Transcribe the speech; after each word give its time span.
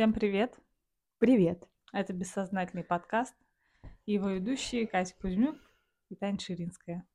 Всем 0.00 0.14
привет! 0.14 0.58
Привет! 1.18 1.68
Это 1.92 2.14
«Бессознательный 2.14 2.84
подкаст». 2.84 3.34
Его 4.06 4.30
ведущие 4.30 4.86
Катя 4.86 5.14
Кузьмюк 5.20 5.58
и 6.08 6.16
Таня 6.16 6.38
Ширинская. 6.38 7.06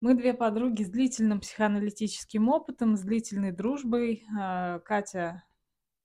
Мы 0.00 0.16
две 0.16 0.34
подруги 0.34 0.82
с 0.82 0.90
длительным 0.90 1.38
психоаналитическим 1.38 2.48
опытом, 2.48 2.96
с 2.96 3.02
длительной 3.02 3.52
дружбой. 3.52 4.24
А, 4.36 4.80
Катя 4.80 5.44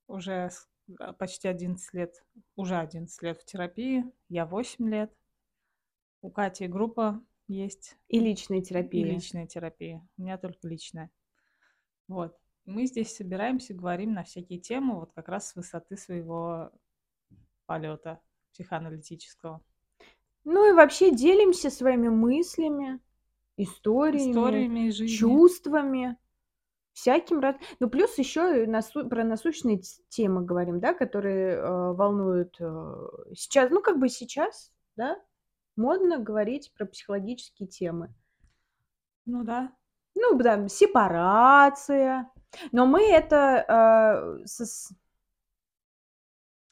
уже 0.06 0.52
а, 1.00 1.14
почти 1.14 1.48
11 1.48 1.92
лет, 1.96 2.24
уже 2.56 2.78
11 2.78 3.20
лет 3.24 3.42
в 3.42 3.46
терапии, 3.46 4.06
я 4.30 4.46
8 4.46 4.88
лет. 4.88 5.12
У 6.22 6.30
Кати 6.30 6.68
группа 6.68 7.26
есть. 7.48 7.98
И 8.08 8.20
личная 8.20 8.62
терапия. 8.62 9.04
И 9.04 9.10
личная 9.10 9.48
терапия. 9.48 10.08
У 10.16 10.22
меня 10.22 10.38
только 10.38 10.68
личная. 10.68 11.10
Вот. 12.08 12.38
Мы 12.66 12.86
здесь 12.86 13.16
собираемся, 13.16 13.74
говорим 13.74 14.14
на 14.14 14.24
всякие 14.24 14.60
темы, 14.60 15.00
вот 15.00 15.12
как 15.14 15.28
раз 15.28 15.50
с 15.50 15.56
высоты 15.56 15.98
своего 15.98 16.72
полета 17.66 18.22
психоаналитического. 18.54 19.62
Ну 20.46 20.70
и 20.70 20.74
вообще 20.74 21.12
делимся 21.12 21.70
своими 21.70 22.10
мыслями, 22.10 23.00
историями, 23.58 24.32
Историями 24.32 24.92
чувствами, 25.08 26.18
всяким 26.94 27.40
раз. 27.40 27.56
Ну 27.80 27.90
плюс 27.90 28.18
еще 28.18 28.66
насу... 28.66 29.08
про 29.08 29.24
насущные 29.24 29.82
темы 30.10 30.44
говорим, 30.44 30.80
да, 30.80 30.94
которые 30.94 31.56
э, 31.56 31.94
волнуют 31.94 32.56
э, 32.60 33.08
сейчас, 33.36 33.70
ну 33.72 33.82
как 33.82 34.00
бы 34.00 34.10
сейчас, 34.10 34.72
да, 34.96 35.18
модно 35.76 36.20
говорить 36.20 36.74
про 36.74 36.86
психологические 36.86 37.68
темы. 37.68 38.14
Ну 39.26 39.44
да. 39.44 39.74
Ну 40.16 40.38
да, 40.38 40.68
сепарация, 40.68 42.30
но 42.72 42.86
мы 42.86 43.04
это 43.12 44.40
э, 44.42 44.46
со... 44.46 44.94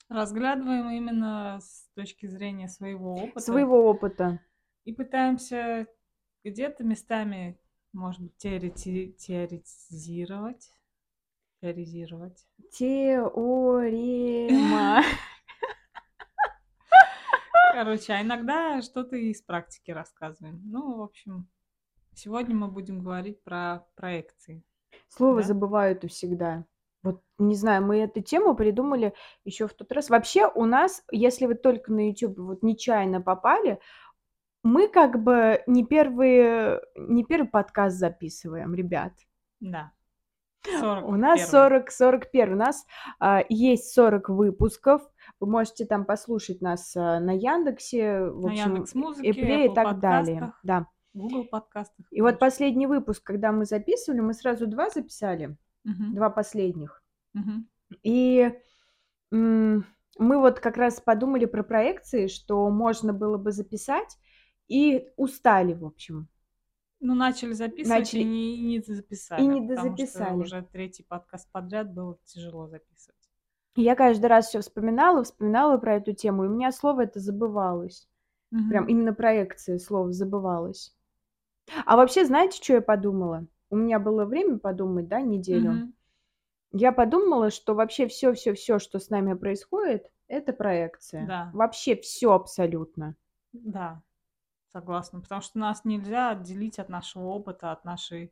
разглядываем 0.10 0.90
именно 0.90 1.60
с 1.62 1.90
точки 1.96 2.28
зрения 2.28 2.68
своего 2.68 3.16
опыта. 3.16 3.40
Своего 3.40 3.90
опыта. 3.90 4.40
И 4.84 4.94
пытаемся 4.94 5.88
где-то 6.44 6.84
местами, 6.84 7.60
может 7.94 8.22
быть, 8.22 8.38
теорети... 8.38 9.16
теоретизировать. 9.18 10.74
Теоризировать. 11.62 12.46
Теорема. 12.72 13.84
Короче, 17.74 18.14
а 18.14 18.22
иногда 18.22 18.82
что-то 18.82 19.16
из 19.16 19.42
практики 19.42 19.92
рассказываем. 19.92 20.62
Ну, 20.66 20.98
в 20.98 21.02
общем, 21.04 21.48
сегодня 22.14 22.56
мы 22.56 22.68
будем 22.68 23.04
говорить 23.04 23.44
про 23.44 23.86
проекции. 23.96 24.64
Слово 25.10 25.38
да? 25.38 25.48
забываю 25.48 25.96
это 25.96 26.08
всегда. 26.08 26.66
Вот, 27.04 27.22
не 27.40 27.56
знаю, 27.56 27.84
мы 27.84 27.98
эту 27.98 28.22
тему 28.22 28.56
придумали 28.56 29.14
еще 29.44 29.68
в 29.68 29.74
тот 29.74 29.92
раз. 29.92 30.10
Вообще 30.10 30.48
у 30.48 30.66
нас, 30.66 31.04
если 31.12 31.48
вы 31.48 31.56
только 31.56 31.92
на 31.92 32.10
YouTube 32.10 32.38
вот 32.38 32.64
нечаянно 32.64 33.22
попали, 33.22 33.80
мы 34.64 34.88
как 34.88 35.22
бы 35.24 35.64
не 35.66 35.84
первый, 35.84 36.80
не 36.96 37.24
первый 37.24 37.48
подкаст 37.48 37.98
записываем, 37.98 38.76
ребят. 38.76 39.14
Да. 39.60 39.92
41. 40.64 41.04
У 41.06 41.18
нас 41.18 41.50
40, 41.50 41.92
41. 41.92 42.54
У 42.54 42.56
нас 42.56 42.86
а, 43.20 43.44
есть 43.50 43.94
40 43.94 44.30
выпусков. 44.30 45.02
Вы 45.40 45.48
можете 45.48 45.86
там 45.86 46.06
послушать 46.06 46.62
нас 46.62 46.96
а, 46.96 47.20
на 47.20 47.32
Яндексе, 47.32 48.26
в 48.26 48.42
на 48.42 48.52
общем, 48.52 48.76
Яндекс.Музыке, 48.76 49.66
и 49.66 49.74
так 49.74 50.00
далее. 50.00 50.54
Да. 50.62 50.86
Google 51.14 51.46
подкастах. 51.46 52.06
И 52.12 52.22
вот 52.22 52.40
последний 52.40 52.88
выпуск, 52.88 53.24
когда 53.24 53.52
мы 53.52 53.66
записывали, 53.66 54.22
мы 54.22 54.34
сразу 54.34 54.66
два 54.68 54.90
записали, 54.90 55.58
Мгм. 55.84 56.16
два 56.16 56.30
последних. 56.30 57.04
Мгм. 57.34 57.68
И 58.04 58.52
мы 59.32 59.84
вот 60.40 60.60
как 60.60 60.78
раз 60.78 61.00
подумали 61.02 61.46
про 61.46 61.64
проекции, 61.64 62.28
что 62.28 62.70
можно 62.70 63.14
было 63.14 63.38
бы 63.38 63.52
записать, 63.52 64.18
и 64.68 65.10
устали, 65.18 65.74
в 65.74 65.86
общем. 65.86 66.28
Ну, 67.00 67.16
начали 67.16 67.54
записывать 67.54 68.00
Начали- 68.00 68.20
и 68.22 68.24
не, 68.26 68.62
не 68.62 68.80
записали. 68.82 69.42
и 69.42 69.48
не 69.48 69.62
потому 69.62 69.78
что 69.78 69.90
дозаписали. 69.90 70.36
уже 70.36 70.62
третий 70.72 71.04
подкаст 71.04 71.52
подряд 71.52 71.92
было 71.94 72.18
тяжело 72.26 72.68
записывать. 72.68 73.18
И 73.76 73.82
Я 73.82 73.96
каждый 73.96 74.28
раз 74.28 74.48
все 74.50 74.60
вспоминала, 74.62 75.24
вспоминала 75.24 75.78
про 75.78 75.96
эту 75.96 76.14
тему, 76.14 76.44
и 76.44 76.48
у 76.48 76.52
меня 76.52 76.72
слово 76.72 77.02
это 77.06 77.20
забывалось. 77.20 78.08
Прям 78.52 78.84
Мгм. 78.84 78.88
именно 78.92 79.14
проекция 79.14 79.80
слов 79.80 80.12
забывалось. 80.12 80.96
А 81.86 81.96
вообще, 81.96 82.26
знаете, 82.26 82.62
что 82.62 82.74
я 82.74 82.82
подумала? 82.82 83.46
У 83.70 83.76
меня 83.76 84.00
было 84.00 84.26
время 84.26 84.58
подумать, 84.60 85.08
да, 85.08 85.22
неделю. 85.22 85.72
Мгм. 85.72 85.94
Я 86.74 86.92
подумала, 86.92 87.52
что 87.52 87.76
вообще 87.76 88.08
все, 88.08 88.34
все, 88.34 88.54
все, 88.54 88.80
что 88.80 89.00
с 89.00 89.10
нами 89.10 89.34
происходит, 89.34 90.10
это 90.28 90.54
проекция. 90.54 91.28
Да. 91.28 91.52
Вообще 91.54 91.96
все 91.96 92.32
абсолютно. 92.34 93.16
Да, 93.54 94.02
согласна. 94.72 95.22
Потому 95.22 95.42
что 95.42 95.60
нас 95.60 95.86
нельзя 95.86 96.32
отделить 96.32 96.80
от 96.80 96.90
нашего 96.90 97.26
опыта, 97.28 97.72
от 97.72 97.86
нашей 97.86 98.32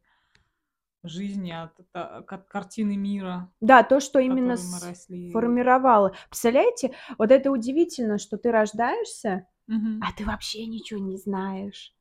жизни, 1.04 1.52
от, 1.52 1.80
от- 1.94 2.32
от 2.34 2.48
картины 2.48 2.98
мира, 2.98 3.50
Да, 3.62 3.84
то, 3.84 4.00
что 4.00 4.20
в 4.20 4.24
именно 4.26 4.54
которой 4.54 4.68
мы 4.68 4.80
росли. 4.80 5.30
сформировало. 5.30 6.14
Представляете, 6.30 6.94
вот 7.18 7.32
это 7.32 7.52
удивительно, 7.52 8.18
что 8.18 8.38
ты 8.38 8.52
рождаешься, 8.52 9.48
Мгм. 9.68 10.02
а 10.02 10.12
ты 10.14 10.26
вообще 10.26 10.66
ничего 10.66 11.00
не 11.00 11.18
знаешь. 11.18 11.94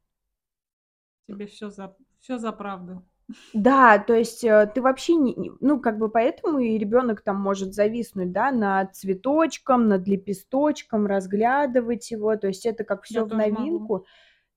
Тебе 1.29 1.47
все 1.47 1.69
за, 1.69 1.95
все 2.21 2.39
за 2.39 2.53
правду. 2.53 3.05
Да, 3.53 3.99
то 3.99 4.15
есть 4.15 4.43
э, 4.43 4.71
ты 4.75 4.81
вообще 4.81 5.15
не, 5.15 5.53
ну 5.61 5.79
как 5.79 5.99
бы 5.99 6.09
поэтому 6.11 6.59
и 6.59 6.79
ребенок 6.79 7.21
там 7.21 7.37
может 7.37 7.75
зависнуть, 7.75 8.33
да, 8.33 8.51
над 8.51 8.97
цветочком, 8.97 9.87
над 9.87 10.09
лепесточком, 10.09 11.07
разглядывать 11.07 12.11
его, 12.11 12.37
то 12.37 12.47
есть 12.47 12.65
это 12.65 12.85
как 12.85 13.03
все 13.03 13.25
в 13.25 13.29
тоже 13.29 13.43
могу. 13.43 13.61
новинку. 13.61 14.07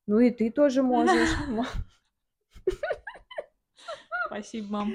Ну 0.07 0.19
и 0.19 0.29
ты 0.31 0.49
тоже 0.49 0.81
можешь. 0.83 1.29
Спасибо, 4.27 4.67
мам. 4.69 4.93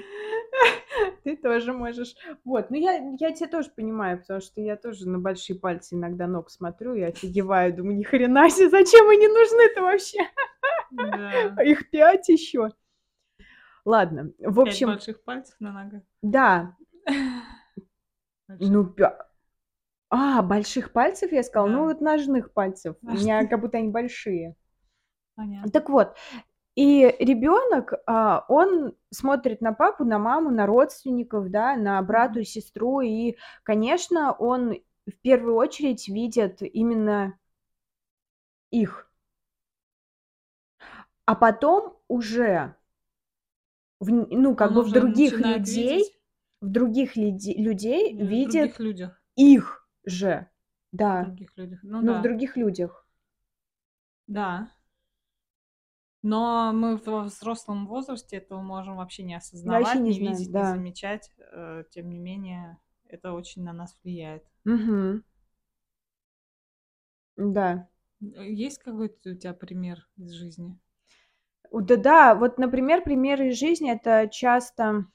Ты 1.23 1.37
тоже 1.37 1.71
можешь. 1.73 2.15
Вот, 2.43 2.71
ну 2.71 2.77
я, 2.77 2.93
я 3.19 3.31
тебя 3.31 3.47
тоже 3.47 3.69
понимаю, 3.69 4.19
потому 4.19 4.41
что 4.41 4.61
я 4.61 4.75
тоже 4.75 5.07
на 5.07 5.19
большие 5.19 5.59
пальцы 5.59 5.93
иногда 5.93 6.25
ног 6.25 6.49
смотрю 6.49 6.95
и 6.95 7.03
офигеваю, 7.03 7.75
думаю, 7.75 7.97
ни 7.97 8.03
хрена 8.03 8.49
себе, 8.49 8.69
зачем 8.71 9.07
они 9.07 9.27
нужны-то 9.27 9.83
вообще? 9.83 10.27
Да. 10.91 11.55
Их 11.63 11.89
пять 11.89 12.29
еще. 12.29 12.69
Ладно, 13.85 14.31
в 14.39 14.55
Пять 14.63 14.67
общем, 14.67 14.87
больших 14.87 15.23
пальцев 15.23 15.55
на 15.59 15.71
ногах. 15.71 16.01
да, 16.21 16.75
Больших. 18.47 18.69
ну, 18.71 18.95
а, 20.09 20.41
больших 20.41 20.93
пальцев 20.93 21.31
я 21.31 21.43
сказала, 21.43 21.67
ну 21.67 21.77
Да. 21.79 21.83
вот 21.85 22.01
ножных 22.01 22.53
пальцев, 22.53 22.95
у 23.01 23.05
Ножных. 23.05 23.23
меня 23.23 23.47
как 23.47 23.59
будто 23.61 23.77
они 23.77 23.89
большие. 23.89 24.55
Понятно. 25.35 25.71
Так 25.71 25.89
вот, 25.89 26.15
и 26.75 27.15
ребенок, 27.19 27.93
а, 28.05 28.45
он 28.47 28.95
смотрит 29.11 29.61
на 29.61 29.73
папу, 29.73 30.05
на 30.05 30.19
маму, 30.19 30.51
на 30.51 30.65
родственников, 30.65 31.49
да, 31.49 31.75
на 31.75 32.01
брату 32.01 32.39
и 32.39 32.43
сестру, 32.45 33.01
и, 33.01 33.35
конечно, 33.63 34.33
он 34.33 34.75
в 35.05 35.15
первую 35.21 35.55
очередь 35.55 36.07
видит 36.07 36.61
именно 36.61 37.37
их. 38.71 39.06
А 41.27 41.35
потом 41.35 41.97
уже, 42.07 42.73
в 43.99 44.09
ну, 44.09 44.55
как 44.55 44.69
Он 44.71 44.75
бы 44.75 44.83
в 44.83 44.91
других 44.93 45.33
людей, 45.39 45.97
видеть 45.97 46.13
в 46.61 46.69
других 46.69 47.15
лиде- 47.17 47.53
людей 47.61 48.15
в 48.17 48.25
видит 48.25 48.51
других 48.53 48.79
людях. 48.79 49.23
их 49.35 49.89
же, 50.05 50.49
В 50.93 50.97
да, 50.97 51.25
других 51.25 51.51
людях. 51.57 51.79
Ну, 51.83 51.99
ну, 52.01 52.13
да. 52.13 52.19
в 52.19 52.21
других 52.23 52.55
людях. 52.55 53.05
Да. 54.27 54.71
Но 56.23 56.71
мы 56.73 56.95
во 56.95 57.23
взрослом 57.23 57.87
возрасте 57.87 58.37
этого 58.37 58.61
можем 58.61 58.95
вообще 58.95 59.23
не 59.23 59.35
осознавать, 59.35 59.95
не 59.99 60.09
не 60.09 60.13
знаю, 60.13 60.31
видеть, 60.31 60.47
не 60.47 60.53
да. 60.53 60.71
замечать. 60.71 61.31
Э, 61.51 61.83
Тем 61.91 62.09
не 62.09 62.19
менее, 62.19 62.77
это 63.05 63.33
очень 63.33 63.63
на 63.63 63.73
нас 63.73 63.99
влияет. 64.03 64.45
Мгм. 64.63 65.23
Да. 67.35 67.87
Э, 68.21 68.49
Есть 68.49 68.79
какой-то 68.79 69.31
у 69.31 69.35
тебя 69.35 69.53
пример 69.53 70.07
из 70.17 70.31
жизни? 70.31 70.79
Да, 71.71 71.95
да, 71.97 72.35
вот, 72.35 72.57
например, 72.57 73.03
примеры 73.03 73.49
из 73.49 73.57
жизни 73.59 73.91
это 73.91 74.27
часто 74.31 75.05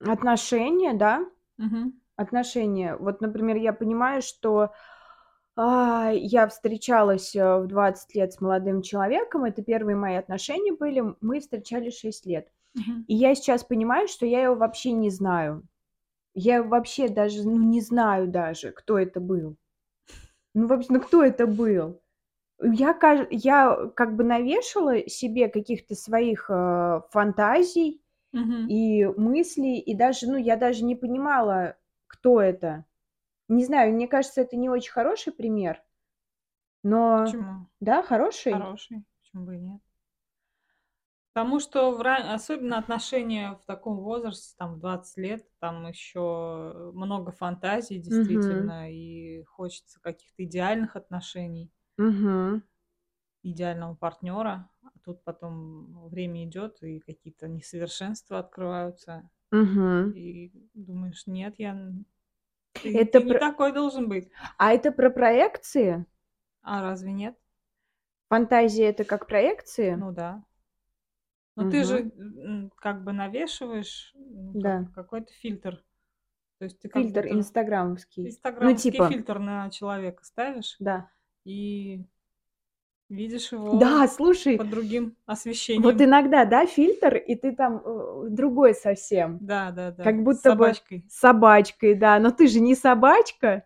отношения, 0.00 0.94
да, 0.94 1.24
Мгм. 1.58 1.92
отношения. 2.16 2.96
Вот, 2.96 3.20
например, 3.20 3.56
я 3.56 3.72
понимаю, 3.72 4.22
что 4.22 4.72
а, 5.56 6.10
я 6.12 6.48
встречалась 6.48 7.34
э, 7.36 7.58
в 7.58 7.66
20 7.66 8.14
лет 8.14 8.32
с 8.32 8.40
молодым 8.40 8.82
человеком, 8.82 9.44
это 9.44 9.62
первые 9.62 9.96
мои 9.96 10.16
отношения 10.16 10.72
были, 10.72 11.02
мы 11.20 11.40
встречались 11.40 11.98
6 11.98 12.26
лет. 12.26 12.48
Мгм. 12.74 13.04
И 13.08 13.14
я 13.14 13.34
сейчас 13.34 13.64
понимаю, 13.64 14.08
что 14.08 14.26
я 14.26 14.44
его 14.44 14.54
вообще 14.54 14.92
не 14.92 15.10
знаю. 15.10 15.64
Я 16.34 16.62
вообще 16.62 17.08
даже, 17.08 17.44
ну, 17.44 17.58
не 17.58 17.80
знаю 17.80 18.28
даже, 18.28 18.72
кто 18.72 18.98
это 18.98 19.20
был. 19.20 19.56
Ну, 20.54 20.66
вообще, 20.66 20.88
ну, 20.92 21.00
кто 21.00 21.22
это 21.24 21.46
был? 21.46 21.99
Я, 22.62 23.26
я 23.30 23.76
как 23.96 24.16
бы 24.16 24.24
навешала 24.24 25.08
себе 25.08 25.48
каких-то 25.48 25.94
своих 25.94 26.50
э, 26.50 27.00
фантазий 27.10 28.02
Мгм. 28.32 28.70
и 28.70 29.06
мыслей, 29.06 29.78
и 29.80 29.94
даже, 29.94 30.28
ну, 30.28 30.36
я 30.36 30.56
даже 30.56 30.84
не 30.84 30.96
понимала, 30.96 31.76
кто 32.08 32.40
это. 32.40 32.86
Не 33.48 33.64
знаю, 33.64 33.94
мне 33.94 34.08
кажется, 34.08 34.42
это 34.42 34.56
не 34.56 34.70
очень 34.70 34.92
хороший 34.92 35.32
пример, 35.32 35.82
но 36.82 37.36
Почему? 37.36 37.66
да, 37.80 38.02
хороший. 38.02 38.52
Хороший. 38.52 39.04
Почему 39.22 39.46
бы 39.46 39.56
и 39.56 39.58
нет? 39.60 39.80
Потому 41.32 41.60
что 41.60 41.92
в 41.92 42.00
особенно 42.02 42.76
отношения 42.78 43.52
в 43.62 43.64
таком 43.64 43.98
возрасте, 43.98 44.54
там, 44.58 44.74
в 44.74 44.78
20 44.80 45.16
лет, 45.16 45.46
там 45.60 45.86
еще 45.86 46.90
много 46.92 47.30
фантазий, 47.30 47.98
действительно, 47.98 48.92
и 48.92 49.44
хочется 49.44 50.00
каких-то 50.00 50.44
идеальных 50.44 50.96
отношений, 50.96 51.70
Мгм. 52.04 52.62
идеального 53.42 53.94
партнера. 53.94 54.68
А 54.82 54.88
тут 55.04 55.22
потом 55.24 56.08
время 56.08 56.44
идет, 56.44 56.82
и 56.82 57.00
какие-то 57.00 57.48
несовершенства 57.48 58.38
открываются. 58.38 59.28
Мгм. 59.52 60.14
И 60.14 60.52
думаешь, 60.74 61.26
нет, 61.26 61.56
я... 61.58 61.70
н- 61.72 62.04
Ты, 62.82 63.00
Это 63.00 63.20
ты 63.20 63.24
не 63.24 63.32
про... 63.32 63.40
такой 63.40 63.72
должен 63.72 64.08
быть. 64.08 64.30
А 64.58 64.72
это 64.72 64.92
про 64.92 65.10
проекции? 65.10 66.06
А 66.62 66.80
разве 66.80 67.12
нет? 67.12 67.36
Фантазия 68.30 68.86
это 68.86 69.04
как 69.04 69.26
проекции? 69.26 70.02
Ну 70.02 70.10
да. 70.12 70.42
Но 71.56 71.64
ты 71.64 71.78
Мгм. 71.78 71.84
же 71.84 72.10
м, 72.16 72.70
как 72.76 73.04
бы 73.04 73.12
навешиваешь 73.12 74.12
м, 74.16 74.56
как- 74.56 74.62
Да. 74.62 74.86
какой-то 74.94 75.32
фильтр. 75.34 75.82
То 76.58 76.64
есть 76.64 76.80
ты 76.80 76.88
как 76.88 77.02
Фильтр 77.02 77.26
будто 77.26 77.34
инстаграмовский. 77.34 78.24
Ну, 78.24 78.30
инстаграмский 78.30 78.90
типа, 78.90 79.08
фильтр 79.08 79.38
на 79.38 79.70
человека 79.70 80.24
ставишь 80.24 80.80
да. 80.80 81.10
И 81.44 82.04
видишь 83.08 83.52
его 83.52 83.78
Да, 83.78 84.06
слушай, 84.08 84.56
под 84.56 84.70
другим 84.70 85.04
вот 85.06 85.14
освещением. 85.26 86.02
иногда, 86.02 86.44
да, 86.44 86.66
фильтр, 86.66 87.16
и 87.16 87.34
ты 87.34 87.52
там 87.54 87.82
э, 87.84 88.28
другой 88.30 88.74
совсем. 88.74 89.38
Да, 89.40 89.70
да, 89.70 89.90
да. 89.90 90.04
Как 90.04 90.22
будто 90.22 90.54
бы 90.54 90.66
собачкой. 90.66 91.04
с 91.08 91.18
собачкой, 91.18 91.94
да. 91.94 92.18
Но 92.18 92.30
ты 92.30 92.46
же 92.46 92.60
не 92.60 92.74
собачка. 92.74 93.64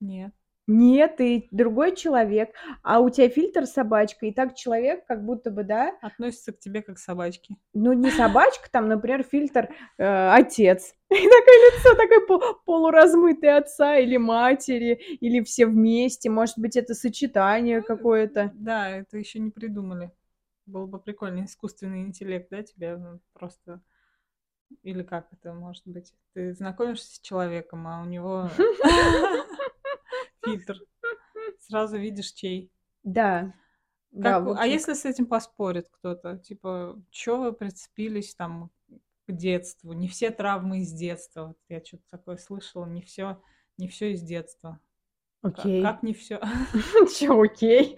Нет. 0.00 0.32
Нет, 0.66 1.16
ты 1.16 1.48
другой 1.50 1.96
человек. 1.96 2.50
А 2.82 3.00
у 3.00 3.10
тебя 3.10 3.28
фильтр 3.28 3.66
собачка, 3.66 4.26
и 4.26 4.32
так 4.32 4.54
человек 4.54 5.04
как 5.06 5.24
будто 5.24 5.50
бы, 5.50 5.64
да, 5.64 5.96
Относится 6.00 6.52
к 6.52 6.60
тебе 6.60 6.82
как 6.82 6.96
к 6.96 6.98
собачке. 6.98 7.56
ну 7.74 7.92
не 7.92 8.10
собачка, 8.10 8.70
там, 8.70 8.88
например, 8.88 9.24
фильтр 9.24 9.68
э, 9.98 10.30
отец. 10.32 10.94
И 11.10 11.14
такое 11.14 11.26
лицо 11.26 11.94
такое 11.96 12.26
пол- 12.26 12.54
полуразмытое 12.64 13.56
отца 13.56 13.96
или 13.96 14.16
матери, 14.16 14.92
или 15.20 15.42
все 15.42 15.66
вместе. 15.66 16.30
Может 16.30 16.58
быть, 16.58 16.76
это 16.76 16.94
сочетание 16.94 17.82
какое-то. 17.82 18.52
Да, 18.54 18.88
это 18.90 19.18
еще 19.18 19.40
не 19.40 19.50
придумали. 19.50 20.12
Было 20.66 20.86
бы 20.86 21.00
прикольно, 21.00 21.44
искусственный 21.44 22.02
интеллект, 22.02 22.48
да, 22.50 22.62
тебя 22.62 22.96
ну, 22.96 23.20
просто... 23.32 23.80
Или 24.84 25.02
как 25.02 25.26
это 25.32 25.52
может 25.52 25.82
быть? 25.84 26.14
Ты 26.32 26.54
знакомишься 26.54 27.16
с 27.16 27.20
человеком, 27.20 27.88
а 27.88 28.02
у 28.02 28.04
него 28.04 28.48
фильтр. 30.44 30.76
Сразу 31.60 31.96
видишь, 31.98 32.32
чей. 32.32 32.70
Да. 33.02 33.54
Да, 34.12 34.34
Как, 34.34 34.44
вы- 34.44 34.56
а 34.58 34.66
если 34.66 34.94
с 34.94 35.04
этим 35.04 35.26
поспорит 35.26 35.88
кто-то? 35.90 36.36
Типа, 36.38 37.00
что 37.10 37.40
вы 37.40 37.52
прицепились 37.52 38.34
там 38.34 38.70
к 39.26 39.32
детству? 39.32 39.92
Не 39.92 40.08
все 40.08 40.30
травмы 40.30 40.80
из 40.80 40.92
детства. 40.92 41.48
Вот 41.48 41.58
я 41.68 41.84
что-то 41.84 42.02
такое 42.10 42.36
слышала. 42.36 42.86
Не 42.86 43.02
все, 43.02 43.40
не 43.78 43.86
все 43.88 44.12
из 44.12 44.22
детства. 44.22 44.80
Как, 45.42 45.60
окей. 45.60 45.82
как 45.82 46.02
не 46.02 46.12
все? 46.12 46.40
Чё, 47.18 47.40
окей? 47.40 47.96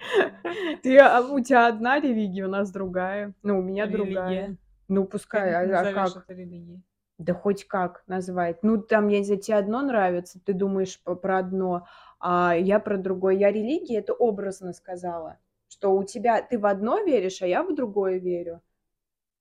Ты, 0.83 0.99
а 0.99 1.23
у 1.23 1.41
тебя 1.41 1.67
одна 1.67 1.99
религия, 1.99 2.45
у 2.45 2.51
нас 2.51 2.71
другая. 2.71 3.35
Ну, 3.43 3.59
у 3.59 3.63
меня 3.63 3.87
Религия. 3.87 4.05
другая. 4.05 4.57
Ну, 4.89 5.05
Ты 5.05 5.11
пускай, 5.11 5.53
а, 5.55 5.61
а 5.63 5.67
назовешь 5.67 6.13
как? 6.13 6.25
это 6.25 6.35
религией. 6.35 6.83
Да 7.19 7.35
хоть 7.35 7.67
как 7.67 8.03
назвать. 8.07 8.63
Ну, 8.63 8.79
там, 8.83 9.09
я 9.09 9.19
не 9.19 9.25
знаю, 9.25 9.41
тебе 9.41 9.57
одно 9.57 9.81
нравится, 9.83 10.41
ты 10.45 10.53
думаешь 10.53 11.01
про 11.03 11.39
одно, 11.39 11.87
а 12.23 12.55
я 12.55 12.79
про 12.79 12.97
другое. 12.97 13.35
Я 13.35 13.51
религия, 13.51 13.99
это 13.99 14.15
образно 14.15 14.73
сказала, 14.73 15.39
что 15.69 15.91
у 15.91 16.05
тебя, 16.05 16.41
ты 16.41 16.57
в 16.57 16.67
одно 16.67 17.01
веришь, 17.01 17.43
а 17.43 17.49
я 17.49 17.65
в 17.65 17.75
другое 17.75 18.19
верю. 18.19 18.63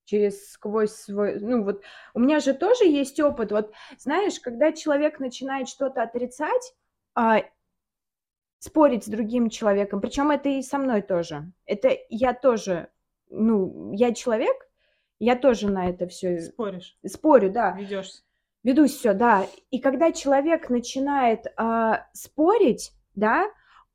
Через 0.04 0.50
сквозь 0.50 0.90
свой, 0.90 1.38
ну 1.38 1.62
вот, 1.62 1.82
у 2.12 2.18
меня 2.18 2.40
же 2.40 2.54
тоже 2.54 2.84
есть 2.84 3.20
опыт. 3.20 3.52
Вот, 3.52 3.72
знаешь, 3.96 4.40
когда 4.40 4.72
человек 4.72 5.20
начинает 5.20 5.68
что-то 5.68 6.02
отрицать, 6.02 6.74
а, 7.14 7.42
спорить 8.58 9.04
с 9.04 9.08
другим 9.08 9.48
человеком, 9.48 10.00
причем 10.00 10.32
это 10.32 10.48
и 10.48 10.60
со 10.60 10.78
мной 10.78 11.02
тоже. 11.02 11.52
Это 11.66 11.96
я 12.08 12.34
тоже, 12.34 12.88
ну, 13.30 13.92
я 13.92 14.12
человек, 14.12 14.56
я 15.20 15.36
тоже 15.36 15.70
на 15.70 15.88
это 15.88 16.08
все 16.08 16.40
Споришь, 16.40 16.98
спорю, 17.06 17.52
да. 17.52 17.76
ведешься. 17.78 18.22
Ведусь 18.62 18.96
все, 18.96 19.12
да. 19.12 19.46
И 19.70 19.80
когда 19.80 20.12
человек 20.12 20.70
начинает 20.70 21.46
а, 21.56 22.06
спорить, 22.12 22.92
да, 23.14 23.46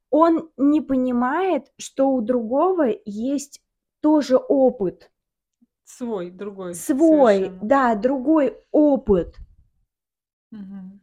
он 0.09 0.49
не 0.57 0.81
понимает, 0.81 1.71
что 1.77 2.09
у 2.09 2.21
другого 2.21 2.87
есть 3.05 3.61
тоже 4.01 4.37
опыт. 4.37 5.11
Свой, 5.83 6.31
другой. 6.31 6.73
Свой, 6.73 7.35
совершенно. 7.35 7.59
да, 7.63 7.95
другой 7.95 8.57
опыт. 8.71 9.35
Мгм. 10.51 11.01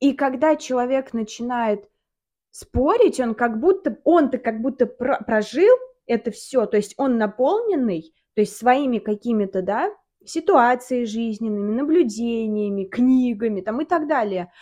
И 0.00 0.12
когда 0.12 0.56
человек 0.56 1.12
начинает 1.12 1.88
спорить, 2.50 3.20
он 3.20 3.34
как 3.34 3.60
будто, 3.60 3.98
он-то 4.04 4.38
как 4.38 4.60
будто 4.60 4.86
про- 4.86 5.22
прожил 5.24 5.76
это 6.06 6.30
все, 6.30 6.66
то 6.66 6.76
есть 6.76 6.94
он 6.96 7.18
наполненный, 7.18 8.14
то 8.34 8.40
есть 8.40 8.56
своими 8.56 8.98
какими-то, 8.98 9.62
да, 9.62 9.92
ситуациями 10.26 11.04
жизненными, 11.04 11.74
наблюдениями, 11.74 12.84
книгами 12.84 13.60
там 13.60 13.80
и 13.80 13.84
так 13.84 14.08
далее. 14.08 14.52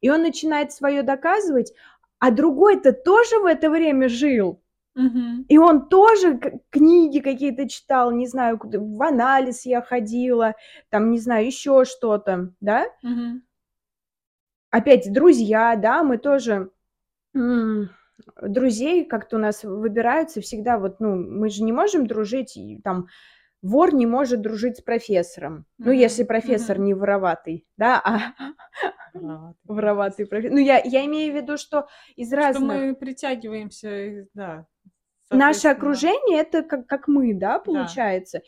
И 0.00 0.10
он 0.10 0.22
начинает 0.22 0.72
свое 0.72 1.02
доказывать, 1.02 1.72
а 2.18 2.30
другой-то 2.30 2.92
тоже 2.92 3.38
в 3.40 3.46
это 3.46 3.70
время 3.70 4.08
жил. 4.08 4.62
Мгм. 4.94 5.46
И 5.48 5.56
он 5.58 5.88
тоже 5.88 6.38
книги 6.70 7.20
какие-то 7.20 7.68
читал, 7.68 8.10
не 8.12 8.26
знаю, 8.26 8.60
в 8.62 9.02
анализ 9.02 9.64
я 9.64 9.80
ходила, 9.80 10.54
там, 10.90 11.10
не 11.10 11.18
знаю, 11.18 11.46
еще 11.46 11.84
что-то, 11.84 12.52
да? 12.60 12.84
Мгм. 13.02 13.42
опять 14.70 15.12
друзья, 15.12 15.76
да, 15.76 16.02
мы 16.02 16.18
тоже 16.18 16.70
друзей 17.34 19.04
как-то 19.04 19.36
у 19.36 19.38
нас 19.38 19.64
выбираются 19.64 20.40
всегда 20.40 20.78
вот, 20.78 21.00
ну, 21.00 21.16
мы 21.16 21.48
же 21.48 21.62
не 21.62 21.72
можем 21.72 22.06
дружить, 22.06 22.58
там 22.84 23.08
вор 23.62 23.94
не 23.94 24.06
может 24.06 24.40
дружить 24.42 24.78
с 24.78 24.82
профессором, 24.82 25.66
ну, 25.78 25.90
Мгм, 25.92 26.00
если 26.00 26.24
профессор 26.24 26.76
мгм. 26.78 26.86
не 26.86 26.94
вороватый, 26.94 27.66
да, 27.76 28.00
а 28.04 28.18
Вороватый. 29.14 29.56
вороватый 29.66 30.26
профессор. 30.26 30.54
Ну, 30.54 30.60
я, 30.60 30.80
я 30.84 31.04
имею 31.06 31.32
в 31.32 31.36
виду, 31.36 31.56
что 31.56 31.86
из 32.16 32.28
Что 32.28 32.36
разных... 32.36 32.86
мы 32.88 32.94
притягиваемся, 32.94 34.26
да. 34.34 34.66
Наше 35.30 35.68
окружение 35.68 36.40
это 36.40 36.62
как, 36.62 36.86
как 36.86 37.08
мы, 37.08 37.32
да, 37.32 37.58
получается. 37.58 38.42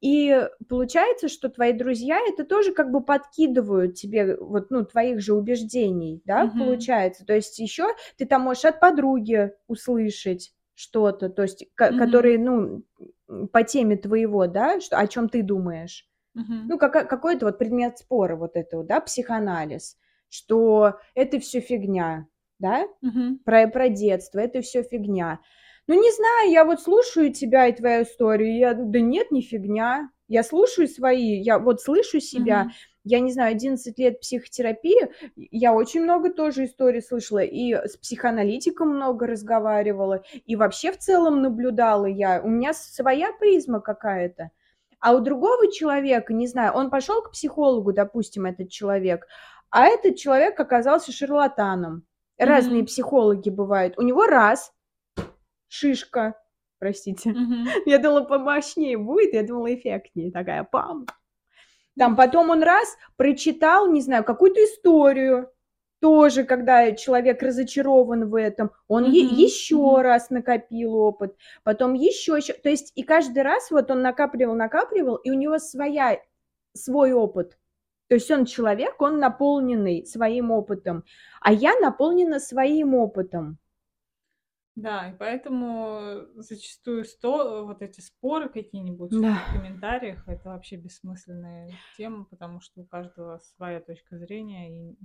И 0.00 0.48
получается, 0.68 1.28
что 1.28 1.50
твои 1.50 1.72
друзья 1.74 2.18
это 2.26 2.44
тоже 2.44 2.72
как 2.72 2.90
бы 2.90 3.02
подкидывают 3.02 3.94
тебе 3.96 4.36
вот, 4.36 4.70
ну, 4.70 4.84
твоих 4.86 5.20
же 5.20 5.34
убеждений, 5.34 6.22
да, 6.24 6.46
Мгм. 6.46 6.58
получается. 6.58 7.26
То 7.26 7.34
есть 7.34 7.58
еще 7.58 7.88
ты 8.16 8.24
там 8.24 8.42
можешь 8.42 8.64
от 8.64 8.80
подруги 8.80 9.52
услышать 9.68 10.54
что-то, 10.74 11.28
то 11.28 11.42
есть, 11.42 11.66
Мгм. 11.78 11.98
которые, 11.98 12.38
ну, 12.38 12.82
по 13.52 13.62
теме 13.62 13.96
твоего, 13.96 14.46
да, 14.46 14.80
что, 14.80 14.98
о 14.98 15.06
чем 15.06 15.28
ты 15.28 15.42
думаешь. 15.42 16.06
Мгм. 16.34 16.68
Ну, 16.68 16.78
кака- 16.78 17.04
какой-то 17.04 17.46
вот 17.46 17.58
предмет 17.58 17.98
спора 17.98 18.36
вот 18.36 18.56
этого, 18.56 18.84
да, 18.84 19.00
психоанализ, 19.00 19.98
что 20.28 21.00
это 21.14 21.40
все 21.40 21.60
фигня, 21.60 22.28
да, 22.58 22.86
Мгм. 23.02 23.38
про, 23.44 23.68
про 23.68 23.88
детство, 23.88 24.38
это 24.38 24.60
все 24.62 24.82
фигня. 24.82 25.40
Ну, 25.86 26.00
не 26.00 26.12
знаю, 26.12 26.50
я 26.50 26.64
вот 26.64 26.80
слушаю 26.80 27.32
тебя 27.32 27.66
и 27.66 27.74
твою 27.74 28.04
историю, 28.04 28.50
и 28.50 28.58
я, 28.58 28.74
да 28.74 29.00
нет, 29.00 29.30
не 29.32 29.42
фигня. 29.42 30.10
Я 30.28 30.44
слушаю 30.44 30.86
свои, 30.86 31.40
я 31.40 31.58
вот 31.58 31.80
слышу 31.80 32.20
себя, 32.20 32.68
Мгм. 32.68 32.74
Я 33.04 33.20
не 33.20 33.32
знаю, 33.32 33.52
11 33.52 33.98
лет 33.98 34.20
психотерапии, 34.20 35.10
я 35.36 35.72
очень 35.72 36.02
много 36.02 36.30
тоже 36.30 36.64
историй 36.64 37.02
слышала, 37.02 37.38
и 37.40 37.74
с 37.74 37.96
психоаналитиком 37.96 38.88
много 38.90 39.26
разговаривала, 39.26 40.22
и 40.46 40.56
вообще 40.56 40.92
в 40.92 40.98
целом 40.98 41.42
наблюдала 41.42 42.06
я. 42.06 42.40
У 42.42 42.48
меня 42.48 42.72
своя 42.74 43.32
призма 43.32 43.80
какая-то. 43.80 44.50
А 45.00 45.14
у 45.14 45.20
другого 45.20 45.72
человека, 45.72 46.34
не 46.34 46.46
знаю, 46.46 46.74
он 46.74 46.90
пошел 46.90 47.22
к 47.22 47.32
психологу, 47.32 47.92
допустим, 47.92 48.44
этот 48.44 48.68
человек, 48.68 49.26
а 49.70 49.86
этот 49.86 50.16
человек 50.16 50.58
оказался 50.60 51.12
шарлатаном. 51.12 52.04
Разные 52.38 52.80
Мгм. 52.80 52.86
психологи 52.86 53.50
бывают. 53.50 53.98
У 53.98 54.02
него 54.02 54.26
раз 54.26 54.72
шишка, 55.68 56.34
простите. 56.78 57.30
Мгм. 57.30 57.66
Я 57.86 57.98
думала, 57.98 58.24
помощнее 58.24 58.98
будет, 58.98 59.34
я 59.34 59.42
думала, 59.42 59.74
эффектнее. 59.74 60.30
Такая 60.32 60.64
пам. 60.64 61.06
Там 62.00 62.16
потом 62.16 62.48
он 62.48 62.62
раз 62.62 62.96
прочитал, 63.18 63.86
не 63.92 64.00
знаю, 64.00 64.24
какую-то 64.24 64.64
историю, 64.64 65.50
тоже, 66.00 66.44
когда 66.44 66.92
человек 66.92 67.42
разочарован 67.42 68.30
в 68.30 68.36
этом, 68.36 68.70
он 68.88 69.02
Мгм, 69.02 69.12
еще 69.12 69.76
мгм. 69.76 69.96
раз 70.00 70.30
накопил 70.30 70.94
опыт, 70.94 71.36
потом 71.62 71.92
еще, 71.92 72.38
еще, 72.38 72.54
то 72.54 72.70
есть 72.70 72.92
и 72.94 73.02
каждый 73.02 73.42
раз 73.42 73.70
вот 73.70 73.90
он 73.90 74.00
накапливал, 74.00 74.54
накапливал, 74.54 75.16
и 75.16 75.30
у 75.30 75.34
него 75.34 75.58
своя, 75.58 76.18
свой 76.72 77.12
опыт. 77.12 77.58
То 78.08 78.14
есть 78.14 78.30
он 78.30 78.46
человек, 78.46 79.02
он 79.02 79.18
наполненный 79.18 80.06
своим 80.06 80.52
опытом, 80.52 81.04
а 81.42 81.52
я 81.52 81.78
наполнена 81.80 82.40
своим 82.40 82.94
опытом. 82.94 83.58
Да, 84.76 85.10
и 85.10 85.16
поэтому 85.16 86.26
зачастую 86.36 87.04
сто, 87.04 87.66
вот 87.66 87.82
эти 87.82 88.00
споры 88.00 88.48
какие-нибудь 88.48 89.10
Да. 89.10 89.42
в 89.48 89.50
комментариях, 89.50 90.26
это 90.28 90.50
вообще 90.50 90.76
бессмысленная 90.76 91.78
тема, 91.92 92.24
потому 92.24 92.60
что 92.60 92.80
у 92.80 92.86
каждого 92.86 93.38
своя 93.38 93.80
точка 93.80 94.16
зрения, 94.16 94.92
и 94.92 94.96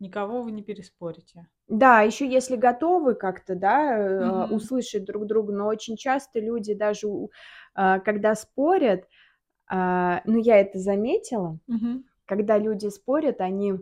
никого 0.00 0.42
вы 0.42 0.50
не 0.52 0.62
переспорите. 0.62 1.48
Да, 1.68 2.02
еще 2.02 2.28
если 2.28 2.56
готовы 2.56 3.14
как-то, 3.14 3.54
да, 3.54 4.16
Мгм. 4.18 4.44
услышать 4.50 5.04
друг 5.04 5.26
друга, 5.26 5.52
но 5.54 5.66
очень 5.66 5.96
часто 5.96 6.38
люди 6.38 6.74
даже, 6.74 7.08
а, 7.74 8.00
когда 8.00 8.34
спорят, 8.34 9.08
а, 9.68 10.22
ну 10.26 10.38
я 10.38 10.58
это 10.60 10.78
заметила, 10.78 11.58
Мгм. 11.68 12.04
когда 12.26 12.58
люди 12.58 12.88
спорят, 12.88 13.40
они, 13.40 13.74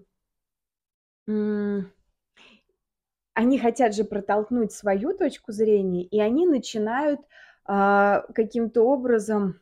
они 3.34 3.58
хотят 3.58 3.94
же 3.94 4.04
протолкнуть 4.04 4.72
свою 4.72 5.16
точку 5.16 5.52
зрения, 5.52 6.04
и 6.04 6.20
они 6.20 6.46
начинают 6.46 7.20
а, 7.64 8.20
каким-то 8.34 8.82
образом, 8.82 9.60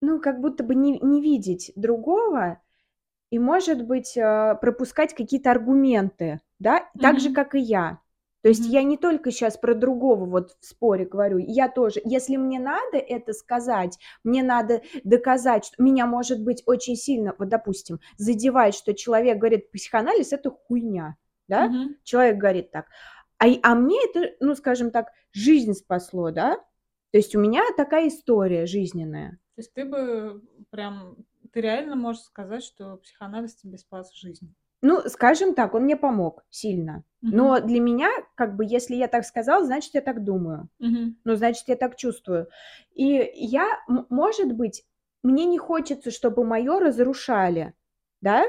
ну, 0.00 0.20
как 0.20 0.40
будто 0.40 0.64
бы 0.64 0.74
не, 0.74 0.98
не 0.98 1.20
видеть 1.20 1.72
другого, 1.76 2.60
и, 3.30 3.38
может 3.38 3.86
быть, 3.86 4.16
а, 4.18 4.54
пропускать 4.56 5.14
какие-то 5.14 5.50
аргументы, 5.50 6.40
да, 6.58 6.90
так 7.00 7.20
же, 7.20 7.32
как 7.32 7.54
и 7.54 7.60
я. 7.60 8.00
То 8.42 8.48
есть 8.48 8.62
Мгм. 8.64 8.70
я 8.70 8.82
не 8.82 8.96
только 8.96 9.30
сейчас 9.30 9.58
про 9.58 9.74
другого 9.74 10.24
вот 10.24 10.56
в 10.60 10.64
споре 10.64 11.04
говорю, 11.04 11.38
я 11.38 11.68
тоже. 11.68 12.00
Если 12.04 12.36
мне 12.36 12.58
надо 12.58 12.96
это 12.96 13.32
сказать, 13.32 13.98
мне 14.24 14.42
надо 14.42 14.82
доказать, 15.04 15.66
что 15.66 15.82
меня, 15.82 16.06
может 16.06 16.42
быть, 16.42 16.62
очень 16.66 16.96
сильно, 16.96 17.34
вот, 17.38 17.48
допустим, 17.48 18.00
задевает, 18.16 18.74
что 18.74 18.94
человек 18.94 19.38
говорит, 19.38 19.70
психоанализ– 19.70 20.32
это 20.32 20.50
хуйня, 20.50 21.16
да? 21.48 21.66
Мгм. 21.66 21.96
Человек 22.04 22.38
говорит 22.38 22.70
так. 22.70 22.86
А, 23.38 23.46
а 23.62 23.74
мне 23.74 23.98
это, 24.04 24.34
ну, 24.40 24.54
скажем 24.54 24.90
так, 24.90 25.08
жизнь 25.32 25.74
спасло, 25.74 26.30
да? 26.30 26.56
То 27.12 27.18
есть 27.18 27.34
у 27.34 27.40
меня 27.40 27.62
такая 27.76 28.08
история 28.08 28.66
жизненная. 28.66 29.32
То 29.56 29.60
есть 29.60 29.74
ты 29.74 29.84
бы 29.84 30.42
прям, 30.70 31.16
ты 31.52 31.60
реально 31.60 31.96
можешь 31.96 32.22
сказать, 32.22 32.62
что 32.62 32.96
психоанализ 32.98 33.56
тебе 33.56 33.78
спас 33.78 34.14
жизнь? 34.14 34.54
Ну, 34.82 35.02
скажем 35.08 35.54
так, 35.54 35.74
он 35.74 35.82
мне 35.84 35.96
помог 35.96 36.44
сильно. 36.50 37.04
Мгм. 37.22 37.36
Но 37.36 37.60
для 37.60 37.80
меня, 37.80 38.10
как 38.34 38.56
бы, 38.56 38.64
если 38.64 38.94
я 38.94 39.08
так 39.08 39.24
сказала, 39.24 39.64
значит, 39.64 39.94
я 39.94 40.00
так 40.00 40.24
думаю. 40.24 40.68
Мгм. 40.78 41.16
Ну, 41.24 41.36
значит, 41.36 41.64
я 41.68 41.76
так 41.76 41.96
чувствую. 41.96 42.48
И 42.94 43.30
я, 43.34 43.66
может 44.08 44.52
быть, 44.54 44.84
мне 45.22 45.44
не 45.44 45.58
хочется, 45.58 46.10
чтобы 46.10 46.44
мое 46.44 46.78
разрушали, 46.80 47.74
да? 48.22 48.44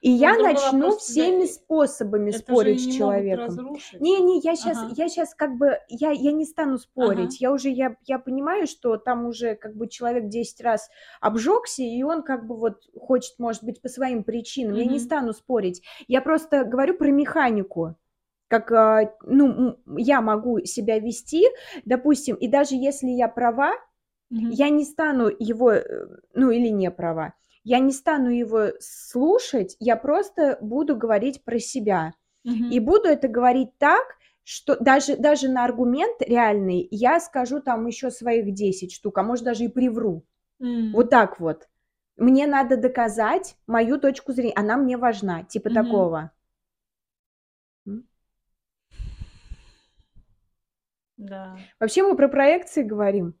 И 0.00 0.10
Ну, 0.10 0.16
я 0.16 0.38
начну 0.38 0.96
всеми 0.96 1.44
и- 1.44 1.48
способами 1.48 2.30
Это 2.30 2.38
спорить 2.38 2.80
с 2.82 2.86
не 2.86 2.92
человеком. 2.92 3.46
разрушить. 3.46 4.00
Не-не, 4.00 4.38
я 4.38 4.54
сейчас, 4.56 4.78
Ага. 4.78 4.92
я 4.96 5.08
сейчас 5.08 5.34
как 5.34 5.56
бы, 5.56 5.78
я, 5.88 6.10
я 6.10 6.32
не 6.32 6.44
стану 6.44 6.74
Ага. 6.74 6.78
спорить. 6.82 7.40
Я 7.40 7.52
уже, 7.52 7.68
я, 7.68 7.96
я 8.06 8.18
понимаю, 8.18 8.66
что 8.66 8.96
там 8.96 9.26
уже 9.26 9.54
как 9.56 9.76
бы 9.76 9.88
человек 9.88 10.28
10 10.28 10.60
раз 10.62 10.88
обжегся, 11.20 11.82
и 11.82 12.02
он 12.02 12.22
как 12.22 12.46
бы 12.46 12.56
вот 12.56 12.82
хочет, 12.98 13.38
может 13.38 13.64
быть, 13.64 13.82
по 13.82 13.88
своим 13.88 14.24
причинам. 14.24 14.76
Я 14.76 14.84
не 14.86 14.98
стану 15.00 15.32
спорить. 15.32 15.82
Я 16.08 16.22
просто 16.22 16.64
говорю 16.64 16.94
про 16.94 17.10
механику. 17.10 17.96
Как, 18.48 18.70
а, 18.72 19.14
ну, 19.24 19.78
я 19.96 20.20
могу 20.20 20.60
себя 20.64 20.98
вести, 20.98 21.46
допустим, 21.84 22.36
и 22.36 22.48
даже 22.48 22.74
если 22.76 23.08
я 23.08 23.26
права, 23.28 23.72
Мгм. 24.30 24.50
я 24.50 24.68
не 24.68 24.84
стану 24.84 25.28
его, 25.38 25.72
э, 25.72 26.06
ну 26.34 26.50
или 26.50 26.68
не 26.68 26.90
права, 26.90 27.34
я 27.64 27.78
не 27.78 27.92
стану 27.92 28.30
его 28.30 28.68
слушать, 28.80 29.76
я 29.80 29.96
просто 29.96 30.58
буду 30.60 30.96
говорить 30.96 31.44
про 31.44 31.58
себя. 31.58 32.14
И 32.44 32.50
Мгм. 32.50 32.84
буду 32.84 33.08
это 33.08 33.28
говорить 33.28 33.76
так, 33.78 34.02
что 34.44 34.76
даже, 34.76 35.16
даже 35.16 35.48
на 35.48 35.64
аргумент 35.64 36.16
реальный 36.20 36.88
я 36.90 37.20
скажу 37.20 37.60
там 37.60 37.86
еще 37.86 38.10
своих 38.10 38.52
10 38.54 38.92
штук, 38.92 39.18
а 39.18 39.22
может 39.22 39.44
даже 39.44 39.64
и 39.64 39.68
привру. 39.68 40.24
М. 40.60 40.92
Вот 40.92 41.10
так 41.10 41.38
вот. 41.40 41.68
Мне 42.16 42.46
надо 42.46 42.76
доказать 42.76 43.56
мою 43.66 43.98
точку 43.98 44.32
зрения, 44.32 44.54
она 44.56 44.76
мне 44.76 44.96
важна, 44.96 45.44
типа 45.44 45.70
Мгм. 45.70 45.76
такого. 45.84 46.30
Да. 51.16 51.56
Вообще 51.80 52.02
мы 52.02 52.16
про 52.16 52.28
проекции 52.28 52.82
говорим. 52.82 53.34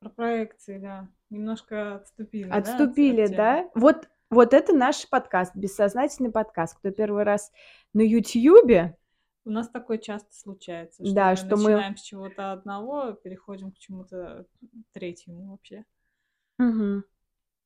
Про 0.00 0.10
проекции, 0.10 0.78
да. 0.78 1.08
Немножко 1.30 1.96
отступили, 1.96 2.48
да, 2.48 2.54
от, 2.56 2.68
Отступили, 2.68 3.22
от 3.22 3.26
темы. 3.28 3.36
да? 3.36 3.70
Вот, 3.74 4.08
вот 4.30 4.54
это 4.54 4.72
наш 4.74 5.08
подкаст, 5.08 5.56
бессознательный 5.56 6.30
подкаст. 6.30 6.78
Кто 6.78 6.90
первый 6.90 7.24
раз 7.24 7.50
на 7.92 8.02
Ютьюбе, 8.02 8.96
У 9.44 9.50
нас 9.50 9.68
такое 9.68 9.98
часто 9.98 10.32
случается, 10.34 11.04
что 11.04 11.14
да, 11.14 11.30
мы 11.30 11.36
что 11.36 11.56
мы... 11.56 11.62
начинаем 11.62 11.96
с 11.96 12.02
чего-то 12.02 12.52
одного, 12.52 13.12
переходим 13.12 13.72
к 13.72 13.78
чему-то 13.78 14.46
третьему 14.92 15.50
вообще. 15.50 15.84
Мгм. 16.58 17.04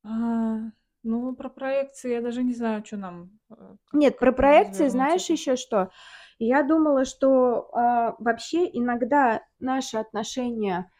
А, 0.03 0.57
ну, 1.03 1.35
про 1.35 1.49
проекции 1.49 2.11
я 2.11 2.21
даже 2.21 2.43
не 2.43 2.53
знаю, 2.53 2.85
что 2.85 2.97
нам, 2.97 3.31
э, 3.49 3.75
Нет, 3.93 4.19
про 4.19 4.31
проекции 4.31 4.87
знаешь 4.87 5.29
еще 5.29 5.55
что? 5.55 5.91
Я 6.39 6.63
думала, 6.63 7.05
что 7.05 7.69
а, 7.73 8.15
вообще 8.19 8.67
иногда 8.71 9.43
наши 9.59 9.97
отношения... 9.97 10.91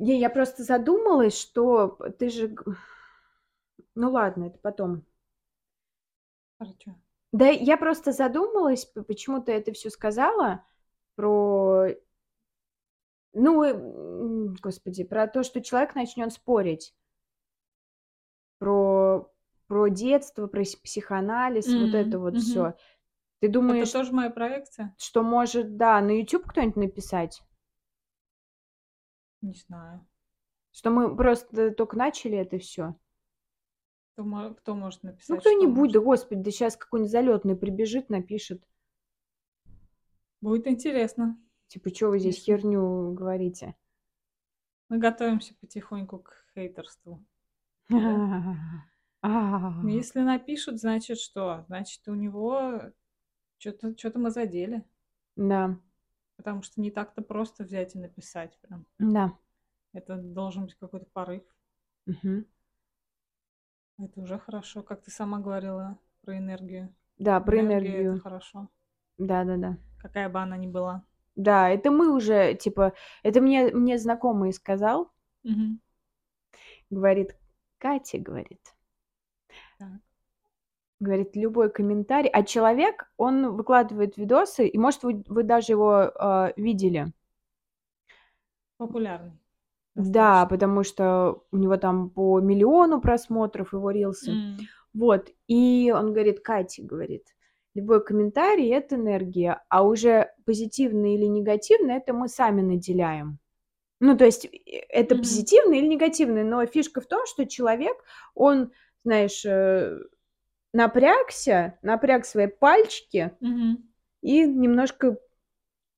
Не, 0.00 0.18
я 0.18 0.30
просто 0.30 0.64
задумалась, 0.64 1.38
что 1.38 1.98
ты 2.18 2.30
же... 2.30 2.56
Ну 3.94 4.10
ладно, 4.10 4.44
это 4.44 4.58
потом. 4.58 5.04
Хорошо. 6.58 6.94
Да, 7.32 7.48
я 7.48 7.76
просто 7.76 8.12
задумалась, 8.12 8.86
почему 8.86 9.42
ты 9.42 9.52
это 9.52 9.72
все 9.72 9.90
сказала, 9.90 10.64
про... 11.16 11.88
Ну, 13.34 14.54
господи, 14.62 15.04
про 15.04 15.28
то, 15.28 15.42
что 15.42 15.60
человек 15.60 15.94
начнет 15.94 16.32
спорить. 16.32 16.94
Про, 18.58 19.30
про 19.68 19.88
детство, 19.88 20.46
про 20.46 20.62
психоанализ, 20.62 21.66
вот 21.66 21.94
это 21.94 22.18
вот 22.18 22.32
мгм. 22.32 22.40
все. 22.40 22.74
Ты 23.40 23.46
Это 23.46 23.52
думаешь, 23.52 23.90
тоже 23.90 24.12
моя 24.12 24.30
проекция? 24.30 24.94
что 24.96 25.22
может, 25.22 25.76
да, 25.76 26.00
на 26.00 26.18
YouTube 26.18 26.46
кто-нибудь 26.46 26.76
написать? 26.76 27.42
Не 29.42 29.54
знаю. 29.54 30.06
Что 30.72 30.90
мы 30.90 31.14
просто 31.16 31.70
только 31.72 31.96
начали 31.96 32.38
это 32.38 32.58
все? 32.58 32.94
Кто, 34.14 34.54
кто 34.54 34.74
может 34.74 35.02
Ну, 35.02 35.10
написать, 35.10 35.40
что 35.40 35.50
кто-нибудь, 35.50 35.92
да 35.92 36.00
господи, 36.00 36.42
да 36.42 36.50
сейчас 36.50 36.76
какой-нибудь 36.76 37.10
залетный 37.10 37.56
прибежит, 37.56 38.08
напишет. 38.10 38.62
Будет 40.42 40.66
интересно, 40.66 41.38
Типа, 41.68 41.88
что 41.94 42.08
вы 42.10 42.18
здесь 42.18 42.36
если 42.36 42.44
херню 42.44 43.12
говорите? 43.14 43.74
мы 44.90 44.98
готовимся 44.98 45.54
потихоньку 45.60 46.18
к 46.18 46.34
хейтерству. 46.54 47.24
Ну, 49.22 49.88
если 49.88 50.20
напишут, 50.20 50.78
значит 50.80 51.18
что? 51.18 51.64
Значит, 51.68 52.06
у 52.08 52.14
него 52.14 52.80
что-то 53.58 53.96
что-то 53.98 54.18
мы 54.18 54.30
задели. 54.30 54.84
Да, 55.36 55.78
Потому 56.40 56.62
что 56.62 56.80
не 56.80 56.90
так-то 56.90 57.20
просто 57.20 57.64
взять 57.64 57.94
и 57.94 57.98
написать 57.98 58.58
прям. 58.62 58.86
да. 58.98 59.32
Это 59.92 60.16
должен 60.16 60.64
быть 60.64 60.74
какой-то 60.74 61.04
порыв. 61.12 61.42
мгм. 62.06 62.44
Это 63.98 64.20
уже 64.20 64.36
хорошо. 64.36 64.82
Как 64.82 65.00
ты 65.02 65.12
сама 65.12 65.38
говорила 65.38 65.96
про 66.22 66.36
энергию. 66.36 66.92
Да, 67.18 67.38
про 67.40 67.56
Энергия 67.60 68.00
это 68.00 68.16
энергию. 68.16 68.22
хорошо. 68.22 68.68
Да, 69.18 69.44
да, 69.44 69.56
да. 69.56 69.76
Какая 69.98 70.28
бы 70.28 70.40
она 70.40 70.56
ни 70.56 70.66
была. 70.66 71.04
Да, 71.34 71.68
это 71.68 71.90
мы 71.90 72.14
уже, 72.14 72.54
типа, 72.54 72.92
это 73.24 73.40
мне, 73.40 73.70
мне 73.74 73.98
знакомый 73.98 74.52
сказал, 74.52 75.10
Мгм. 75.44 75.80
говорит, 76.90 77.36
Катя, 77.78 78.18
говорит. 78.18 78.60
Говорит, 81.00 81.34
любой 81.34 81.70
комментарий, 81.70 82.30
а 82.30 82.42
человек, 82.42 83.10
он 83.16 83.56
выкладывает 83.56 84.16
видосы, 84.16 84.68
и, 84.68 84.78
может, 84.78 85.02
вы, 85.02 85.24
вы 85.28 85.42
даже 85.42 85.72
его 85.72 86.12
а, 86.14 86.52
видели. 86.56 87.12
Популярный. 88.76 89.32
Да, 89.94 90.42
Достаточно. 90.42 90.48
потому 90.48 90.84
что 90.84 91.44
у 91.50 91.56
него 91.56 91.76
там 91.76 92.10
по 92.10 92.40
миллиону 92.40 93.00
просмотров 93.00 93.72
его 93.72 93.90
рилсы. 93.90 94.30
М. 94.32 94.56
Вот, 94.94 95.30
и 95.46 95.92
он 95.94 96.12
говорит, 96.12 96.40
Катя, 96.40 96.82
говорит, 96.82 97.24
любой 97.74 98.04
комментарий– 98.04 98.72
это 98.72 98.96
энергия, 98.96 99.62
а 99.68 99.84
уже 99.84 100.32
позитивный 100.44 101.14
или 101.14 101.26
негативный– 101.26 101.96
это 101.96 102.12
мы 102.12 102.28
сами 102.28 102.60
наделяем. 102.60 103.38
Ну, 104.00 104.16
то 104.16 104.24
есть 104.24 104.46
э, 104.46 104.48
это 104.88 105.14
Мгм. 105.14 105.22
позитивный 105.22 105.78
или 105.78 105.86
негативный, 105.86 106.44
но 106.44 106.64
фишка 106.66 107.00
в 107.00 107.06
том, 107.06 107.26
что 107.26 107.46
человек, 107.46 107.96
он, 108.34 108.72
знаешь, 109.04 109.44
э, 109.44 109.98
напрягся, 110.72 111.78
напряг 111.82 112.24
свои 112.24 112.46
пальчики 112.46 113.32
и 114.22 114.46
немножко 114.46 115.18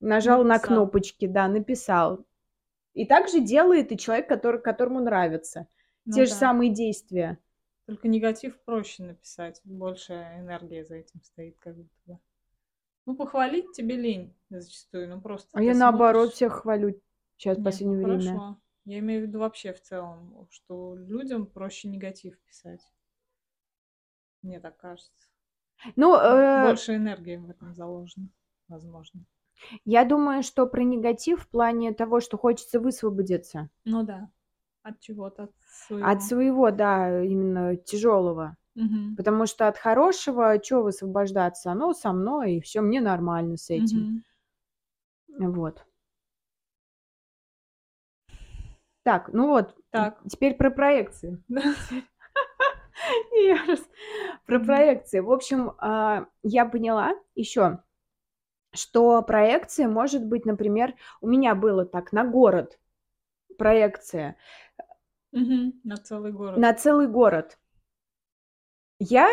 нажал 0.00 0.42
на 0.44 0.54
Написал. 0.54 0.76
кнопочки, 0.76 1.26
да, 1.26 1.48
написал. 1.48 2.24
И 2.94 3.06
также 3.06 3.40
делает 3.40 3.92
и 3.92 3.98
человек, 3.98 4.28
который, 4.28 4.60
которому 4.60 5.00
нравится. 5.00 5.66
Ну 6.04 6.12
Те 6.14 6.24
же 6.26 6.32
да. 6.32 6.36
самые 6.36 6.70
действия. 6.72 7.38
Только 7.86 8.08
негатив 8.08 8.58
проще 8.64 9.02
написать, 9.02 9.60
больше 9.64 10.12
энергии 10.12 10.82
за 10.82 10.96
этим 10.96 11.22
стоит 11.22 11.56
как 11.58 11.76
будто 11.76 11.94
бы. 12.06 12.18
Ну, 13.06 13.16
похвалить 13.16 13.72
тебе 13.72 13.96
лень 13.96 14.34
зачастую, 14.48 15.08
ну 15.08 15.20
просто 15.20 15.48
А 15.52 15.62
я 15.62 15.74
наоборот 15.74 16.22
смотришь... 16.22 16.34
всех 16.36 16.52
хвалю 16.52 17.00
сейчас 17.36 17.58
в 17.58 17.64
последнее 17.64 17.98
ну 17.98 18.04
время. 18.04 18.38
хорошо. 18.38 18.60
Я 18.84 18.98
имею 19.00 19.24
в 19.24 19.26
виду 19.28 19.38
вообще 19.40 19.72
в 19.72 19.80
целом, 19.80 20.46
что 20.50 20.94
людям 20.96 21.46
проще 21.46 21.88
негатив 21.88 22.38
писать. 22.40 22.80
Мне 24.42 24.61
так 24.61 24.76
кажется. 24.76 25.11
Ну, 25.96 26.16
э, 26.16 26.62
Больше 26.62 26.96
энергии 26.96 27.37
в 27.37 27.50
этом 27.50 27.75
заложено, 27.75 28.28
возможно. 28.68 29.20
я 29.84 30.04
думаю, 30.04 30.42
что 30.42 30.66
про 30.66 30.82
негатив 30.82 31.42
в 31.42 31.49
плане 31.49 31.92
того, 31.92 32.20
что 32.20 32.38
хочется 32.38 32.78
высвободиться 32.80 33.68
Ну 33.84 34.02
да, 34.04 34.30
от 34.82 35.00
чего-то, 35.00 35.44
от 35.44 35.50
от 36.00 36.22
своего. 36.22 36.22
своего, 36.22 36.70
да, 36.70 37.22
именно 37.25 37.76
тяжелого. 37.76 38.56
Мгм. 38.75 39.16
Потому 39.16 39.46
что 39.46 39.68
от 39.68 39.76
хорошего, 39.78 40.58
чего 40.58 40.82
высвобождаться? 40.82 41.72
Оно 41.72 41.92
со 41.94 42.12
мной, 42.12 42.54
и 42.54 42.61
все, 42.61 42.80
мне 42.80 43.00
нормально 43.00 43.56
с 43.56 43.70
этим. 43.70 44.22
Мгм. 45.28 45.54
Вот. 45.54 45.84
Так, 49.02 49.30
ну 49.32 49.49
вот, 49.49 49.75
Так. 49.90 50.20
теперь 50.28 50.54
про 50.54 50.70
проекции. 50.70 51.42
Про 54.47 54.61
проекции. 54.61 55.21
В 55.21 55.30
общем, 55.30 55.73
а, 55.78 56.26
я 56.42 56.66
поняла 56.66 57.14
еще, 57.35 57.82
что 58.73 59.23
проекция 59.23 59.88
может 59.88 60.25
быть, 60.25 60.44
например, 60.47 60.94
у 61.21 61.28
меня 61.28 61.54
было 61.54 61.85
так, 61.85 62.12
на 62.12 62.25
город 62.25 62.78
проекция. 63.59 64.37
На 65.32 65.97
целый 65.97 66.32
город. 66.32 66.59
на 66.59 66.75
целый 66.75 67.06
город. 67.09 67.59
Я, 68.99 69.28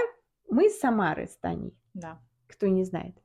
мы 0.49 0.67
из 0.67 0.79
Самары 0.79 1.27
с 1.27 1.37
Таней, 1.37 1.77
Да. 1.93 2.19
кто 2.47 2.67
не 2.67 2.83
знает. 2.85 3.15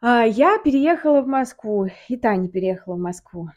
А, 0.00 0.24
Я 0.24 0.58
переехала 0.58 1.22
в 1.22 1.26
Москву, 1.26 1.86
и 2.08 2.16
Таня 2.16 2.48
переехала 2.48 2.94
в 2.94 2.98
Москву. 2.98 3.48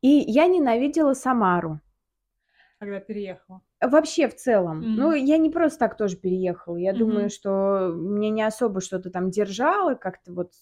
И 0.00 0.08
я 0.08 0.46
ненавидела 0.46 1.12
Самару. 1.14 1.80
Когда 2.78 3.00
переехала. 3.00 3.60
Вообще 3.80 4.28
в 4.28 4.34
целом. 4.34 4.80
Ну, 4.96 5.12
М. 5.12 5.24
я 5.24 5.38
не 5.38 5.50
просто 5.50 5.78
так 5.78 5.96
тоже 5.96 6.16
переехала. 6.16 6.76
Я 6.76 6.92
думаю, 6.92 7.20
Мгм. 7.22 7.28
что 7.30 7.92
мне 7.94 8.30
не 8.30 8.42
особо 8.42 8.80
что-то 8.80 9.10
там 9.10 9.30
держало, 9.30 9.94
как-то 9.94 10.32
вот 10.32 10.52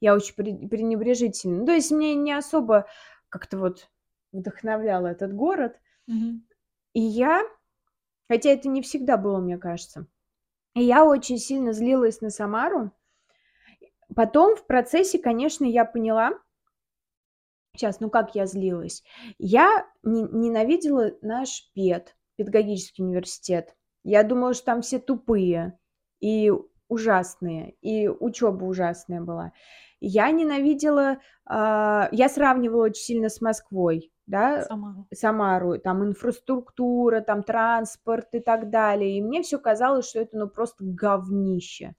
я 0.00 0.14
очень 0.14 0.34
пре- 0.34 0.68
пренебрежительна. 0.68 1.60
Ну, 1.60 1.66
то 1.66 1.72
есть 1.72 1.90
мне 1.90 2.14
не 2.14 2.32
особо 2.32 2.86
как-то 3.30 3.58
вот 3.58 3.88
вдохновлял 4.32 5.06
этот 5.06 5.32
город. 5.32 5.80
Мгм. 6.06 6.46
И 6.92 7.00
я, 7.00 7.42
хотя 8.28 8.50
это 8.50 8.68
не 8.68 8.82
всегда 8.82 9.16
было, 9.16 9.38
мне 9.40 9.56
кажется, 9.56 10.06
и 10.74 10.82
я 10.82 11.04
очень 11.06 11.38
сильно 11.38 11.72
злилась 11.72 12.20
на 12.20 12.28
Самару. 12.30 12.92
Потом 14.14 14.56
в 14.56 14.66
процессе, 14.66 15.18
конечно, 15.18 15.64
я 15.64 15.84
поняла, 15.86 16.32
сейчас, 17.74 18.00
ну 18.00 18.10
как 18.10 18.34
я 18.34 18.46
злилась? 18.46 19.04
Я 19.38 19.86
не- 20.02 20.22
ненавидела 20.24 21.12
наш 21.22 21.70
ПЕД, 21.74 22.16
педагогический 22.38 23.02
университет. 23.02 23.74
Я 24.04 24.22
думала, 24.22 24.54
что 24.54 24.66
там 24.66 24.82
все 24.82 24.98
тупые 25.00 25.78
и 26.20 26.52
ужасные, 26.88 27.72
и 27.82 28.08
учеба 28.08 28.64
ужасная 28.64 29.20
была. 29.20 29.52
Я 30.00 30.30
ненавидела, 30.30 31.18
а, 31.44 32.08
я 32.12 32.28
сравнивала 32.28 32.84
очень 32.84 33.02
сильно 33.02 33.28
с 33.28 33.40
Москвой, 33.40 34.12
да, 34.26 34.62
Самара. 34.62 35.06
Самару, 35.12 35.78
там 35.78 36.04
инфраструктура, 36.04 37.20
там 37.20 37.42
транспорт 37.42 38.28
и 38.32 38.40
так 38.40 38.70
далее. 38.70 39.18
И 39.18 39.22
мне 39.22 39.42
все 39.42 39.58
казалось, 39.58 40.08
что 40.08 40.20
это 40.20 40.38
ну 40.38 40.48
просто 40.48 40.84
говнище. 40.84 41.94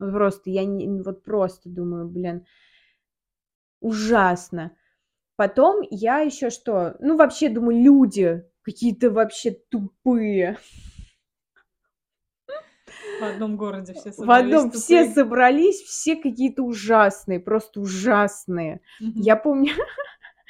Ну, 0.00 0.12
просто 0.12 0.50
я 0.50 0.64
не, 0.64 1.02
вот 1.02 1.22
просто 1.22 1.68
думаю, 1.68 2.08
блин, 2.08 2.44
ужасно. 3.80 4.76
Потом 5.36 5.80
я 5.90 6.18
еще 6.18 6.50
что? 6.50 6.96
Ну, 6.98 7.16
вообще, 7.16 7.48
думаю, 7.48 7.82
люди 7.82 8.44
какие-то 8.64 9.10
вообще 9.10 9.52
тупые. 9.52 10.58
В 13.18 13.24
одном 13.24 13.56
городе 13.56 13.92
все 13.94 14.10
В 14.10 14.12
собрались 14.12 14.46
одном 14.46 14.70
все 14.70 15.04
тупые. 15.04 15.14
собрались, 15.14 15.80
все 15.82 16.16
какие-то 16.16 16.62
ужасные, 16.62 17.40
просто 17.40 17.80
ужасные. 17.80 18.80
Мгм. 19.00 19.22
Я 19.22 19.36
помню, 19.36 19.72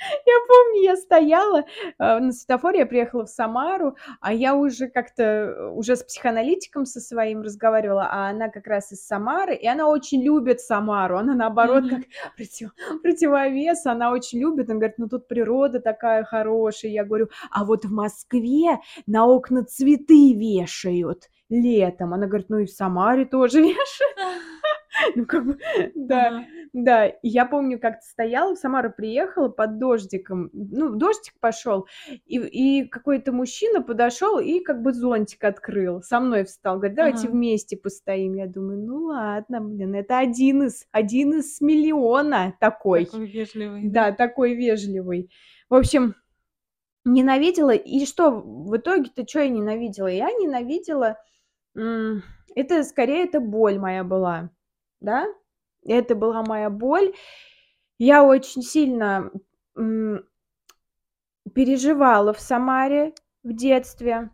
я 0.26 0.34
помню, 0.48 0.82
я 0.82 0.96
стояла 0.96 1.64
э, 1.98 2.18
на 2.18 2.32
светофоре, 2.32 2.80
я 2.80 2.86
приехала 2.86 3.24
в 3.24 3.30
Самару, 3.30 3.96
а 4.20 4.32
я 4.32 4.54
уже 4.54 4.88
как-то 4.88 5.22
э, 5.22 5.68
уже 5.70 5.96
с 5.96 6.02
психоаналитиком 6.02 6.86
со 6.86 7.00
своим 7.00 7.42
разговаривала, 7.42 8.08
а 8.10 8.28
она 8.28 8.48
как 8.48 8.66
раз 8.66 8.92
из 8.92 9.06
Самары, 9.06 9.54
и 9.54 9.66
она 9.66 9.88
очень 9.88 10.22
любит 10.22 10.60
Самару, 10.60 11.18
она 11.18 11.34
наоборот 11.34 11.84
как 11.88 12.02
против- 12.36 12.74
противовес, 13.02 13.86
она 13.86 14.12
очень 14.12 14.40
любит, 14.40 14.68
она 14.68 14.78
говорит, 14.78 14.98
ну 14.98 15.08
тут 15.08 15.28
природа 15.28 15.80
такая 15.80 16.24
хорошая, 16.24 16.90
я 16.92 17.04
говорю, 17.04 17.28
а 17.50 17.64
вот 17.64 17.84
в 17.84 17.92
Москве 17.92 18.78
на 19.06 19.26
окна 19.26 19.64
цветы 19.64 20.34
вешают 20.34 21.28
летом, 21.48 22.14
она 22.14 22.26
говорит, 22.26 22.48
ну 22.48 22.58
и 22.58 22.66
в 22.66 22.70
Самаре 22.70 23.24
тоже 23.24 23.60
вешают, 23.62 24.18
ну 25.14 25.26
как 25.26 25.46
бы, 25.46 25.59
да, 25.94 26.28
Ага. 26.28 26.44
да, 26.72 27.07
и 27.07 27.28
я 27.28 27.46
помню, 27.46 27.78
как-то 27.80 28.04
стояла, 28.07 28.54
в 28.54 28.59
Самару 28.59 28.92
приехала 28.96 29.48
под 29.48 29.78
дождиком, 29.78 30.50
ну, 30.52 30.94
дождик 30.96 31.35
пошел, 31.40 31.87
и, 32.26 32.38
и 32.38 32.88
какой-то 32.88 33.33
мужчина 33.33 33.83
подошел 33.83 34.38
и 34.38 34.61
как 34.61 34.83
бы 34.83 34.92
зонтик 34.92 35.42
открыл, 35.44 36.02
со 36.02 36.20
мной 36.20 36.44
встал, 36.44 36.76
говорит, 36.78 36.96
давайте 36.96 37.28
Ага. 37.28 37.37
вместе 37.37 37.76
постоим. 37.76 38.35
Я 38.35 38.46
думаю, 38.46 38.78
ну 38.85 39.04
ладно, 39.07 39.61
блин, 39.61 39.94
это 39.94 40.18
один 40.18 40.64
из, 40.64 40.87
один 40.92 41.35
из 41.38 41.61
миллиона 41.61 42.54
такой, 42.61 43.07
Такой 43.07 43.26
вежливый, 43.26 43.88
да? 43.88 44.11
да, 44.11 44.16
такой 44.16 44.54
вежливый. 44.54 45.30
В 45.68 45.74
общем, 45.74 46.14
ненавидела, 47.04 47.70
и 47.74 48.07
что 48.07 48.30
в 48.30 48.76
итоге-то, 48.76 49.26
что 49.26 49.40
я 49.40 49.48
ненавидела? 49.48 50.07
Я 50.07 50.30
ненавидела, 50.33 51.18
это 51.74 52.85
скорее, 52.85 53.24
это 53.24 53.40
боль 53.40 53.78
моя 53.78 54.04
была, 54.04 54.50
да, 55.04 55.26
это 55.84 56.14
была 56.14 56.42
моя 56.42 56.70
боль. 56.70 57.14
Я 57.98 58.24
очень 58.24 58.62
сильно 58.62 59.30
переживала 61.54 62.32
в 62.32 62.40
Самаре 62.40 63.14
в 63.42 63.52
детстве, 63.52 64.30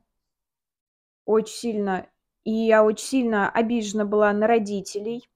очень 1.25 1.55
сильно, 1.55 2.07
и 2.45 2.53
я 2.53 2.85
очень 2.85 3.07
сильно 3.07 3.51
обижена 3.51 4.05
была 4.05 4.33
на 4.33 4.47
родителей. 4.47 5.29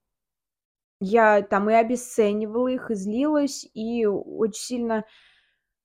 Я 1.00 1.42
там 1.42 1.68
и 1.68 1.74
обесценивала 1.74 2.68
их, 2.68 2.90
и 2.90 2.94
злилась, 2.94 3.68
и 3.74 4.06
очень 4.06 4.62
сильно 4.62 5.04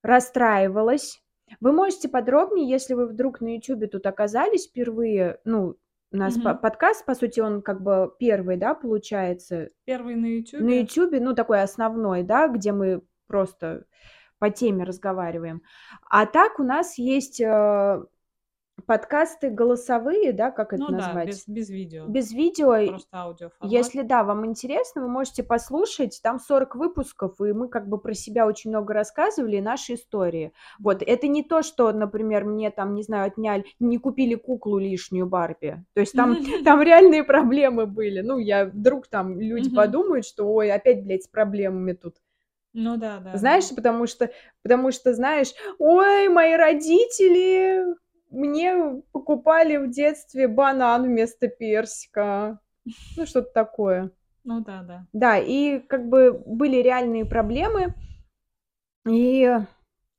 расстраивалась. 0.02 1.22
Вы 1.58 1.72
можете 1.72 2.08
подробнее, 2.08 2.68
если 2.68 2.94
вы 2.94 3.06
вдруг 3.06 3.40
на 3.40 3.56
Ютубе 3.56 3.88
тут 3.88 4.06
оказались 4.06 4.68
впервые, 4.68 5.40
ну, 5.44 5.76
у 6.12 6.16
нас 6.16 6.34
по- 6.38 6.50
Мгм. 6.50 6.58
подкаст, 6.58 7.04
по 7.06 7.14
сути, 7.14 7.40
он 7.40 7.62
как 7.62 7.82
бы 7.82 8.12
первый, 8.18 8.56
да, 8.56 8.74
получается, 8.74 9.70
Первый 9.84 10.16
на 10.16 10.22
на 10.22 10.26
Ютубе. 10.26 10.80
Ютубе, 10.80 11.20
ну, 11.20 11.34
такой 11.34 11.62
основной, 11.62 12.22
да, 12.22 12.48
где 12.48 12.72
мы 12.72 13.02
просто 13.26 13.84
по 14.38 14.50
теме 14.50 14.84
разговариваем. 14.84 15.62
А 16.08 16.26
так 16.26 16.58
у 16.58 16.64
нас 16.64 16.98
есть 16.98 17.40
э, 17.40 18.02
подкасты 18.86 19.50
голосовые, 19.50 20.32
да, 20.32 20.50
как 20.50 20.72
это 20.72 20.82
Ну 20.82 20.88
да, 20.88 20.96
назвать? 20.96 21.28
без, 21.28 21.48
без 21.48 21.70
видео. 21.70 22.06
Без 22.06 22.32
видео. 22.32 22.86
Просто 22.88 23.08
аудиоформат. 23.12 23.72
Если 23.72 24.02
да, 24.02 24.24
вам 24.24 24.46
интересно, 24.46 25.02
вы 25.02 25.08
можете 25.08 25.42
послушать. 25.42 26.20
Там 26.22 26.38
40 26.38 26.76
выпусков, 26.76 27.40
и 27.40 27.52
мы 27.52 27.68
как 27.68 27.88
бы 27.88 27.98
про 27.98 28.14
себя 28.14 28.46
очень 28.46 28.70
много 28.70 28.94
рассказывали, 28.94 29.56
и 29.56 29.60
наши 29.60 29.94
истории. 29.94 30.52
Вот, 30.78 31.02
это 31.02 31.28
не 31.28 31.42
то, 31.42 31.62
что, 31.62 31.92
например, 31.92 32.44
мне 32.44 32.70
там, 32.70 32.94
не 32.94 33.02
знаю, 33.02 33.26
отняли, 33.26 33.64
не 33.78 33.98
купили 33.98 34.34
куклу 34.34 34.78
лишнюю 34.78 35.26
Барби. 35.26 35.84
То 35.94 36.00
есть 36.00 36.12
там, 36.12 36.36
там 36.64 36.82
реальные 36.82 37.24
проблемы 37.24 37.86
были. 37.86 38.20
Ну, 38.20 38.38
я 38.38 38.66
вдруг 38.66 39.08
там 39.08 39.40
люди 39.40 39.74
подумают, 39.74 40.26
что, 40.26 40.44
ой, 40.52 40.70
опять, 40.70 41.04
блядь, 41.04 41.24
с 41.24 41.28
проблемами 41.28 41.92
тут. 41.92 42.16
Ну 42.72 42.96
да, 42.96 43.18
да. 43.18 43.36
Знаешь, 43.36 43.68
да. 43.68 43.76
потому 43.76 44.06
что, 44.06 44.30
потому 44.62 44.92
что, 44.92 45.12
знаешь, 45.12 45.52
ой, 45.78 46.28
мои 46.28 46.54
родители 46.54 47.84
мне 48.30 49.02
покупали 49.12 49.76
в 49.76 49.90
детстве 49.90 50.48
банан 50.48 51.04
вместо 51.04 51.48
персика. 51.48 52.60
Ну, 53.16 53.26
что-то 53.26 53.50
такое. 53.52 54.10
Ну 54.44 54.60
да, 54.60 54.82
да. 54.82 55.06
Да, 55.12 55.38
и 55.38 55.78
как 55.80 56.08
бы 56.08 56.32
были 56.32 56.76
реальные 56.76 57.24
проблемы. 57.26 57.94
И 59.08 59.48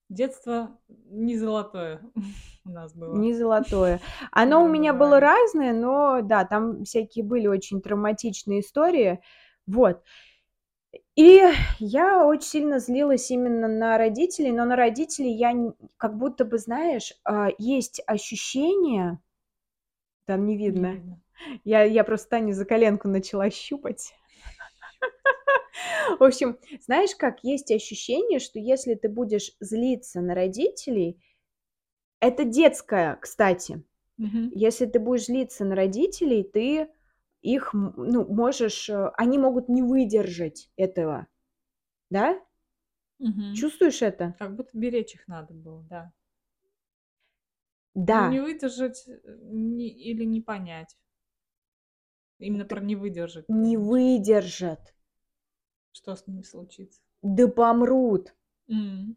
Детство 0.10 0.78
не 1.10 1.38
золотое 1.38 2.02
у 2.65 2.69
нас 2.69 2.93
было. 2.93 3.15
не 3.17 3.34
золотое. 3.34 4.02
Оно 4.32 4.63
у 4.63 4.67
меня 4.67 4.93
было 4.93 5.19
разное, 5.19 5.74
но 5.74 6.21
да, 6.21 6.45
там 6.45 6.84
всякие 6.84 7.24
были 7.24 7.47
очень 7.47 7.82
травматичные 7.82 8.60
истории. 8.60 9.21
Вот. 9.67 10.04
И 11.15 11.41
я 11.80 12.26
очень 12.26 12.47
сильно 12.47 12.80
злилась 12.80 13.32
именно 13.32 13.67
на 13.67 13.97
родителей, 13.97 14.52
но 14.52 14.65
на 14.65 14.76
родителей 14.76 15.34
я 15.34 15.54
как 15.97 16.17
будто 16.17 16.45
бы, 16.45 16.58
знаешь, 16.58 17.13
а, 17.24 17.50
есть 17.58 18.02
ощущение 18.08 19.19
Там 20.26 20.45
не 20.47 20.56
Не 20.56 20.58
видно. 20.58 20.88
видно. 20.93 21.21
Я 21.63 21.84
я 21.84 22.04
просто 22.04 22.30
Таню 22.30 22.54
за 22.54 22.65
коленку 22.65 23.08
начала 23.08 23.50
щупать. 23.50 24.13
В 26.19 26.24
общем, 26.24 26.58
знаешь 26.80 27.15
как, 27.15 27.43
есть 27.43 27.71
ощущение, 27.71 28.39
что 28.39 28.60
если 28.60 28.95
ты 28.95 29.10
будешь 29.10 29.52
злиться 29.60 30.21
на 30.21 30.36
родителей 30.36 31.19
Это 32.19 32.45
детское, 32.45 33.17
кстати. 33.21 33.84
Если 34.52 34.86
ты 34.86 35.00
будешь 35.00 35.26
злиться 35.26 35.65
на 35.65 35.76
родителей, 35.76 36.43
ты 36.43 36.89
их, 37.41 37.73
ну, 37.73 38.25
можешь, 38.27 38.89
э 38.89 39.12
они 39.17 39.38
могут 39.39 39.69
не 39.69 39.82
выдержать 39.84 40.69
этого. 40.77 41.27
Да? 42.12 42.39
Мгм. 43.19 43.56
Чувствуешь 43.56 44.01
это? 44.01 44.36
Как 44.38 44.56
будто 44.56 44.77
беречь 44.77 45.15
их 45.15 45.27
надо 45.27 45.54
было, 45.54 45.84
да. 45.89 46.13
Ну, 48.13 48.25
не 48.25 48.39
Да. 48.39 48.41
выдержать, 48.41 49.06
э, 49.08 49.19
не 49.41 49.88
или 49.88 50.25
не 50.25 50.41
понять. 50.41 50.95
Именно 52.39 52.65
про 52.65 52.80
не 52.82 52.95
выдержать 52.95 53.45
Не 53.49 53.75
выдержат. 53.77 54.93
Что 55.95 56.15
с 56.15 56.25
ними 56.27 56.41
случится? 56.43 56.99
Да 57.23 57.47
помрут. 57.47 58.34
М. 58.69 59.15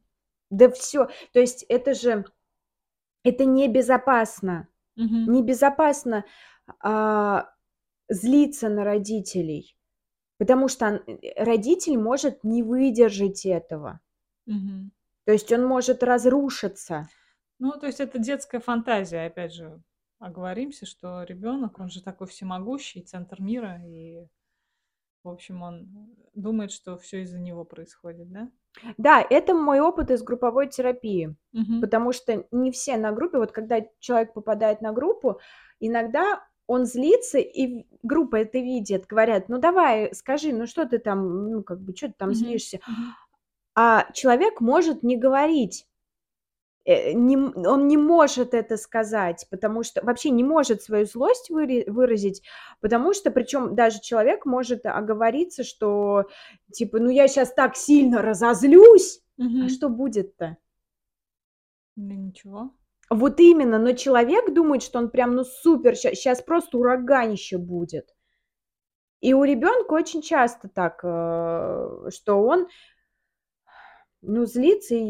Да 0.51 0.69
всё. 0.71 1.09
То 1.33 1.41
есть 1.41 1.65
это 1.69 1.95
же 1.95 2.25
это 3.25 3.45
небезопасно. 3.47 4.69
Мгм. 4.97 5.35
Небезопасно, 5.35 6.25
а, 6.81 7.54
злиться 8.09 8.69
на 8.69 8.85
родителей, 8.85 9.77
потому 10.39 10.69
что 10.69 10.87
э, 11.07 11.45
родитель 11.45 11.99
может 11.99 12.45
не 12.45 12.63
выдержать 12.63 13.47
этого. 13.47 14.01
Мгм. 14.47 14.93
То 15.27 15.33
есть 15.33 15.53
он 15.53 15.67
может 15.67 16.03
разрушиться. 16.03 17.09
Ну, 17.59 17.73
то 17.73 17.87
есть 17.87 18.01
это 18.01 18.19
детская 18.19 18.61
фантазия. 18.61 19.27
Опять 19.27 19.55
же, 19.55 19.81
оговоримся, 20.19 20.87
что 20.87 21.23
ребёнок, 21.23 21.79
он 21.81 21.89
же 21.89 22.03
такой 22.03 22.27
всемогущий, 22.27 23.01
центр 23.03 23.41
мира, 23.41 23.81
и, 23.87 24.27
в 25.23 25.29
общем, 25.29 25.63
он 25.63 25.89
думает, 26.35 26.73
что 26.73 26.99
всё 26.99 27.19
из-за 27.23 27.39
него 27.39 27.65
происходит, 27.65 28.31
да? 28.31 28.51
Да, 28.99 29.25
это 29.31 29.55
мой 29.55 29.81
опыт 29.81 30.11
из 30.11 30.23
групповой 30.23 30.69
терапии, 30.69 31.37
Мгм. 31.53 31.81
потому 31.81 32.13
что 32.13 32.45
не 32.51 32.71
все 32.71 32.97
на 32.97 33.13
группе 33.13 33.39
вот 33.39 33.53
когда 33.53 33.81
человек 34.01 34.35
попадает 34.35 34.81
на 34.83 34.93
группу, 34.93 35.41
иногда 35.81 36.45
он 36.67 36.87
злится, 36.87 37.39
и 37.39 37.87
группа 38.03 38.37
это 38.37 38.59
видит. 38.59 39.07
Говорят: 39.07 39.49
"Ну, 39.49 39.59
давай, 39.59 40.15
скажи, 40.15 40.53
ну, 40.53 40.67
что 40.67 40.87
ты 40.87 40.99
там, 40.99 41.51
ну, 41.51 41.63
как 41.63 41.81
бы, 41.81 41.93
чё 41.95 42.09
ты 42.09 42.15
там 42.19 42.33
Мгм. 42.33 42.35
злишься?" 42.35 42.81
А 43.77 44.07
человек 44.15 44.61
может 44.61 45.03
не 45.05 45.17
говорить. 45.17 45.85
Э, 46.87 47.13
не 47.13 47.37
он 47.37 47.89
не 47.89 47.97
может 47.97 48.53
это 48.55 48.77
сказать, 48.77 49.47
потому 49.51 49.83
что 49.83 50.05
вообще 50.05 50.31
не 50.31 50.45
может 50.45 50.83
свою 50.83 51.07
злость 51.07 51.49
выразить, 51.51 52.43
потому 52.81 53.15
что 53.15 53.31
причём 53.31 53.75
даже 53.75 54.01
человек 54.01 54.45
может 54.47 54.85
оговориться, 54.87 55.65
что 55.65 56.27
типа: 56.73 56.99
"Ну, 56.99 57.09
я 57.11 57.27
щас 57.29 57.53
так 57.55 57.77
сильно 57.77 58.21
разозлюсь". 58.23 59.23
А 59.59 59.69
Мгм. 59.69 59.69
что 59.69 59.89
будет-то? 59.89 60.57
Да 61.97 62.15
ничего. 62.17 62.75
Вот 63.11 63.39
именно, 63.41 63.79
но 63.79 63.93
человек 63.93 64.53
думает, 64.55 64.83
что 64.83 64.99
он 64.99 65.11
прям, 65.11 65.35
ну, 65.35 65.45
супер, 65.45 65.95
щас 65.97 66.43
просто 66.43 66.79
ураганище 66.79 67.59
будет. 67.59 68.15
И 69.23 69.33
у 69.35 69.45
ребёнка 69.45 69.95
очень 69.95 70.23
часто 70.23 70.69
так, 70.69 71.01
э, 71.05 72.11
что 72.11 72.43
он 72.43 72.67
ну, 74.23 74.47
злится 74.47 74.95
и 74.95 75.01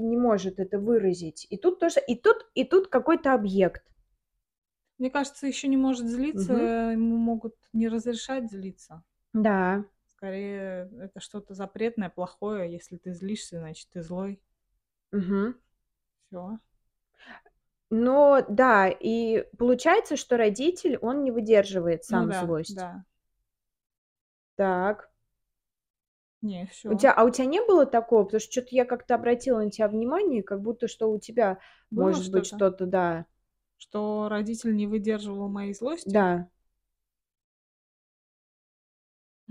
не 0.00 0.16
может 0.16 0.58
это 0.58 0.78
выразить. 0.78 1.46
И 1.50 1.56
тут 1.56 1.78
тоже, 1.78 2.00
и 2.06 2.16
тут 2.16 2.46
и 2.54 2.64
тут 2.64 2.88
какой-то 2.88 3.32
объект. 3.34 3.82
Мне 4.98 5.10
кажется, 5.10 5.46
ещё 5.46 5.68
не 5.68 5.76
может 5.76 6.08
злиться, 6.08 6.52
Мгм. 6.52 6.70
ему 6.92 7.16
могут 7.16 7.54
не 7.72 7.86
разрешать 7.88 8.50
злиться. 8.50 9.04
Да. 9.34 9.84
Скорее, 10.20 10.90
это 11.00 11.20
что-то 11.20 11.54
запретное, 11.54 12.10
плохое. 12.10 12.72
Если 12.72 12.96
ты 12.96 13.12
злишься, 13.12 13.60
значит, 13.60 13.88
ты 13.92 14.02
злой. 14.02 14.40
Мгм. 15.12 15.58
Всё. 16.32 16.58
Но 17.90 18.44
да, 18.48 18.88
и 18.88 19.44
получается, 19.56 20.16
что 20.16 20.36
родитель, 20.36 20.98
он 21.00 21.24
не 21.24 21.30
выдерживает 21.30 22.04
Ну 22.08 22.24
сам 22.24 22.26
да, 22.26 22.32
злость. 22.32 22.68
да. 22.68 23.04
Так. 24.58 25.10
Не, 26.42 26.66
У 26.90 26.94
всё. 26.94 26.94
тя 26.94 27.12
а 27.12 27.24
у 27.24 27.30
тя 27.30 27.44
не 27.44 27.60
было 27.60 27.84
такого? 27.86 28.24
Потому 28.24 28.40
что 28.40 28.50
чё-то 28.52 28.68
я 28.70 28.84
как-то 28.86 29.14
обратила 29.14 29.58
на 29.60 29.70
тя 29.70 29.88
внимание, 29.88 30.42
как 30.42 30.62
будто 30.62 30.88
что 30.88 31.10
у 31.10 31.18
тебя 31.18 31.58
Было 31.90 32.12
может 32.12 32.30
быть 32.30 32.46
что-то? 32.46 32.46
что-то, 32.46 32.86
да. 32.86 33.26
Что 33.80 34.28
родитель 34.28 34.74
не 34.74 34.86
выдерживал 34.88 35.48
моей 35.48 35.72
злости? 35.72 36.08
Да. 36.12 36.48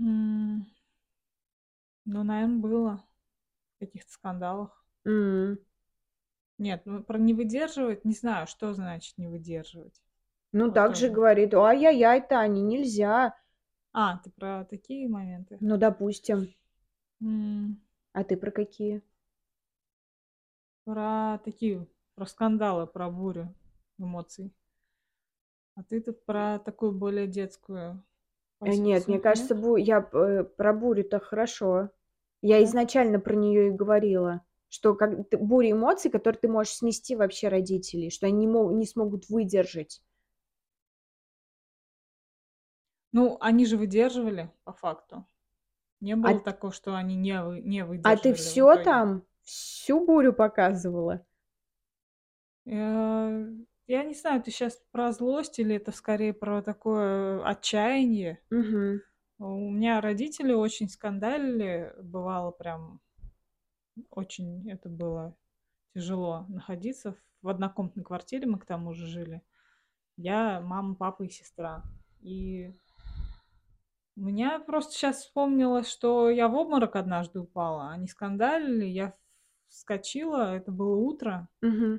М. 0.00 0.68
Ну, 2.06 2.22
наверно, 2.24 2.58
было. 2.58 3.04
В 3.78 3.80
каких-то 3.80 4.12
скандалах. 4.12 4.84
М. 5.06 5.58
Нет, 6.58 6.82
ну, 6.84 7.02
про 7.02 7.18
не 7.18 7.34
выдерживать, 7.34 8.04
не 8.04 8.14
знаю, 8.14 8.46
что 8.46 8.74
значит 8.74 9.16
не 9.16 9.28
выдерживать. 9.28 10.02
Ну, 10.52 10.70
Вот 10.70 10.74
так 10.74 10.94
же 10.94 11.08
тоже. 11.08 11.12
говорит: 11.14 11.54
"Ай-яй-яй, 11.54 12.20
Таня, 12.20 12.60
нельзя". 12.60 13.34
А, 13.92 14.16
ты 14.16 14.30
про 14.30 14.64
такие 14.64 15.08
моменты? 15.08 15.60
Ну, 15.60 15.76
допустим. 15.76 16.48
М. 17.22 17.80
А 18.12 18.22
ты 18.24 18.36
про 18.36 18.50
какие? 18.50 19.02
Про 20.84 21.38
такие, 21.44 21.86
про 22.16 22.26
скандалы, 22.26 22.86
про 22.88 23.08
бурю 23.10 23.54
эмоций. 23.98 24.52
А 25.76 25.82
ты 25.82 26.00
тут 26.02 26.24
про 26.26 26.58
такую 26.58 26.92
более 26.92 27.26
детскую 27.26 28.04
Э, 28.64 28.74
нет, 28.74 29.08
мне 29.08 29.18
позицию, 29.18 29.22
нет? 29.28 29.52
кажется, 29.52 29.54
бу 29.54 29.76
я 29.76 29.98
э, 30.12 30.44
про 30.44 30.72
бурю-то 30.72 31.18
хорошо. 31.20 31.90
Я 32.42 32.62
Да? 32.62 32.64
изначально 32.64 33.18
про 33.20 33.34
неё 33.34 33.68
и 33.68 33.70
говорила, 33.70 34.42
что 34.68 34.94
как 34.94 35.28
буря 35.40 35.72
эмоций, 35.72 36.10
которые 36.10 36.40
ты 36.40 36.48
можешь 36.48 36.74
снести 36.74 37.16
вообще 37.16 37.48
родителей, 37.48 38.10
что 38.10 38.26
они 38.26 38.46
не 38.46 38.48
мо 38.48 38.70
не 38.72 38.86
смогут 38.86 39.28
выдержать. 39.28 40.00
Ну, 43.12 43.38
они 43.40 43.64
же 43.66 43.76
выдерживали 43.76 44.50
по 44.64 44.72
факту. 44.72 45.26
Не 46.00 46.16
А 46.22 46.34
было 46.34 46.40
т 46.40 46.40
такого, 46.40 46.72
что 46.72 46.96
они 46.96 47.16
не 47.16 47.42
вы 47.42 47.60
не 47.60 47.84
А 48.04 48.16
ты 48.16 48.32
выдержали 48.32 48.50
в 48.50 48.58
всё 48.58 48.76
итоге. 48.78 48.88
там, 48.88 49.24
всю 49.42 50.04
бурю 50.04 50.32
показывала? 50.32 51.24
Э, 52.66 53.48
я 53.86 54.04
не 54.04 54.14
знаю, 54.14 54.42
ты 54.42 54.50
щас 54.50 54.82
про 54.90 55.12
злость 55.12 55.58
или 55.58 55.76
это 55.76 55.92
скорее 55.92 56.32
про 56.34 56.62
такое 56.62 57.44
отчаяние? 57.44 58.40
Мгм. 58.50 59.00
У 59.40 59.70
меня 59.70 60.00
родители 60.00 60.52
очень 60.52 60.88
скандалили, 60.88 61.94
бывало 62.02 62.50
прям 62.50 63.00
очень 64.10 64.70
это 64.70 64.88
было 64.88 65.36
тяжело 65.94 66.46
находиться. 66.48 67.16
В 67.42 67.48
однокомнатной 67.48 68.04
квартире 68.04 68.46
мы 68.46 68.58
к 68.58 68.66
тому 68.66 68.94
же 68.94 69.06
жили. 69.06 69.42
Я, 70.16 70.60
мама, 70.60 70.94
папа 70.96 71.24
и 71.24 71.28
сестра. 71.30 71.84
И 72.20 72.74
у 74.16 74.20
меня 74.20 74.58
просто 74.58 74.94
щас 74.96 75.18
вспомнилось, 75.24 75.88
что 75.88 76.30
я 76.30 76.48
в 76.48 76.54
обморок 76.56 76.96
однажды 76.96 77.40
упала. 77.40 77.90
Они 77.90 78.08
скандалили, 78.08 78.84
я 78.86 79.14
вскочила, 79.68 80.54
это 80.56 80.72
было 80.72 80.96
утро. 80.96 81.48
Мгм. 81.62 81.98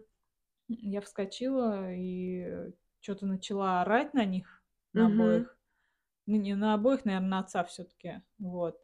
Я 0.68 1.02
вскочила 1.02 1.92
и 1.94 2.72
чё-то 3.00 3.26
начала 3.26 3.82
орать 3.82 4.14
на 4.14 4.24
них, 4.26 4.64
на 4.94 5.06
Мгм. 5.06 5.16
обоих. 5.16 5.58
Ну, 6.28 6.38
не 6.38 6.56
на 6.56 6.76
обоих, 6.76 7.06
наверно, 7.06 7.28
на 7.30 7.40
отца 7.40 7.64
всё-таки. 7.64 8.22
Вот. 8.40 8.78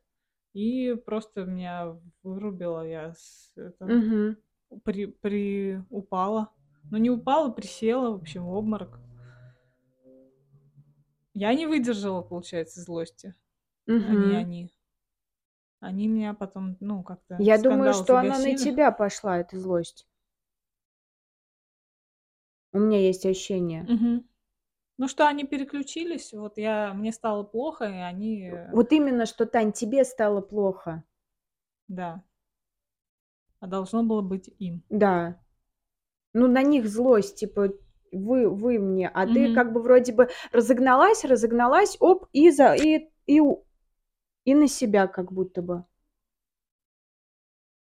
И 0.56 0.96
просто 1.06 1.44
меня 1.44 1.98
вырубило. 2.24 2.88
Я 2.88 3.14
с 3.14 3.52
это 3.58 3.86
Мгм. 3.88 4.38
при 4.86 5.06
при 5.08 5.82
упала. 5.90 6.50
Ну, 6.92 6.98
не 6.98 7.10
упала, 7.10 7.52
присела, 7.52 8.12
в 8.12 8.22
общем, 8.22 8.46
в 8.46 8.54
обморок. 8.54 9.02
Я 11.34 11.54
не 11.54 11.68
выдержала, 11.68 12.22
получается, 12.22 12.80
злости, 12.82 13.36
не 13.86 13.96
Мгм. 13.98 14.36
они. 14.38 14.72
Они 15.82 16.08
меня 16.08 16.34
потом, 16.34 16.78
ну, 16.80 17.04
как-то 17.04 17.36
Я 17.44 17.58
думаю, 17.58 17.94
что 17.94 18.18
она 18.18 18.40
на 18.40 18.44
загасили. 18.46 18.56
тебя 18.56 18.92
пошла, 18.92 19.40
эта 19.40 19.60
злость. 19.60 20.08
У 22.72 22.80
меня 22.80 23.00
есть 23.00 23.26
ощущение. 23.26 23.90
Мгм. 23.90 24.24
Ну, 24.98 25.10
что 25.10 25.28
они 25.28 25.44
переключились, 25.44 26.32
вот 26.32 26.58
я 26.58 26.94
мне 26.94 27.12
стало 27.12 27.44
плохо, 27.44 27.86
и 27.86 27.98
они 27.98 28.54
Вот 28.72 28.94
именно, 28.94 29.26
что, 29.26 29.46
Тань, 29.46 29.74
тебе 29.74 30.06
стало 30.06 30.40
плохо. 30.42 31.04
Да. 31.90 32.24
А 33.60 33.68
должно 33.68 34.04
было 34.04 34.22
быть 34.22 34.50
им. 34.60 34.84
Да. 34.90 35.40
Ну, 36.34 36.48
на 36.48 36.64
них 36.64 36.88
злость, 36.88 37.38
типа: 37.38 37.70
"Вы 38.12 38.50
вы 38.50 38.80
мне". 38.80 39.10
А 39.10 39.26
ты 39.28 39.46
Мгм. 39.46 39.56
как 39.56 39.74
бы 39.74 39.82
вроде 39.82 40.14
бы 40.14 40.30
разогналась 40.52 41.26
разогналась, 41.26 41.98
оп, 42.00 42.28
и 42.34 42.52
за 42.52 42.76
и 42.76 43.10
и 43.28 43.42
и 44.46 44.56
на 44.56 44.68
себя 44.68 45.08
как 45.08 45.32
будто 45.34 45.62
бы. 45.62 45.86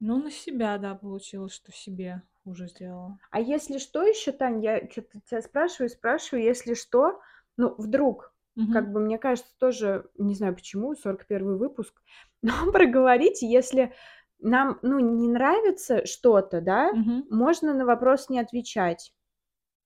Ну, 0.02 0.17
на 0.22 0.30
себя, 0.32 0.78
да, 0.78 0.93
получилось, 0.96 1.54
что 1.54 1.72
себе 1.72 2.22
хуже 2.48 2.68
сделала. 2.68 3.18
А 3.30 3.42
если 3.42 3.78
что 3.78 4.04
еще, 4.04 4.32
Тань, 4.32 4.64
я 4.64 4.80
что-то 4.90 5.20
тебя 5.30 5.42
спрашиваю, 5.42 5.90
спрашиваю, 5.90 6.46
если 6.46 6.76
что, 6.76 7.20
ну, 7.58 7.76
вдруг, 7.78 8.34
как 8.72 8.86
Мгм. 8.86 8.94
бы, 8.94 9.00
мне 9.02 9.18
кажется, 9.18 9.52
тоже, 9.60 10.10
не 10.18 10.34
знаю 10.34 10.56
почему, 10.56 10.96
41 10.96 11.58
выпуск, 11.58 12.02
но 12.42 12.72
проговорите, 12.72 13.46
если 13.48 13.94
нам, 14.40 14.80
ну, 14.82 15.00
не 15.00 15.28
нравится 15.28 16.06
что-то, 16.06 16.62
да, 16.62 16.92
Мгм. 16.94 17.28
можно 17.30 17.74
на 17.74 17.86
вопрос 17.86 18.30
не 18.30 18.40
отвечать. 18.40 19.14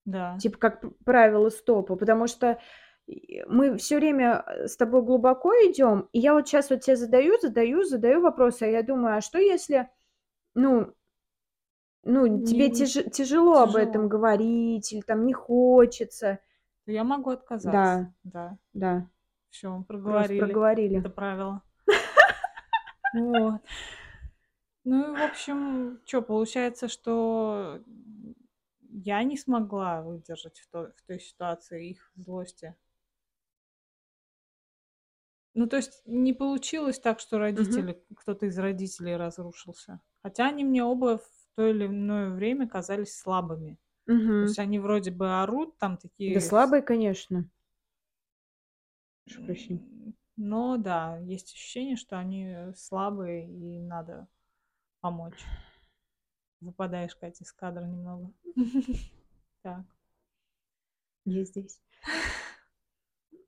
Да. 0.04 0.38
Типа 0.38 0.58
как 0.58 0.82
правило 1.04 1.50
стопа, 1.50 1.96
потому 1.96 2.26
что 2.26 2.58
и 3.06 3.42
мы 3.48 3.76
все 3.78 3.96
время, 3.96 4.44
э, 4.46 4.68
с 4.68 4.76
тобой 4.76 5.02
глубоко 5.02 5.52
идем, 5.54 6.08
и 6.12 6.20
я 6.20 6.34
вот 6.34 6.46
сейчас 6.46 6.70
вот 6.70 6.80
тебе 6.82 6.96
задаю, 6.96 7.38
задаю, 7.40 7.82
задаю 7.82 8.20
вопросы, 8.20 8.62
а 8.62 8.66
я 8.66 8.82
думаю: 8.82 9.16
а 9.16 9.20
что 9.20 9.38
если, 9.38 9.90
ну 10.54 10.94
ну, 12.04 12.26
Не 12.26 12.46
тебе 12.46 12.68
не 12.68 12.74
тяже 12.74 13.04
тяжело 13.10 13.58
об 13.62 13.76
этом 13.76 13.92
тяжело. 13.92 14.08
говорить 14.08 14.92
или 14.92 15.00
там 15.02 15.26
не 15.26 15.32
хочется? 15.32 16.40
Я 16.86 17.04
могу 17.04 17.30
отказаться. 17.30 18.14
Да, 18.24 18.32
Да. 18.32 18.58
да, 18.72 19.10
Все, 19.50 19.68
просто 19.70 19.84
проговорили 19.86 20.40
проговорили. 20.40 20.98
это 21.00 21.10
правило. 21.10 21.62
Вот. 23.12 23.60
Ну 24.84 25.14
и, 25.14 25.16
в 25.16 25.22
общем, 25.22 26.00
что 26.06 26.22
получается, 26.22 26.88
что 26.88 27.80
я 28.88 29.22
не 29.22 29.36
смогла 29.36 30.02
выдержать 30.02 30.58
в 30.58 30.68
той 30.70 30.92
в 30.92 31.02
той 31.02 31.20
ситуации 31.20 31.90
их 31.90 32.10
злости. 32.16 32.74
Ну, 35.54 35.66
то 35.68 35.76
есть 35.76 36.02
не 36.06 36.32
получилось 36.32 36.98
так, 36.98 37.20
что 37.20 37.38
родители 37.38 38.02
кто-то 38.16 38.46
из 38.46 38.58
родителей 38.58 39.16
разрушился. 39.16 40.00
Хотя 40.22 40.48
они 40.48 40.64
мне 40.64 40.82
оба 40.82 41.20
то 41.56 41.66
или 41.66 41.86
иное 41.86 42.30
время 42.30 42.68
казались 42.68 43.16
слабыми. 43.16 43.78
То 44.06 44.12
Мгм. 44.12 44.46
есть 44.46 44.58
они 44.58 44.78
вроде 44.78 45.10
бы 45.10 45.40
орут, 45.42 45.78
там 45.78 45.96
Да 45.96 46.08
такие 46.08 46.40
с 46.40 46.48
слабые, 46.48 46.82
конечно. 46.82 47.48
Прошу 49.24 49.42
прощения. 49.44 49.80
м, 49.80 50.14
но 50.36 50.76
да, 50.76 51.18
есть 51.18 51.52
ощущение, 51.52 51.96
что 51.96 52.18
они 52.18 52.54
слабые 52.74 53.48
и 53.48 53.78
надо 53.80 54.26
помочь. 55.00 55.44
Выпадаешь, 56.60 57.14
Катя, 57.16 57.44
из 57.44 57.52
кадра 57.52 57.84
немного. 57.84 58.30
Так. 59.62 59.84
Я 61.24 61.44
здесь. 61.44 61.80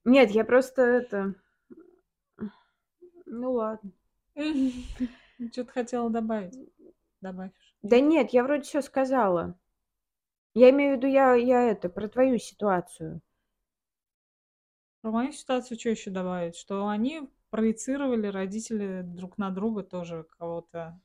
Нет, 0.05 0.31
я 0.31 0.45
просто 0.45 0.83
это 0.83 1.35
Ну 3.27 3.53
ладно. 3.53 3.91
Ты 5.53 5.65
хотела 5.67 6.11
добавить? 6.11 6.55
Добавь. 7.21 7.53
Да 7.85 8.01
нет, 8.01 8.31
я 8.33 8.45
вроде 8.45 8.63
всё 8.63 8.81
сказала. 8.81 9.55
Я 10.55 10.71
имею 10.71 10.95
в 10.95 10.99
виду, 10.99 11.09
я 11.09 11.35
я 11.35 11.63
это, 11.63 11.89
про 11.91 12.09
твою 12.09 12.39
ситуацию. 12.39 13.21
Про 15.05 15.11
мою 15.13 15.33
ситуацию 15.33 15.77
чё 15.77 15.91
ещё 15.91 16.11
добавить? 16.11 16.57
Что 16.57 16.89
они 16.89 17.29
проецировали, 17.51 18.27
родители, 18.29 19.03
друг 19.05 19.37
на 19.37 19.51
друга 19.51 19.83
тоже 19.83 20.25
кого-то 20.39 20.99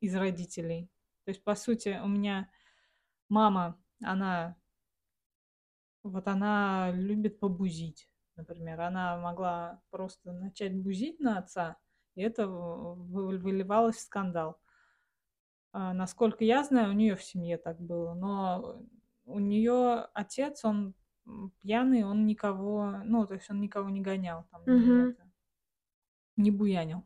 из 0.00 0.14
родителей. 0.16 0.90
То 1.24 1.30
есть, 1.32 1.44
по 1.44 1.54
сути, 1.56 2.00
у 2.04 2.08
меня 2.08 2.50
мама, 3.28 3.78
она 4.02 4.56
вот 6.04 6.28
она 6.28 6.90
любит 6.92 7.40
побузить, 7.40 8.08
например. 8.36 8.80
Она 8.82 9.16
могла 9.18 9.80
просто 9.90 10.32
начать 10.32 10.74
бузить 10.76 11.18
на 11.18 11.38
отца, 11.38 11.78
и 12.14 12.20
это 12.22 12.46
выливалось 12.46 13.96
в 13.96 14.00
скандал. 14.00 14.58
А, 15.76 15.92
насколько 15.92 16.44
я 16.44 16.62
знаю, 16.62 16.90
у 16.90 16.92
неё 16.92 17.16
в 17.16 17.22
семье 17.24 17.58
так 17.58 17.80
было, 17.80 18.14
но 18.14 18.80
у 19.24 19.40
неё 19.40 20.06
отец, 20.14 20.64
он, 20.64 20.94
пьяный, 21.60 22.04
он 22.04 22.26
никого, 22.26 23.00
ну, 23.04 23.26
то 23.26 23.34
есть 23.34 23.50
он 23.50 23.60
никого 23.60 23.90
не 23.90 24.00
гонял 24.00 24.44
там, 24.52 24.68
это, 24.96 25.28
не 26.36 26.50
буянил. 26.50 27.04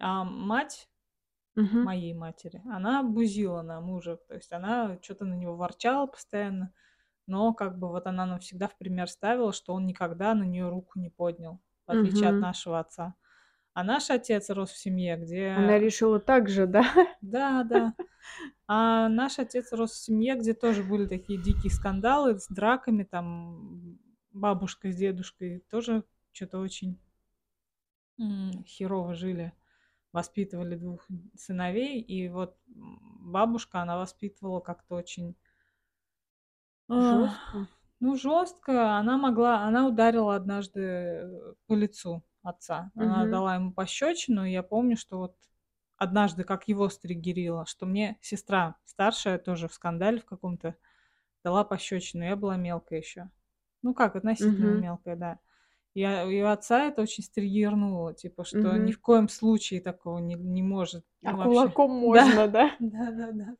А 0.00 0.24
мать 0.24 0.90
Мгм. 1.56 1.92
моей 1.92 2.14
матери, 2.14 2.62
она 2.66 3.02
бузила 3.04 3.62
на 3.62 3.80
мужа, 3.80 4.16
то 4.16 4.34
есть 4.34 4.52
она 4.52 4.98
чё-то 4.98 5.24
на 5.26 5.34
него 5.34 5.56
ворчала 5.56 6.06
постоянно, 6.06 6.74
но 7.26 7.54
как 7.54 7.78
бы 7.78 7.88
вот 7.88 8.06
она 8.06 8.26
нам 8.26 8.40
всегда 8.40 8.68
в 8.68 8.78
пример 8.78 9.08
ставила, 9.08 9.52
что 9.52 9.74
он 9.74 9.86
никогда 9.86 10.34
на 10.34 10.44
неё 10.44 10.70
руку 10.70 10.98
не 11.00 11.10
поднял, 11.10 11.60
в 11.86 11.92
отличие 11.92 12.30
от 12.30 12.40
Мгм. 12.40 12.42
нашего 12.42 12.80
отца. 12.80 13.16
А 13.76 13.84
наш 13.84 14.10
отец 14.10 14.50
рос 14.50 14.70
в 14.70 14.76
семье, 14.76 15.16
Она 15.54 15.78
где 15.78 15.78
решила 15.78 16.18
так 16.20 16.48
же, 16.48 16.66
да? 16.66 16.84
Да, 17.22 17.62
да. 17.64 17.94
А 18.66 19.08
наш 19.08 19.38
отец 19.38 19.72
рос 19.72 19.92
в 19.92 19.96
семье, 20.04 20.36
где 20.36 20.54
тоже 20.54 20.82
были 20.84 21.06
такие 21.06 21.40
дикие 21.40 21.70
скандалы 21.70 22.38
с 22.38 22.48
драками, 22.48 23.04
там 23.04 23.98
бабушка 24.32 24.90
с 24.92 24.96
дедушкой 24.96 25.60
тоже 25.70 26.04
чё-то 26.32 26.58
очень 26.58 26.98
херово 28.66 29.14
жили. 29.14 29.52
Воспитывали 30.12 30.76
двух 30.76 31.06
сыновей, 31.36 32.00
и 32.00 32.28
вот, 32.28 32.56
бабушка, 32.66 33.80
она 33.80 33.96
воспитывала 33.96 34.60
как-то 34.60 34.94
очень 34.96 35.34
Жёстко. 36.90 37.66
ну, 38.00 38.16
жёстко. 38.16 38.96
Она 38.98 39.16
могла 39.18 39.62
она 39.62 39.86
ударила 39.86 40.34
однажды, 40.34 40.80
э, 40.80 41.54
по 41.66 41.74
лицу 41.74 42.22
отца. 42.42 42.92
Она 42.96 43.26
Мгм. 43.26 43.26
дала 43.26 43.56
ему 43.56 43.72
пощёчину, 43.72 44.44
и 44.46 44.52
я 44.52 44.62
помню, 44.62 44.96
что 44.96 45.18
вот 45.18 45.36
однажды, 45.98 46.44
как 46.44 46.68
его 46.68 46.88
стриггерило, 46.90 47.66
что 47.66 47.86
мне 47.86 48.18
сестра 48.22 48.76
старшая 48.86 49.38
тоже 49.38 49.68
в 49.68 49.74
скандале 49.74 50.20
в 50.20 50.24
каком-то 50.26 50.76
дала 51.44 51.64
пощёчину. 51.64 52.24
Я 52.24 52.36
была 52.36 52.56
мелкая 52.58 53.00
ещё. 53.00 53.30
Ну 53.82 53.94
как, 53.94 54.16
относительно 54.16 54.70
Мгм. 54.70 54.86
мелкая, 54.86 55.16
да. 55.16 55.40
А, 55.96 56.26
и 56.30 56.38
отца 56.40 56.86
это 56.88 57.02
очень 57.02 57.24
стриггернуло, 57.24 58.14
типа, 58.14 58.44
что 58.44 58.76
ни 58.78 58.92
Мгм. 58.92 58.94
в 58.94 59.00
коем 59.00 59.28
случае 59.30 59.80
такого 59.82 60.18
не 60.20 60.34
не 60.36 60.62
может, 60.62 61.06
А 61.24 61.32
ну, 61.32 61.38
вообще. 61.38 61.76
кулаком 61.76 61.90
Да, 62.00 62.26
можно, 62.26 62.48
да? 62.48 62.78
да-да-да. 62.80 63.56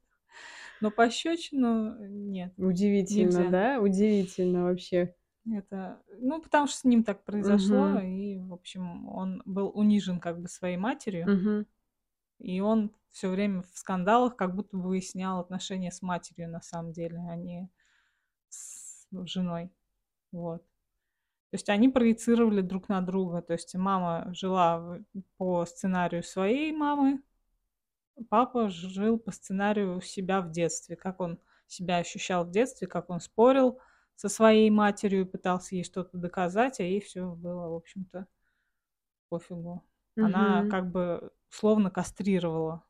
Но 0.80 0.90
пощёчину, 0.90 1.94
э, 2.04 2.08
нет, 2.08 2.54
Удивительно, 2.58 3.44
нельзя. 3.46 3.46
да? 3.46 3.80
Удивительно 3.80 4.64
вообще. 4.64 5.14
Это, 5.50 6.00
ну, 6.20 6.40
потому 6.40 6.68
что 6.68 6.78
с 6.78 6.84
ним 6.84 7.02
так 7.02 7.24
произошло, 7.24 7.88
Мгм. 7.88 7.98
и, 7.98 8.38
в 8.38 8.52
общем, 8.52 9.08
он 9.08 9.42
был 9.44 9.70
унижен 9.74 10.20
как 10.20 10.40
бы 10.40 10.48
своей 10.48 10.76
матерью. 10.76 11.26
Мгм. 11.26 11.66
И 12.38 12.60
он 12.60 12.92
всё 13.10 13.30
время 13.30 13.62
в 13.62 13.76
скандалах 13.78 14.36
как 14.36 14.54
будто 14.54 14.76
бы 14.76 14.84
выяснял 14.84 15.40
отношения 15.40 15.90
с 15.90 16.00
матерью 16.02 16.48
на 16.50 16.60
самом 16.62 16.92
деле, 16.92 17.18
а 17.28 17.36
не 17.36 17.68
с 18.48 19.06
женой. 19.26 19.70
Вот. 20.32 20.62
То 21.50 21.56
есть 21.56 21.68
они 21.70 21.88
проецировали 21.88 22.62
друг 22.62 22.88
на 22.88 23.02
друга. 23.02 23.42
То 23.42 23.54
есть 23.54 23.74
мама 23.76 24.28
жила 24.34 24.98
по 25.38 25.66
сценарию 25.66 26.22
своей 26.22 26.72
мамы, 26.72 27.22
папа 28.30 28.68
жил 28.70 29.18
по 29.18 29.32
сценарию 29.32 30.00
себя 30.02 30.40
в 30.42 30.50
детстве. 30.50 30.96
Как 30.96 31.20
он 31.20 31.40
себя 31.66 31.98
ощущал 31.98 32.44
в 32.46 32.50
детстве, 32.50 32.88
как 32.88 33.10
он 33.10 33.20
спорил 33.20 33.80
со 34.16 34.28
своей 34.28 34.70
матерью, 34.70 35.26
пытался 35.26 35.74
ей 35.76 35.84
что-то 35.84 36.16
доказать, 36.18 36.80
а 36.80 36.84
ей 36.84 37.00
всё 37.00 37.32
было, 37.34 37.68
в 37.68 37.74
общем-то 37.74 38.26
пофигу. 39.32 39.82
Она 40.18 40.64
Мгм. 40.64 40.68
как 40.68 40.90
бы 40.90 41.30
условно 41.50 41.90
кастрировала 41.90 42.84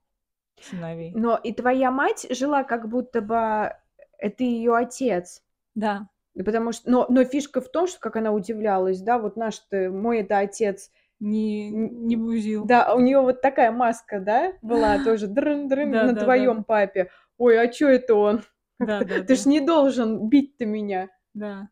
сыновей. 0.61 1.15
Но 1.15 1.37
и 1.37 1.53
твоя 1.53 1.91
мать 1.91 2.27
жила 2.31 2.65
как 2.65 2.89
будто 2.89 3.21
бы 3.21 3.75
это 4.19 4.45
её 4.45 4.75
отец. 4.75 5.43
Да. 5.77 6.09
Потому 6.35 6.73
что 6.73 6.91
но 6.91 7.07
но 7.11 7.25
фишка 7.25 7.61
в 7.61 7.71
том, 7.71 7.87
что, 7.87 8.01
как 8.01 8.17
она 8.17 8.33
удивлялась, 8.33 9.01
да, 9.03 9.19
вот 9.19 9.37
наш-то, 9.37 9.91
мой 9.91 10.21
это 10.21 10.39
отец 10.39 10.91
Не 11.21 11.71
не 11.71 12.17
бузил. 12.17 12.69
да, 12.69 12.95
у 12.95 13.01
неё 13.01 13.23
вот 13.23 13.41
такая 13.43 13.73
маска, 13.73 14.21
да, 14.21 14.53
была 14.63 14.99
тоже 15.01 15.27
дрын-дрын 15.27 15.91
на 16.05 16.17
твоём 16.17 16.65
папе. 16.65 17.11
Ой, 17.39 17.59
а 17.61 17.67
чё 17.69 17.89
это 17.89 18.15
он? 18.15 18.43
Ты 19.27 19.35
ж 19.37 19.47
Да-да-да. 19.47 19.47
не 19.47 19.61
должен 19.61 20.29
бить-то 20.29 20.67
меня. 20.67 21.09
Да. 21.35 21.69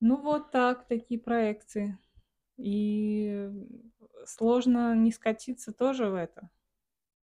Ну, 0.00 0.16
вот 0.16 0.50
так, 0.50 0.86
такие 0.88 1.20
проекции. 1.20 1.96
И, 2.58 3.50
сложно 4.26 4.94
не 4.96 5.12
скатиться 5.12 5.72
тоже 5.72 6.08
в 6.08 6.14
это. 6.14 6.50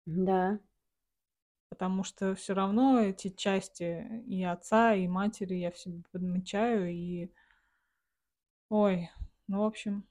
Да. 0.07 0.59
Потому 1.71 2.03
что 2.03 2.33
всё 2.33 2.55
равно 2.55 2.99
эти 2.99 3.29
части 3.29 4.23
и 4.27 4.43
отца, 4.43 4.95
и 4.95 5.07
матери 5.07 5.55
я 5.55 5.71
в 5.71 5.77
себе 5.77 6.01
подмечаю, 6.11 6.91
и 6.91 7.29
Ой, 8.71 9.09
ну, 9.47 9.61
в 9.61 9.63
общем, 9.63 10.03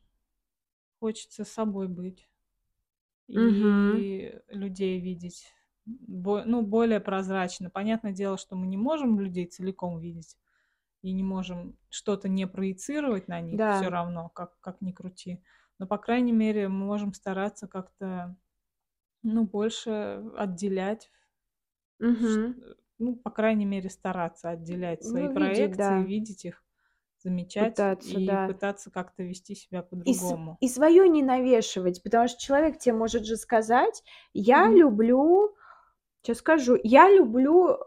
хочется 1.00 1.44
собой 1.44 1.88
быть. 1.88 2.26
Мгм. 3.34 4.04
И 4.06 4.40
людей 4.48 5.00
видеть 5.00 5.54
бо 5.88 6.44
ну, 6.44 6.62
более 6.62 7.00
прозрачно. 7.00 7.70
Понятное 7.70 8.12
дело, 8.12 8.38
что 8.38 8.56
мы 8.56 8.66
не 8.66 8.76
можем 8.76 9.20
людей 9.20 9.46
целиком 9.46 9.98
видеть 10.00 10.36
и 11.02 11.12
не 11.12 11.24
можем 11.24 11.78
что-то 11.90 12.28
не 12.28 12.46
проецировать 12.48 13.28
на 13.28 13.40
них 13.40 13.62
Да. 13.62 13.90
равно, 13.90 14.30
как 14.30 14.60
как 14.60 14.80
ни 14.82 14.92
крути. 14.92 15.42
Но, 15.78 15.86
по 15.86 15.98
крайней 15.98 16.32
мере, 16.32 16.68
мы 16.68 16.86
можем 16.86 17.14
стараться 17.14 17.68
как-то 17.68 18.36
Ну, 19.24 19.44
больше 19.46 20.24
отделять, 20.36 21.12
Мгм. 22.00 22.60
ну, 22.98 23.16
по 23.16 23.30
крайней 23.30 23.64
мере, 23.64 23.90
стараться 23.90 24.50
отделять 24.50 25.04
свои 25.04 25.28
Ну, 25.28 25.32
видеть, 25.32 25.74
проекции, 25.74 25.74
да, 25.76 26.04
видеть 26.04 26.44
их, 26.44 26.64
замечать 27.18 27.88
пытаться, 27.96 28.00
и 28.00 28.20
да. 28.20 28.42
пытаться 28.44 28.90
как-то 28.90 29.22
вести 29.22 29.54
себя 29.54 29.82
И, 30.04 30.14
по-другому. 30.22 30.60
и 30.60 30.68
свое 30.68 31.08
не 31.08 31.22
навешивать, 31.22 32.02
потому 32.02 32.28
что 32.28 32.40
человек 32.40 32.78
тебе 32.78 32.94
может 32.94 33.24
же 33.26 33.36
сказать, 33.36 34.02
я 34.32 34.62
Мгм. 34.62 34.74
люблю, 34.74 35.54
сейчас 36.28 36.38
скажу, 36.38 36.78
я 36.82 37.08
люблю 37.08 37.78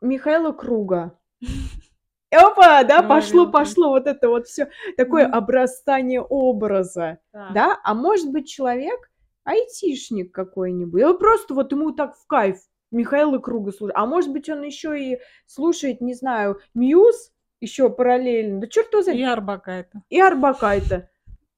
Михаила 0.00 0.52
Круга. 0.52 1.18
Опа, 2.30 2.84
да, 2.84 3.02
пошло, 3.02 3.50
пошло, 3.50 3.88
вот 3.88 4.06
это 4.06 4.28
вот 4.28 4.46
все 4.46 4.70
такое 4.96 5.26
обрастание 5.26 6.22
образа, 6.22 7.18
да, 7.32 7.80
а 7.82 7.92
может 7.94 8.30
быть 8.30 8.48
человек 8.48 9.10
айтишник 9.42 10.32
какой-нибудь, 10.32 11.02
он 11.02 11.18
просто 11.18 11.54
вот 11.54 11.72
ему 11.72 11.90
так 11.90 12.14
в 12.16 12.26
кайф 12.28 12.58
Михаила 12.92 13.38
Круга 13.38 13.72
слушать, 13.72 13.96
а 13.96 14.06
может 14.06 14.30
быть 14.30 14.48
он 14.48 14.62
еще 14.62 14.96
и 14.96 15.18
слушает, 15.46 16.00
не 16.00 16.14
знаю, 16.14 16.60
Мьюз 16.72 17.32
еще 17.60 17.90
параллельно, 17.90 18.60
да 18.60 18.68
черт 18.68 18.92
его 18.92 19.02
знает, 19.02 19.18
И 19.18 19.24
Арбакайте. 19.24 20.02
и 20.08 20.20
Арбакайте. 20.20 21.09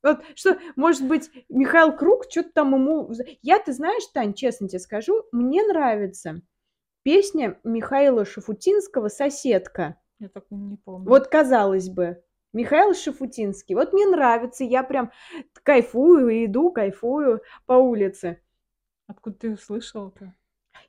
Вот 0.03 0.23
что, 0.35 0.59
может 0.77 1.07
быть, 1.07 1.31
Михаил 1.49 1.97
Круг 1.97 2.25
что-то 2.29 2.51
там 2.53 2.75
ему... 2.75 3.12
Я, 3.41 3.59
ты 3.59 3.73
знаешь, 3.73 4.05
Тань, 4.12 4.35
честно 4.35 4.69
тебе 4.69 4.81
скажу, 4.81 5.25
мне 5.33 5.62
нравится 5.62 6.43
песня 7.03 7.59
Михаила 7.65 8.25
Шафутинского 8.25 9.09
«Соседка». 9.09 9.97
Я 10.19 10.29
такой 10.29 10.59
не 10.59 10.77
помню. 10.77 11.09
Вот, 11.09 11.29
казалось 11.29 11.88
бы, 11.88 12.23
Михаил 12.53 12.95
Шафутинский. 12.95 13.75
Вот 13.75 13.93
мне 13.93 14.07
нравится, 14.07 14.65
я 14.65 14.83
прям 14.83 15.11
кайфую, 15.62 16.45
иду, 16.45 16.71
кайфую 16.71 17.43
по 17.67 17.75
улице. 17.75 18.41
Откуда 19.07 19.37
ты 19.37 19.53
услышал-то? 19.53 20.35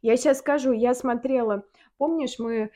Я 0.02 0.18
сейчас 0.18 0.40
скажу, 0.40 0.72
я 0.72 0.94
смотрела, 0.94 1.66
помнишь, 1.98 2.38
мы 2.38 2.72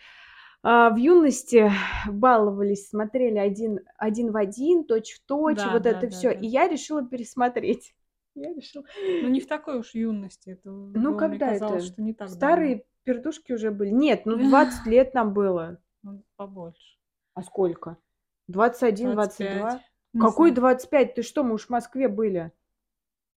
в 0.89 0.95
юности 0.97 1.71
баловались, 2.07 2.89
смотрели 2.89 3.37
один, 3.37 3.79
один 3.97 4.31
в 4.31 4.37
один, 4.37 4.83
точь 4.85 5.13
в 5.13 5.25
точь, 5.25 5.57
Да, 5.57 5.71
вот 5.71 5.83
да, 5.83 5.91
это 5.91 6.01
да, 6.01 6.09
все. 6.09 6.33
да. 6.33 6.39
И 6.39 6.47
я 6.47 6.67
решила 6.67 7.05
пересмотреть. 7.05 7.93
Я 8.35 8.53
решила. 8.53 8.83
Ну, 9.23 9.29
не 9.29 9.39
в 9.39 9.47
такой 9.47 9.79
уж 9.79 9.95
юности. 9.95 10.51
Это 10.51 10.69
Ну, 10.69 10.91
было, 10.91 11.09
мне 11.11 11.17
когда 11.17 11.49
казалось, 11.49 11.85
это? 11.85 11.93
что 11.93 12.01
не 12.03 12.13
так 12.13 12.27
давно. 12.27 12.35
Старые 12.35 12.85
пердушки 13.03 13.51
уже 13.51 13.71
были. 13.71 13.89
Нет, 13.89 14.25
ну 14.25 14.37
20 14.49 14.85
лет 14.85 15.13
нам 15.13 15.33
было. 15.33 15.79
Ну, 16.03 16.23
побольше. 16.35 16.97
А 17.33 17.41
сколько? 17.43 17.97
21, 18.47 19.13
22? 19.13 19.47
25. 19.59 19.81
Не 20.13 20.21
Какой 20.21 20.49
знаю. 20.51 20.55
25? 20.55 21.15
Ты 21.15 21.21
что, 21.23 21.43
мы 21.43 21.53
уж 21.55 21.65
в 21.65 21.69
Москве 21.69 22.07
были. 22.07 22.51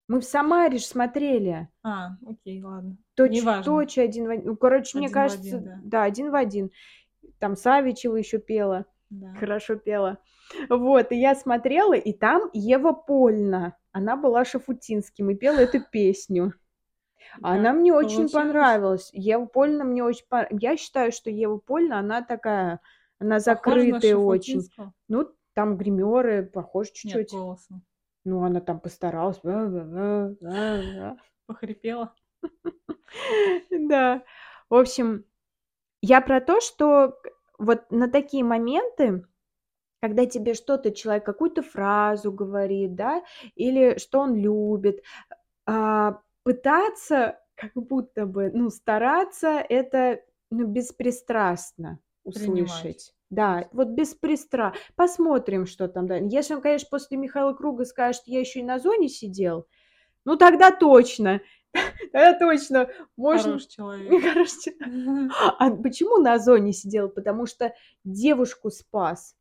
Мы 0.07 0.19
в 0.19 0.25
Самаре 0.25 0.77
ж 0.77 0.81
смотрели. 0.81 1.69
А, 1.83 2.11
окей, 2.25 2.61
ладно. 2.61 2.97
Точь 3.15 3.31
в 3.31 3.33
Неважно. 3.33 3.63
точь, 3.63 3.97
один 3.97 4.27
в 4.27 4.29
один. 4.29 4.45
Ну, 4.47 4.55
короче, 4.57 4.97
мне 4.97 5.07
Один 5.07 5.11
в 5.11 5.13
кажется, 5.13 5.57
один, 5.57 5.63
да. 5.63 5.79
да, 5.83 6.03
один 6.03 6.31
в 6.31 6.35
один. 6.35 6.71
Там 7.39 7.55
Савичева 7.55 8.15
еще 8.15 8.39
пела. 8.39 8.85
Да. 9.09 9.33
Хорошо 9.35 9.75
пела. 9.75 10.19
Вот, 10.69 11.11
и 11.11 11.19
я 11.19 11.35
смотрела, 11.35 11.93
и 11.93 12.13
там 12.13 12.49
Ева 12.53 12.93
Польна. 12.93 13.75
Она 13.91 14.15
была 14.15 14.45
Шафутинским 14.45 15.29
и 15.29 15.35
пела 15.35 15.59
эту 15.59 15.81
песню. 15.81 16.53
Она 17.41 17.71
Как 17.71 17.79
мне 17.79 17.93
очень 17.93 18.17
получилось? 18.17 18.31
понравилась. 18.31 19.09
Ева 19.13 19.45
Польна 19.45 19.83
мне 19.83 20.03
очень 20.03 20.25
понравилась. 20.27 20.63
Я 20.63 20.77
считаю, 20.77 21.11
что 21.11 21.29
Ева 21.29 21.57
Польна, 21.57 21.99
она 21.99 22.21
такая, 22.21 22.79
она 23.19 23.39
закрытая 23.39 24.15
очень. 24.15 24.67
Ну, 25.07 25.29
там 25.53 25.77
гримеры 25.77 26.43
похожи 26.43 26.91
Нет, 27.03 27.13
чуть-чуть. 27.13 27.67
Ну, 28.23 28.43
она 28.43 28.61
там 28.61 28.79
постаралась. 28.79 29.39
Да. 29.43 31.17
Похрипела. 31.45 32.13
Да. 33.69 34.23
В 34.69 34.75
общем, 34.75 35.25
я 36.01 36.21
про 36.21 36.41
то, 36.41 36.59
что 36.61 37.17
вот 37.57 37.83
на 37.91 38.09
такие 38.09 38.43
моменты, 38.43 39.23
когда 40.01 40.25
тебе 40.25 40.53
что-то 40.53 40.91
человек, 40.91 41.25
какую-то 41.25 41.61
фразу 41.61 42.31
говорит, 42.31 42.95
да, 42.95 43.23
или 43.55 43.97
что 43.99 44.21
он 44.21 44.35
любит, 44.35 45.03
а, 45.65 46.21
пытаться 46.43 47.39
как 47.55 47.73
будто 47.75 48.25
бы, 48.25 48.51
ну, 48.53 48.69
стараться 48.69 49.63
это, 49.69 50.21
ну, 50.49 50.65
беспристрастно 50.65 51.99
Принимать. 52.33 52.69
услышать. 52.69 53.13
Да, 53.29 53.69
вот 53.71 53.89
беспристрастно. 53.89 54.79
Посмотрим, 54.95 55.65
что 55.67 55.87
там. 55.87 56.07
Да. 56.07 56.17
Если 56.17 56.55
он, 56.55 56.61
конечно, 56.61 56.87
после 56.91 57.17
Михаила 57.17 57.53
Круга 57.53 57.85
скажет, 57.85 58.23
я 58.25 58.39
еще 58.39 58.59
и 58.59 58.63
на 58.63 58.79
зоне 58.79 59.09
сидел, 59.09 59.67
ну, 60.25 60.37
тогда 60.37 60.71
точно. 60.71 61.41
Тогда 62.11 62.37
точно. 62.37 62.89
Можно... 63.15 63.43
Хороший 63.43 63.69
человек. 63.75 64.23
Короче, 64.23 64.73
а 65.59 65.71
почему 65.71 66.17
на 66.17 66.39
зоне 66.39 66.73
сидел? 66.73 67.09
Потому 67.09 67.45
что 67.45 67.73
девушку 68.03 68.69
спас. 68.69 69.35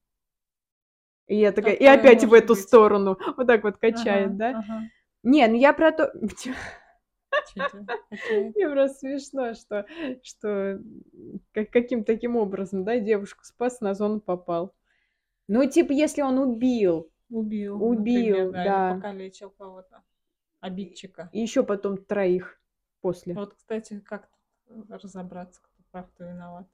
И 1.26 1.36
я 1.36 1.52
такая, 1.52 1.74
и 1.74 1.84
Такое 1.84 1.94
опять 1.94 2.24
в 2.24 2.32
эту 2.34 2.54
быть. 2.54 2.62
сторону. 2.62 3.18
Вот 3.36 3.46
так 3.46 3.62
вот 3.62 3.76
качает, 3.76 4.28
Ага, 4.28 4.36
да? 4.36 4.48
ага. 4.50 4.82
Не, 5.22 5.46
ну 5.46 5.54
я 5.54 5.72
про 5.72 5.92
то... 5.92 6.12
Мне 7.54 8.68
просто 8.68 8.98
смешно, 8.98 9.54
что, 9.54 9.86
что 10.22 10.80
как, 11.52 11.70
каким 11.70 12.02
таким 12.02 12.36
образом, 12.36 12.84
да, 12.84 12.98
девушку 12.98 13.44
спас, 13.44 13.80
на 13.80 13.94
зону 13.94 14.20
попал. 14.20 14.74
Ну, 15.46 15.64
типа, 15.68 15.92
если 15.92 16.22
он 16.22 16.38
убил, 16.38 17.10
Убил, 17.30 17.80
Убил, 17.82 18.46
например, 18.46 18.50
да, 18.50 18.64
да. 18.64 18.94
покалечил 18.96 19.50
кого-то. 19.50 20.02
Обидчика. 20.60 21.28
и 21.32 21.40
еще 21.40 21.62
потом 21.64 21.96
троих 21.96 22.60
после. 23.00 23.34
Вот, 23.34 23.54
кстати, 23.54 24.00
как 24.00 24.28
тут 24.66 24.90
разобраться, 24.90 25.60
кто 25.62 25.82
прав, 25.90 26.10
кто 26.10 26.24
виноват? 26.24 26.68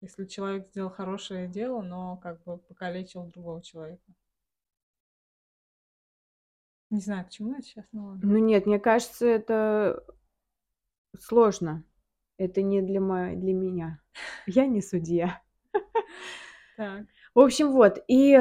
Если 0.00 0.26
человек 0.26 0.66
сделал 0.68 0.90
хорошее 0.90 1.48
дело, 1.48 1.80
но 1.82 2.16
как 2.18 2.42
бы 2.44 2.58
покалечил 2.58 3.24
другого 3.26 3.62
человека. 3.62 4.02
Не 6.90 7.00
знаю, 7.00 7.26
к 7.26 7.30
чему 7.30 7.52
это 7.54 7.62
сейчас, 7.62 7.86
но 7.92 8.06
ладно. 8.06 8.28
Ну 8.30 8.38
нет, 8.38 8.66
мне 8.66 8.78
кажется, 8.78 9.26
это 9.26 10.04
сложно. 11.18 11.84
Это 12.36 12.62
не 12.62 12.82
для, 12.82 13.00
мо- 13.00 13.34
для 13.34 13.52
меня. 13.52 14.00
Я 14.46 14.66
не 14.66 14.80
судья. 14.82 15.40
Так, 16.76 17.06
В 17.34 17.40
общем, 17.40 17.72
вот. 17.72 17.98
И 18.08 18.40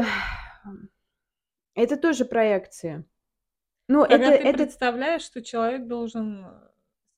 это 1.75 1.97
тоже 1.97 2.25
проекция. 2.25 3.05
Ну, 3.93 4.05
когда 4.07 4.31
это, 4.31 4.41
ты 4.43 4.49
это 4.49 4.63
представляешь, 4.63 5.21
что 5.21 5.41
человек 5.41 5.87
должен... 5.87 6.45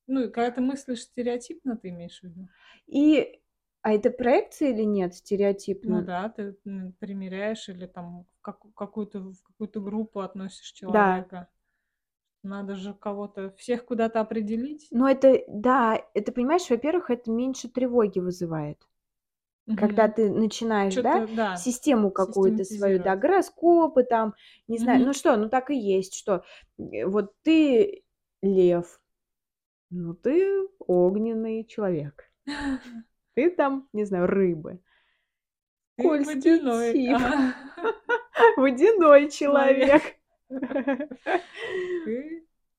Ну, 0.07 0.29
когда 0.31 0.51
ты 0.51 0.61
мыслишь 0.61 1.01
стереотипно, 1.03 1.77
ты 1.77 1.89
имеешь 1.89 2.19
в 2.19 2.23
виду? 2.23 2.47
и... 2.87 3.41
А 3.81 3.93
это 3.93 4.09
проекция 4.09 4.71
или 4.71 4.81
нет, 4.81 5.11
Ну 5.11 5.15
стереотипно? 5.15 6.01
да, 6.01 6.29
ты 6.29 6.53
примеряешь 6.99 7.69
или 7.69 7.85
там 7.85 8.25
как- 8.41 8.73
какую-то, 8.73 9.31
какую-то 9.43 9.79
группу 9.79 10.21
относишь 10.21 10.73
Да. 10.73 10.79
человека. 10.79 11.47
Надо 12.41 12.75
же 12.75 12.95
кого-то, 12.95 13.51
всех 13.57 13.85
куда-то 13.85 14.21
определить. 14.21 14.87
Но 14.89 15.07
это, 15.07 15.43
да, 15.47 15.99
это, 16.15 16.31
понимаешь, 16.31 16.67
во-первых, 16.69 17.11
это 17.11 17.29
меньше 17.31 17.69
тревоги 17.69 18.19
вызывает. 18.19 18.79
Когда 19.73 20.07
Мгм. 20.07 20.13
ты 20.13 20.29
начинаешь, 20.31 20.95
да, 20.95 21.25
да, 21.35 21.55
систему 21.57 22.11
какую-то 22.11 22.63
свою, 22.63 22.99
да, 22.99 23.15
гороскопы 23.15 24.03
там, 24.03 24.35
не 24.67 24.77
знаю, 24.77 24.99
Мгм. 24.99 25.07
ну 25.07 25.13
что, 25.13 25.35
ну 25.37 25.49
так 25.49 25.69
и 25.71 25.75
есть, 25.75 26.13
что 26.15 26.43
вот 26.77 27.33
ты 27.43 28.03
лев, 28.41 29.01
ну 29.89 30.13
ты 30.13 30.67
огненный 30.79 31.65
человек, 31.65 32.31
ты 33.33 33.49
там, 33.49 33.87
не 33.93 34.05
знаю, 34.05 34.27
рыбы, 34.27 34.79
водяной. 36.25 36.91
тип, 36.91 37.17
Ага. 37.17 37.53
водяной 38.57 39.29
Человек. 39.29 40.01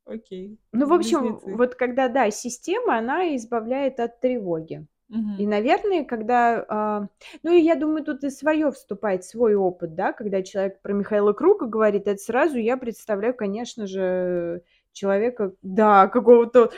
окей, 0.06 0.58
Ну, 0.72 0.86
в 0.86 0.92
общем, 0.92 1.40
вот 1.42 1.74
когда, 1.74 2.08
да, 2.08 2.30
система, 2.30 2.98
она 2.98 3.34
избавляет 3.36 3.98
от 4.00 4.20
тревоги. 4.20 4.86
И, 5.08 5.46
наверное, 5.46 6.04
когда... 6.04 6.64
а, 6.68 7.08
ну, 7.44 7.52
и 7.52 7.60
я 7.60 7.76
думаю, 7.76 8.04
тут 8.04 8.24
и 8.24 8.30
свое 8.30 8.72
вступает, 8.72 9.24
свой 9.24 9.54
опыт, 9.54 9.94
да, 9.94 10.12
когда 10.12 10.42
человек 10.42 10.82
про 10.82 10.92
Михаила 10.92 11.32
Круга 11.32 11.66
говорит, 11.66 12.08
это 12.08 12.20
сразу 12.20 12.58
я 12.58 12.76
представляю, 12.76 13.32
конечно 13.34 13.86
же, 13.86 14.62
человека, 14.92 15.52
да, 15.62 16.08
какого-то... 16.08 16.72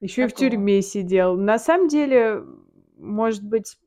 Еще 0.00 0.24
и 0.24 0.26
в 0.26 0.34
тюрьме 0.34 0.80
сидел. 0.82 1.36
На 1.36 1.58
самом 1.58 1.88
деле, 1.88 2.42
может 2.96 3.42
быть, 3.42 3.78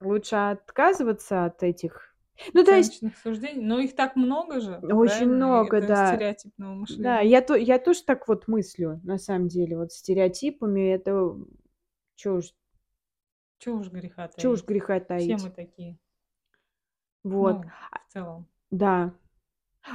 лучше 0.00 0.36
отказываться 0.36 1.44
от 1.44 1.62
этих... 1.62 2.05
Ну, 2.54 2.64
то 2.64 2.72
есть, 2.76 3.02
суждений. 3.22 3.64
Но 3.64 3.78
их 3.78 3.94
так 3.96 4.16
много 4.16 4.60
же, 4.60 4.80
очень 4.82 4.98
правильно? 5.02 5.36
Много, 5.36 5.76
это 5.76 5.86
да. 5.86 6.06
стереотипного 6.06 6.74
Да, 6.88 7.20
мышления. 7.20 7.28
я, 7.30 7.42
то, 7.42 7.54
я 7.56 7.78
тоже 7.78 8.02
так 8.04 8.28
вот 8.28 8.48
мыслю, 8.48 9.00
на 9.04 9.18
самом 9.18 9.48
деле, 9.48 9.76
вот 9.76 9.92
стереотипами, 9.92 10.90
это... 10.94 11.36
Чё 12.16 12.36
уж, 12.36 12.52
Чего 13.60 13.78
уж 13.78 13.88
греха 13.90 14.28
чё 14.36 14.52
уж 14.52 14.62
таить. 14.62 14.64
греха 14.64 15.00
Все 15.16 15.36
таить. 15.36 15.42
мы 15.42 15.50
такие. 15.50 15.98
Вот, 17.24 17.62
Ну, 17.62 17.72
в 18.08 18.12
целом. 18.12 18.46
да. 18.70 19.12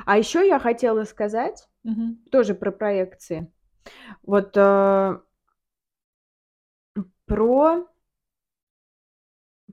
А 0.05 0.17
еще 0.17 0.47
я 0.47 0.59
хотела 0.59 1.05
сказать 1.05 1.69
Мгм. 1.83 2.21
тоже 2.31 2.55
про 2.55 2.71
проекции. 2.71 3.51
Вот, 4.23 4.57
э 4.57 5.19
про 7.27 7.87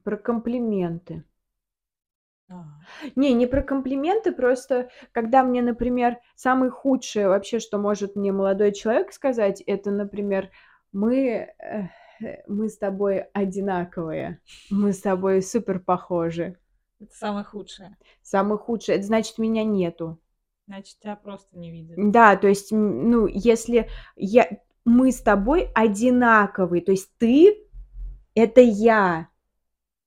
про 0.04 0.16
комплименты. 0.16 1.24
А. 2.50 2.64
Не, 3.14 3.34
не 3.34 3.46
про 3.46 3.62
комплименты, 3.62 4.32
просто 4.32 4.88
когда 5.12 5.42
мне, 5.44 5.60
например, 5.60 6.18
самое 6.34 6.70
худшее 6.70 7.28
вообще, 7.28 7.58
что 7.58 7.78
может 7.78 8.16
мне 8.16 8.32
молодой 8.32 8.72
человек 8.72 9.12
сказать, 9.12 9.60
это, 9.60 9.90
например: 9.90 10.50
"Мы, 10.92 11.52
э, 11.58 11.88
мы 12.46 12.68
с 12.68 12.78
тобой 12.78 13.26
одинаковые, 13.34 14.40
мы 14.70 14.92
с 14.92 15.00
тобой 15.00 15.42
супер 15.42 15.78
похожи". 15.78 16.56
Это 17.00 17.14
самое 17.14 17.44
худшее. 17.44 17.96
Самое 18.22 18.58
худшее- 18.58 18.96
это 18.96 19.06
значит, 19.06 19.38
меня 19.38 19.62
нету. 19.64 20.18
Значит, 20.66 20.98
тя 21.00 21.16
просто 21.16 21.58
не 21.58 21.70
видят. 21.70 21.96
Да, 22.10 22.36
то 22.36 22.48
есть, 22.48 22.72
ну, 22.72 23.26
если 23.26 23.88
я 24.16 24.48
мы 24.84 25.12
с 25.12 25.20
тобой 25.20 25.68
одинаковые, 25.74 26.82
то 26.82 26.92
есть 26.92 27.10
ты- 27.18 27.62
это 28.34 28.60
я. 28.62 29.28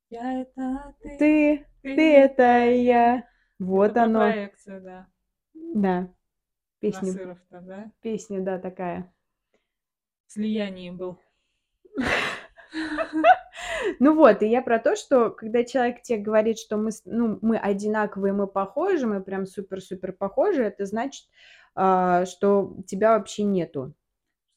Я- 0.10 0.42
это 0.42 0.96
ты. 1.02 1.18
Ты, 1.18 1.66
Ты 1.82 1.96
ты- 1.96 2.14
это 2.14 2.66
я. 2.70 3.28
Вот 3.60 3.92
Это 3.92 4.04
оно. 4.04 4.20
проекцию, 4.20 4.82
да. 4.82 5.08
Да. 5.54 6.14
Песня 6.80 7.12
Насыров-то, 7.12 7.62
да? 7.62 7.92
песня, 8.02 8.42
да, 8.42 8.58
такая. 8.58 9.14
Слияние 10.28 10.92
был. 10.92 11.20
Ну 14.00 14.16
вот, 14.16 14.42
и 14.44 14.48
я 14.48 14.62
про 14.62 14.80
то, 14.80 14.96
что 14.96 15.30
когда 15.30 15.64
человек 15.64 16.02
те 16.02 16.18
говорит, 16.18 16.58
что 16.58 16.78
мы 16.78 16.92
ну, 17.06 17.38
мы 17.42 17.58
одинаковые, 17.58 18.34
мы 18.34 18.48
похожи, 18.48 19.06
мы 19.06 19.22
прям 19.22 19.46
супер-супер 19.46 20.14
похожи, 20.14 20.64
это 20.64 20.86
значит, 20.86 21.26
а, 21.76 22.26
что 22.26 22.78
тебя 22.88 23.18
вообще 23.18 23.44
нету. 23.44 23.94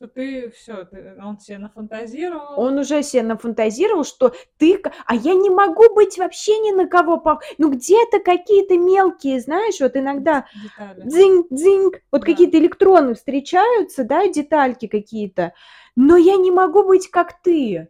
Что 0.05 0.12
ты 0.12 0.52
ты 0.90 1.14
он 1.22 1.38
се 1.38 1.57
нафантазировал. 1.59 2.61
Он 2.61 2.78
уже 2.78 3.02
се 3.02 3.22
нафантазировал, 3.22 4.05
что 4.05 4.34
ты 4.59 4.80
а 5.07 5.14
я 5.14 5.34
не 5.34 5.48
могу 5.48 5.94
быть 5.94 6.18
вообще 6.18 6.59
ни 6.59 6.72
на 6.72 6.86
кого 6.86 7.16
пох 7.18 7.42
ну, 7.59 7.70
где-то 7.70 8.18
какие-то 8.20 8.76
мелкие, 8.76 9.40
знаешь, 9.40 9.80
вот 9.80 9.96
иногда 9.96 10.44
Детали. 10.62 11.09
дзынь-дзыньк, 11.09 12.00
вот 12.12 12.20
Да. 12.22 12.26
какие-то 12.26 12.59
электроны 12.59 13.14
встречаются, 13.14 14.05
да, 14.05 14.28
детальки 14.28 14.88
какие-то, 14.88 15.55
но 15.96 16.16
я 16.16 16.36
не 16.36 16.50
могу 16.50 16.82
быть 16.84 17.09
как 17.09 17.40
ты. 17.42 17.88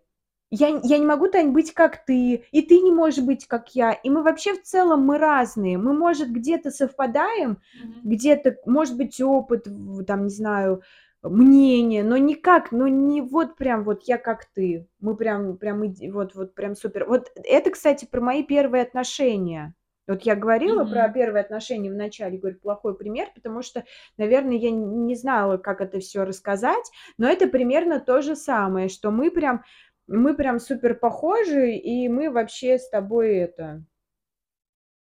Я 0.51 0.69
я 0.85 0.99
не 0.99 1.07
могу, 1.07 1.27
Тань, 1.27 1.51
быть 1.51 1.73
как 1.75 2.05
ты, 2.05 2.45
и 2.53 2.63
ты 2.63 2.79
не 2.79 2.93
можешь 2.93 3.25
быть 3.25 3.47
как 3.49 3.75
я. 3.75 3.93
И 3.93 4.09
мы 4.09 4.23
вообще 4.23 4.55
в 4.55 4.63
целом 4.63 5.01
мы 5.03 5.19
разные. 5.19 5.79
Мы, 5.79 5.95
может, 5.95 6.29
где-то 6.31 6.71
совпадаем, 6.71 7.59
Мгм. 7.83 8.01
где-то, 8.05 8.57
может 8.65 8.97
быть, 8.97 9.21
опыт, 9.21 9.67
там, 10.07 10.25
не 10.25 10.31
знаю, 10.31 10.83
мнение, 11.25 12.05
но 12.05 12.17
никак, 12.19 12.73
но 12.73 12.89
не 12.89 13.23
вот 13.23 13.57
прям 13.57 13.85
вот 13.85 14.03
я 14.05 14.19
как 14.19 14.45
ты. 14.55 14.89
Мы 15.01 15.17
прям 15.17 15.57
прям 15.59 15.83
вот 16.13 16.35
вот 16.35 16.55
прям 16.55 16.75
супер. 16.77 17.07
Вот 17.07 17.31
это, 17.45 17.71
кстати, 17.71 18.05
про 18.07 18.21
мои 18.21 18.43
первые 18.45 18.83
отношения. 18.85 19.75
Вот 20.07 20.23
я 20.23 20.37
говорила 20.37 20.85
про 20.85 21.09
Мгм. 21.09 21.11
первые 21.11 21.43
отношения 21.43 21.91
в 21.91 21.95
начале, 21.95 22.37
говорю, 22.39 22.59
плохой 22.61 22.95
пример, 22.97 23.29
потому 23.35 23.63
что, 23.63 23.85
наверно, 24.19 24.53
я 24.53 24.71
не 24.71 25.15
знала, 25.17 25.57
как 25.57 25.81
это 25.81 25.99
всё 26.01 26.25
рассказать, 26.27 26.91
но 27.19 27.27
это 27.29 27.49
примерно 27.49 28.01
то 28.01 28.21
же 28.21 28.37
самое, 28.37 28.89
что 28.89 29.11
мы 29.11 29.31
прям 29.31 29.65
мы 30.07 30.35
прям 30.35 30.59
супер 30.61 30.95
похожи, 30.95 31.73
и 31.73 32.09
мы 32.09 32.31
вообще 32.31 32.79
с 32.79 32.89
тобой 32.91 33.37
это 33.37 33.83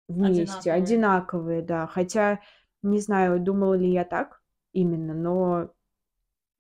вместе 0.08 0.70
Одинаковые. 0.70 0.72
одинаковые, 0.72 1.62
да. 1.62 1.86
Хотя 1.86 2.40
не 2.82 2.98
знаю, 3.00 3.40
думала 3.40 3.74
ли 3.74 3.90
я 3.90 4.04
так 4.04 4.42
именно, 4.72 5.14
но 5.14 5.73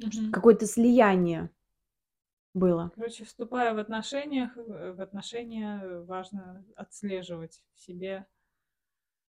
Мгм. 0.04 0.34
какое-то 0.34 0.66
слияние 0.66 1.50
было. 2.54 2.92
Короче, 2.94 3.24
вступая 3.24 3.74
в 3.74 3.78
отношениях, 3.78 4.56
э, 4.56 4.92
в 4.92 5.00
отношения, 5.00 5.98
важно 6.02 6.64
отслеживать 6.76 7.62
в 7.74 7.80
себе 7.80 8.26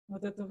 вот 0.08 0.24
эту 0.24 0.50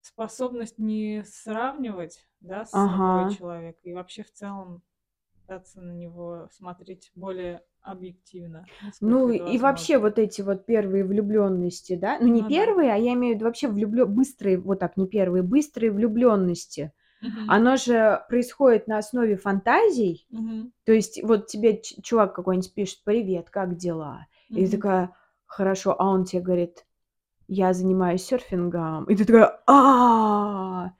способность 0.00 0.78
не 0.78 1.24
сравнивать, 1.24 2.26
да, 2.40 2.64
с 2.66 2.82
собой 2.82 3.26
Ага. 3.26 3.26
человека 3.26 3.78
и 3.82 3.92
вообще 3.92 4.22
в 4.24 4.32
целом 4.32 4.82
пытаться 5.34 5.80
на 5.80 5.92
него 5.92 6.48
смотреть 6.52 7.12
более 7.14 7.64
объективно, 7.82 8.70
Ну 9.00 9.28
и 9.30 9.58
вообще 9.58 9.98
вот 9.98 10.18
эти 10.18 10.40
вот 10.40 10.64
первые 10.64 11.04
влюблённости, 11.04 11.96
да, 11.96 12.18
ну, 12.20 12.28
не 12.28 12.42
Ну 12.42 12.50
да. 12.50 12.76
первые, 12.76 12.92
а 12.92 12.96
я 12.96 13.12
имею 13.12 13.34
в 13.34 13.36
виду 13.36 13.44
вообще 13.46 13.68
влюблё 13.68 14.06
быстрые, 14.06 14.58
вот 14.58 14.78
так, 14.78 14.96
не 14.96 15.06
первые, 15.06 15.42
быстрые 15.42 15.90
влюблённости. 15.92 16.92
Мгм. 17.26 17.50
Оно 17.50 17.76
же 17.76 18.22
происходит 18.28 18.88
на 18.88 18.98
основе 18.98 19.36
фантазий. 19.36 20.26
Мгм. 20.30 20.72
То 20.84 20.92
есть 20.92 21.22
вот 21.22 21.46
тебе 21.48 21.80
чувак 21.82 22.34
какой-нибудь 22.34 22.74
пишет: 22.74 23.00
"Привет, 23.04 23.50
как 23.50 23.76
дела?" 23.76 24.26
И 24.50 24.66
ты 24.66 24.72
такая: 24.76 25.16
"Хорошо". 25.46 25.96
А 25.98 26.08
он 26.08 26.24
те 26.24 26.40
говорит: 26.40 26.86
"Я 27.48 27.72
занимаюсь 27.74 28.24
серфингом". 28.24 29.04
И 29.04 29.16
ты 29.16 29.24
такая: 29.24 29.60
"А!" 29.66 30.92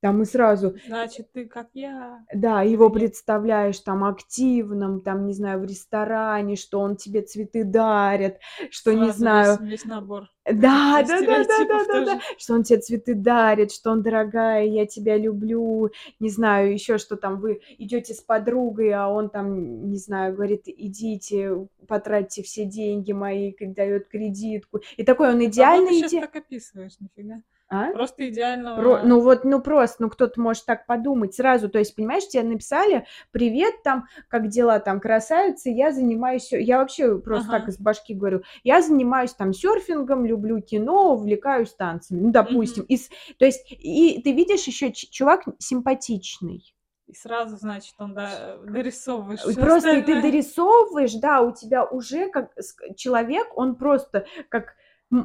Там 0.00 0.20
и 0.20 0.26
сразу 0.26 0.74
Значит, 0.86 1.32
ты 1.32 1.46
как 1.46 1.68
я. 1.72 2.24
Да, 2.34 2.60
его 2.62 2.90
представляешь 2.90 3.78
там 3.80 4.04
активным, 4.04 5.00
там, 5.00 5.24
не 5.26 5.32
знаю, 5.32 5.60
в 5.60 5.64
ресторане, 5.64 6.56
что 6.56 6.80
он 6.80 6.96
тебе 6.96 7.22
цветы 7.22 7.64
дарит, 7.64 8.38
что, 8.70 8.92
не 8.92 9.04
Сразу 9.06 9.18
знаю 9.18 9.58
весь 9.62 9.70
весь 9.70 9.84
набор 9.86 10.28
Да, 10.46 11.02
каких-то 11.02 11.16
стереотипов 11.16 11.86
да-да-да-да-да-да, 11.86 12.14
тоже. 12.16 12.20
что 12.38 12.54
он 12.54 12.62
те 12.64 12.76
цветы 12.78 13.14
дарит, 13.14 13.72
что 13.72 13.90
он: 13.90 14.02
"Дорогая, 14.02 14.64
я 14.64 14.86
тебя 14.86 15.16
люблю". 15.16 15.90
Не 16.20 16.28
знаю, 16.28 16.72
ещё 16.74 16.98
что 16.98 17.16
там, 17.16 17.40
вы 17.40 17.60
идёте 17.78 18.12
с 18.12 18.20
подругой, 18.20 18.90
а 18.92 19.08
он 19.08 19.30
там, 19.30 19.88
не 19.90 19.96
знаю, 19.96 20.34
говорит: 20.34 20.62
"Идите, 20.66 21.66
потратьте 21.88 22.42
все 22.42 22.66
деньги 22.66 23.12
мои", 23.12 23.52
к 23.52 23.64
даёт 23.74 24.06
кредитку. 24.08 24.80
И 24.98 25.02
такой 25.04 25.30
он 25.30 25.38
ты 25.38 25.46
идеальный 25.46 25.92
щас 25.92 26.12
иде 26.12 26.20
так 26.20 26.36
описываешь? 26.36 26.98
Нифига. 27.00 27.42
А? 27.70 27.86
Просто 27.90 28.28
Про 28.74 29.00
идеального 29.00 29.04
ну 29.04 29.20
вот, 29.20 29.44
ну 29.44 29.60
просто, 29.62 30.02
ну 30.04 30.10
кто-то 30.10 30.40
может 30.40 30.66
так 30.66 30.86
подумать 30.86 31.34
сразу. 31.34 31.68
То 31.70 31.78
есть, 31.80 31.96
понимаешь, 31.96 32.28
те 32.28 32.42
написали: 32.42 33.06
"Привет, 33.32 33.82
там, 33.84 34.06
как 34.28 34.48
дела 34.48 34.80
там, 34.80 35.00
красавица? 35.00 35.70
Я 35.70 35.92
занимаюсь 35.92 36.44
сё" 36.44 36.58
Я 36.58 36.78
вообще 36.78 37.18
просто 37.18 37.50
так 37.50 37.68
Ага. 37.68 37.68
из 37.68 37.78
башки 37.78 38.14
говорю: 38.14 38.42
"Я 38.64 38.82
занимаюсь 38.82 39.34
там 39.34 39.52
серфингом, 39.54 40.26
люблю 40.26 40.60
кино, 40.62 41.14
увлекаюсь 41.14 41.74
танцами". 41.74 42.20
Ну, 42.20 42.32
допустим. 42.32 42.84
Мгм. 42.84 42.88
И 42.88 42.96
с 42.98 43.10
то 43.38 43.46
есть, 43.46 43.66
и 43.72 44.20
ты 44.24 44.32
видишь, 44.32 44.66
ещё 44.68 44.90
ч 44.92 45.08
чувак 45.10 45.42
симпатичный. 45.58 46.74
И 47.06 47.12
сразу, 47.14 47.56
значит, 47.56 47.94
он, 47.98 48.14
да, 48.14 48.56
дорисовываешь 48.56 49.40
Ой, 49.42 49.54
всё 49.54 49.60
просто 49.60 49.96
и 49.96 50.02
ты 50.02 50.14
остальное. 50.14 50.22
дорисовываешь, 50.22 51.14
да, 51.14 51.42
у 51.42 51.52
тебя 51.52 51.84
уже 51.84 52.28
как 52.30 52.52
человек, 52.96 53.48
он 53.56 53.74
просто 53.76 54.26
как, 54.48 54.74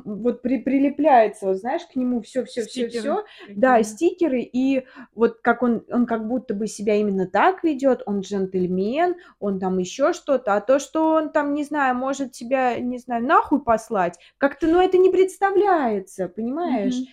вот 0.05 0.41
при 0.41 0.57
прилепляется, 0.57 1.47
вот 1.47 1.57
знаешь, 1.57 1.85
к 1.91 1.95
нему 1.95 2.21
всё 2.21 2.45
Стикеры 2.45 2.89
всё. 2.89 3.23
такие, 3.25 3.55
Да, 3.55 3.77
да. 3.77 3.83
стикеры, 3.83 4.41
и 4.41 4.85
вот 5.15 5.39
как 5.41 5.63
он 5.63 5.83
он 5.91 6.05
как 6.05 6.27
будто 6.27 6.53
бы 6.53 6.67
себя 6.67 6.95
именно 6.95 7.27
так 7.27 7.63
ведёт, 7.63 8.03
он 8.05 8.21
джентльмен, 8.21 9.15
он 9.39 9.59
там 9.59 9.77
ещё 9.79 10.13
что-то. 10.13 10.55
А 10.55 10.61
то, 10.61 10.79
что 10.79 11.13
он 11.13 11.31
там, 11.31 11.53
не 11.53 11.63
знаю, 11.63 11.95
может 11.95 12.31
тебя, 12.31 12.79
не 12.79 12.97
знаю, 12.99 13.23
нахуй 13.25 13.61
послать, 13.63 14.19
как-то, 14.37 14.67
ну, 14.67 14.79
это 14.81 14.97
не 14.97 15.09
представляется, 15.09 16.27
понимаешь? 16.29 17.01
Мгм. 17.01 17.07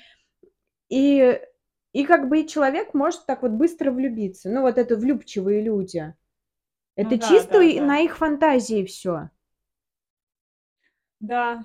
И 0.90 1.40
и 1.94 2.04
как 2.06 2.28
бы 2.28 2.40
и 2.42 2.46
человек 2.48 2.94
может 2.94 3.26
так 3.26 3.42
вот 3.42 3.52
быстро 3.52 3.90
влюбиться. 3.92 4.50
Ну, 4.50 4.62
вот 4.62 4.78
это 4.78 4.96
влюбчивые 4.96 5.62
люди. 5.62 6.14
Ну 6.98 7.12
Это 7.12 7.18
да, 7.18 7.42
чисто 7.42 7.58
да, 7.58 7.62
и 7.62 7.80
да. 7.80 7.80
на 7.80 8.00
их 8.00 8.16
фантазии 8.18 8.84
всё. 8.86 9.30
Да. 11.20 11.64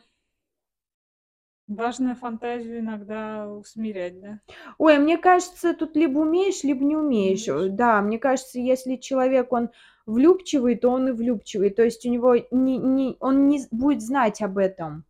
Важно 1.76 2.16
фантазию 2.16 2.80
иногда 2.80 3.50
усмирять, 3.50 4.20
да? 4.20 4.40
Ой, 4.78 4.98
мне 4.98 5.18
кажется, 5.18 5.74
тут 5.74 5.96
либо 5.96 6.20
умеешь, 6.20 6.64
либо 6.64 6.84
не 6.84 6.98
умеешь. 6.98 7.48
Умеешь. 7.48 7.72
да, 7.72 8.02
мне 8.02 8.20
кажется, 8.20 8.60
если 8.60 8.98
человек, 8.98 9.54
он 9.54 9.70
влюбчивый, 10.06 10.76
то 10.76 10.90
он 10.90 11.08
и 11.08 11.12
влюбчивый. 11.12 11.70
То 11.70 11.84
есть 11.84 12.06
у 12.06 12.10
него 12.10 12.36
не 12.52 12.78
не 12.78 13.16
он 13.22 13.48
не 13.48 13.62
будет 13.72 14.02
знать 14.02 14.42
об 14.42 14.58
этом, 14.58 15.06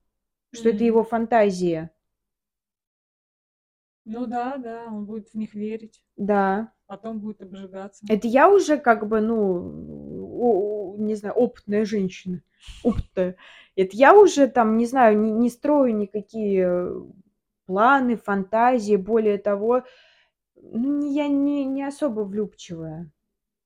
что 0.54 0.70
это 0.70 0.80
М. 0.80 0.86
его 0.86 1.04
фантазия. 1.04 1.90
Ну 4.06 4.26
да, 4.28 4.58
да, 4.58 4.86
он 4.88 5.06
будет 5.06 5.30
в 5.30 5.36
них 5.36 5.56
верить. 5.56 6.04
Да. 6.18 6.74
Потом 6.86 7.20
будет 7.20 7.42
обжигаться. 7.42 8.06
Это 8.10 8.28
я 8.28 8.50
уже 8.50 8.78
как 8.78 9.08
бы, 9.08 9.22
ну, 9.22 10.81
не 10.98 11.16
знаю, 11.16 11.36
опытная 11.36 11.86
женщина, 11.86 12.42
опытная. 12.84 13.36
Это 13.76 13.96
я 13.96 14.16
уже 14.16 14.48
там, 14.48 14.78
не 14.78 14.86
знаю, 14.86 15.20
не 15.20 15.32
не 15.32 15.50
строю 15.50 15.96
никакие 15.96 16.92
планы, 17.66 18.18
фантазии. 18.18 18.96
Более 18.96 19.38
того, 19.38 19.84
ну, 20.56 21.12
я 21.12 21.28
не 21.28 21.66
не 21.66 21.84
особо 21.84 22.22
влюбчивая 22.22 23.12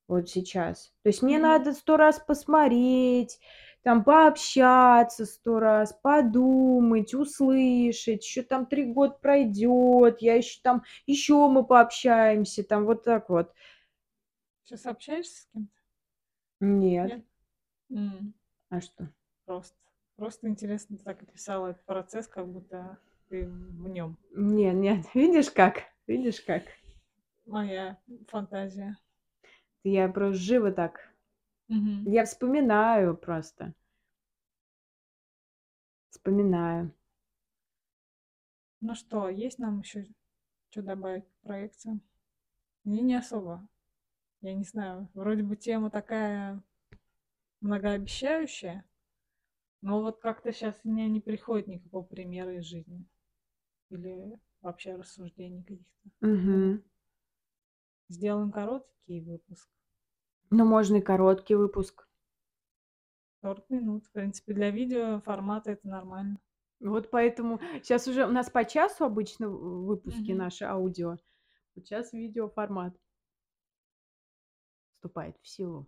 вот 0.07 0.29
сейчас. 0.29 0.93
То 1.03 1.09
есть 1.09 1.21
мне 1.21 1.39
надо 1.39 1.73
100 1.73 1.97
раз 1.97 2.19
посмотреть, 2.19 3.39
там 3.85 4.03
пообщаться 4.03 5.25
сто 5.25 5.59
раз, 5.59 5.93
подумать, 5.93 7.13
услышать, 7.13 8.25
еще 8.25 8.41
там 8.41 8.65
три 8.65 8.85
года 8.85 9.15
пройдет, 9.21 10.23
я 10.23 10.35
еще 10.35 10.59
там, 10.63 10.83
еще 11.05 11.47
мы 11.49 11.63
пообщаемся, 11.63 12.63
там 12.63 12.85
вот 12.85 13.03
так 13.03 13.29
вот. 13.29 13.53
Сейчас 14.63 14.87
общаешься 14.87 15.43
с 15.43 15.45
кем-то? 15.53 15.74
Нет. 16.65 17.23
Нет? 17.89 18.33
А 18.69 18.81
что? 18.81 19.11
Просто. 19.45 19.77
Просто 20.15 20.47
интересно, 20.47 20.97
ты 20.97 21.03
так 21.03 21.21
описала 21.21 21.67
этот 21.67 21.85
процесс, 21.85 22.27
как 22.27 22.47
будто 22.47 22.97
ты 23.29 23.47
в 23.47 23.87
нем. 23.87 24.17
Нет, 24.31 24.75
нет, 24.75 25.05
видишь 25.13 25.51
как? 25.51 25.83
Видишь 26.07 26.41
как? 26.41 26.63
Моя 27.45 27.99
фантазия. 28.27 28.97
Я 29.83 30.09
просто 30.09 30.41
живо 30.41 30.71
так. 30.71 31.13
Мгм. 31.67 32.05
Я 32.09 32.25
вспоминаю 32.25 33.15
просто. 33.15 33.73
Вспоминаю. 36.09 36.91
Ну 38.79 38.95
что, 38.95 39.29
есть 39.29 39.59
нам 39.59 39.79
еще 39.79 40.05
что 40.69 40.81
добавить 40.81 41.25
к 41.25 41.43
проекциям? 41.43 42.01
Мне 42.83 43.01
не 43.01 43.15
особо. 43.15 43.67
Я 44.45 44.53
не 44.53 44.63
знаю. 44.63 45.09
Вроде 45.15 45.41
бы 45.41 45.55
тема 45.55 45.89
такая 45.89 46.61
многообещающая, 47.61 48.85
но 49.81 50.01
вот 50.01 50.19
как-то 50.19 50.53
сейчас 50.53 50.79
у 50.83 50.89
меня 50.91 51.09
не 51.09 51.19
приходит 51.19 51.65
никакого 51.65 52.03
примера 52.03 52.55
из 52.55 52.65
жизни. 52.65 53.07
Или 53.89 54.39
вообще 54.61 54.97
рассуждений 54.97 55.63
каких-то. 55.63 56.09
Мгм. 56.21 56.83
Сделаем 58.07 58.51
короткий 58.51 59.21
выпуск. 59.21 59.67
Ну, 60.51 60.63
можно 60.63 60.97
и 60.97 61.01
короткий 61.01 61.55
выпуск. 61.55 62.07
40 63.41 63.67
минут. 63.71 64.05
В 64.05 64.11
принципе, 64.11 64.53
для 64.53 64.69
видео 64.69 65.21
формата 65.21 65.71
это 65.71 65.87
нормально. 65.87 66.39
Вот 66.79 67.09
поэтому 67.09 67.59
сейчас 67.81 68.07
уже 68.07 68.27
у 68.27 68.31
нас 68.31 68.51
по 68.51 68.63
часу 68.63 69.05
обычно 69.05 69.49
выпуски 69.49 70.33
Мгм. 70.33 70.37
наши 70.37 70.65
аудио. 70.65 71.17
Вот 71.73 71.87
сейчас 71.87 72.13
видеоформат 72.13 72.95
вступает 75.05 75.37
в 75.41 75.47
силу. 75.47 75.87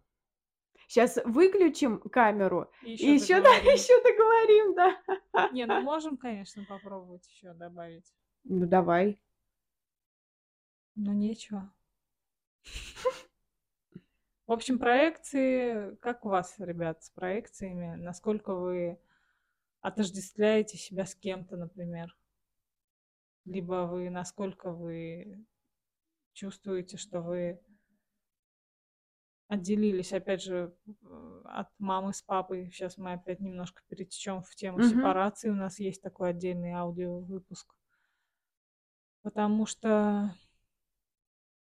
Сейчас 0.88 1.18
выключим 1.26 2.00
камеру 2.00 2.72
И 2.84 2.92
и 2.92 2.94
еще 2.94 3.14
еще, 3.16 3.42
да, 3.42 3.56
еще 3.56 4.02
договорим, 4.04 4.76
да. 4.76 5.50
Не, 5.52 5.66
ну 5.66 5.82
можем, 5.82 6.18
конечно, 6.18 6.64
попробовать 6.66 7.28
еще 7.28 7.54
добавить. 7.54 8.14
Ну, 8.44 8.68
давай. 8.68 9.20
Но 10.96 11.14
нечего. 11.14 11.74
В 14.46 14.52
общем, 14.52 14.80
проекции, 14.80 15.96
как 15.96 16.26
у 16.26 16.30
вас, 16.30 16.56
ребят, 16.60 17.04
с 17.04 17.10
проекциями? 17.10 17.96
Насколько 18.02 18.54
вы 18.54 19.00
отождествляете 19.82 20.78
себя 20.78 21.06
с 21.06 21.16
кем-то, 21.16 21.58
например? 21.58 22.16
Либо 23.46 23.88
вы, 23.88 24.10
насколько 24.10 24.72
вы 24.72 25.46
чувствуете, 26.34 26.98
что 26.98 27.22
вы 27.22 27.60
отделились, 29.48 30.14
опять 30.14 30.42
же, 30.44 30.76
от 31.46 31.68
мамы 31.80 32.14
с 32.14 32.22
папой. 32.22 32.70
Сейчас 32.72 32.98
мы 32.98 33.14
опять 33.14 33.40
немножко 33.40 33.82
перетечем 33.88 34.42
в 34.44 34.56
тему 34.56 34.82
Мгм. 34.82 34.82
сепарации. 34.82 35.50
У 35.50 35.56
нас 35.56 35.80
есть 35.80 36.02
такой 36.02 36.30
отдельный 36.32 36.74
аудиовыпуск. 36.74 37.74
Потому 39.22 39.68
что 39.68 40.34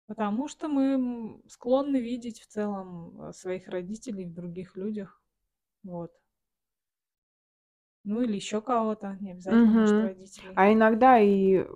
Потому 0.07 0.49
что 0.49 0.67
мы 0.69 1.41
склонны 1.49 1.99
видеть 2.01 2.41
в 2.41 2.47
целом 2.49 3.33
своих 3.33 3.69
родителей 3.69 4.25
в 4.27 4.33
других 4.35 4.77
людях. 4.77 5.23
Вот. 5.85 6.13
Ну 8.03 8.23
или 8.23 8.35
еще 8.35 8.61
кого-то, 8.61 9.17
не 9.21 9.31
обязательно, 9.31 9.71
может, 9.73 10.01
Мгм. 10.01 10.01
родителей. 10.01 10.53
А 10.55 10.73
иногда 10.73 11.19
и 11.21 11.55
э, 11.57 11.67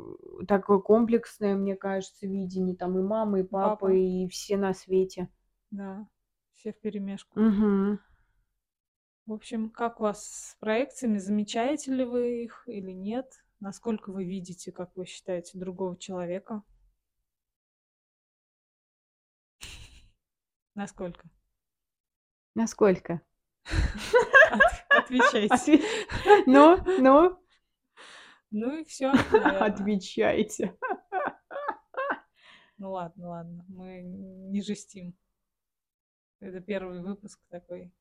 такое 0.46 0.78
комплексное, 0.78 1.56
мне 1.56 1.74
кажется, 1.76 2.26
видение. 2.26 2.76
Там 2.76 2.98
и 2.98 3.02
мама, 3.02 3.40
и 3.40 3.42
папа, 3.44 3.92
Папа. 3.92 3.92
и 3.92 4.28
все 4.28 4.56
на 4.56 4.74
свете. 4.74 5.28
Да, 5.72 6.06
все 6.54 6.72
в 6.72 6.80
перемешку. 6.80 7.40
Мгм. 7.40 7.98
В 9.26 9.32
общем, 9.32 9.70
как 9.70 10.00
у 10.00 10.02
вас 10.04 10.24
с 10.26 10.56
проекциями? 10.60 11.16
Замечаете 11.18 11.92
ли 11.94 12.04
вы 12.04 12.44
их 12.44 12.64
или 12.66 12.90
нет? 12.92 13.44
Насколько 13.60 14.10
вы 14.12 14.24
видите, 14.24 14.70
как 14.70 14.94
вы 14.96 15.06
считаете, 15.06 15.58
другого 15.58 15.96
человека? 15.96 16.62
Насколько? 20.74 21.28
Насколько? 22.54 23.22
От- 24.50 24.86
Отвечайте. 25.04 25.54
Отве- 25.54 26.42
Ну, 26.46 26.76
ну, 27.00 27.38
Ну 28.50 28.78
и 28.78 28.84
все. 28.84 29.10
отвечайте. 29.60 30.76
Ну 32.76 32.90
ладно, 32.92 33.28
ладно, 33.28 33.64
мы 33.68 34.02
не 34.02 34.60
жестим. 34.60 35.16
Это 36.42 36.60
первый 36.60 37.00
выпуск 37.00 37.38
такой 37.50 37.94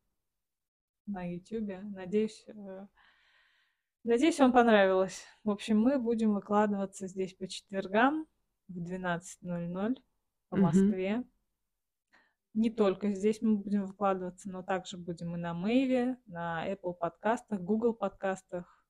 на 1.06 1.32
Ютубе. 1.32 1.82
Надеюсь, 1.82 2.44
э, 2.48 2.88
надеюсь, 4.04 4.40
вам 4.40 4.52
понравилось. 4.52 5.24
В 5.44 5.52
общем, 5.52 5.80
мы 5.80 6.00
будем 6.00 6.34
выкладываться 6.34 7.06
здесь 7.06 7.36
по 7.36 7.48
четвергам 7.48 8.26
в 8.68 8.80
12.00 8.80 9.96
по. 10.50 10.58
Москве. 10.58 11.24
Не 12.56 12.72
только 12.72 13.14
здесь 13.14 13.44
мы 13.44 13.58
будем 13.58 13.86
выкладываться, 13.86 14.50
но 14.50 14.64
также 14.64 14.98
будем 14.98 15.36
и 15.36 15.38
на 15.38 15.54
Мэйве, 15.54 16.18
на 16.26 16.68
Apple 16.68 16.96
подкастах, 16.96 17.62
Google 17.62 17.94
подкастах, 17.94 18.84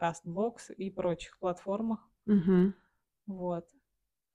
CastBox 0.00 0.72
и 0.74 0.90
прочих 0.90 1.38
платформах. 1.38 2.00
Мгм. 2.24 2.74
Вот. 3.26 3.68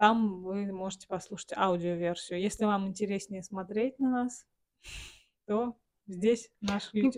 Там 0.01 0.41
вы 0.41 0.65
можете 0.73 1.07
послушать 1.07 1.53
аудиоверсию. 1.55 2.41
Если 2.41 2.65
вам 2.65 2.87
интереснее 2.87 3.43
смотреть 3.43 3.99
на 3.99 4.09
нас, 4.09 4.47
то 5.45 5.77
здесь 6.07 6.49
наш 6.59 6.89
ин- 6.91 7.11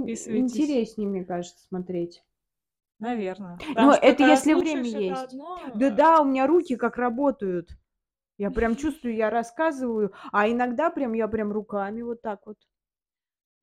подписывайтесь. 0.00 0.50
интереснее, 0.52 1.08
мне 1.08 1.24
кажется, 1.24 1.64
смотреть. 1.68 2.24
Наверное. 2.98 3.60
Ну, 3.76 3.92
это 3.92 4.24
если 4.24 4.54
время 4.54 4.82
есть. 4.82 5.22
одно, 5.22 5.56
Да 5.76 5.86
а 5.86 5.90
да, 5.92 6.20
у 6.20 6.24
меня 6.24 6.48
руки 6.48 6.74
как 6.74 6.96
работают. 6.96 7.70
Я 8.38 8.50
прям 8.50 8.74
чувствую, 8.76 9.14
я 9.14 9.30
рассказываю, 9.30 10.12
а 10.32 10.50
иногда 10.50 10.90
прям 10.90 11.12
я 11.12 11.28
прям 11.28 11.52
руками 11.52 12.02
вот 12.02 12.22
так 12.22 12.44
вот. 12.44 12.58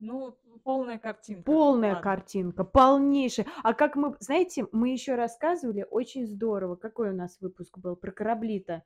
Ну, 0.04 0.36
полная 0.64 0.98
картинка. 0.98 1.42
Полная 1.44 1.94
Ладно. 1.94 2.02
картинка, 2.02 2.64
полнейшая. 2.64 3.46
А 3.62 3.72
как 3.72 3.96
мы, 3.96 4.14
знаете, 4.20 4.66
мы 4.70 4.90
еще 4.90 5.14
рассказывали, 5.14 5.86
очень 5.90 6.26
здорово. 6.26 6.76
Какой 6.76 7.10
у 7.10 7.14
нас 7.16 7.40
выпуск 7.40 7.78
был 7.78 7.96
про 7.96 8.12
корабли-то? 8.12 8.82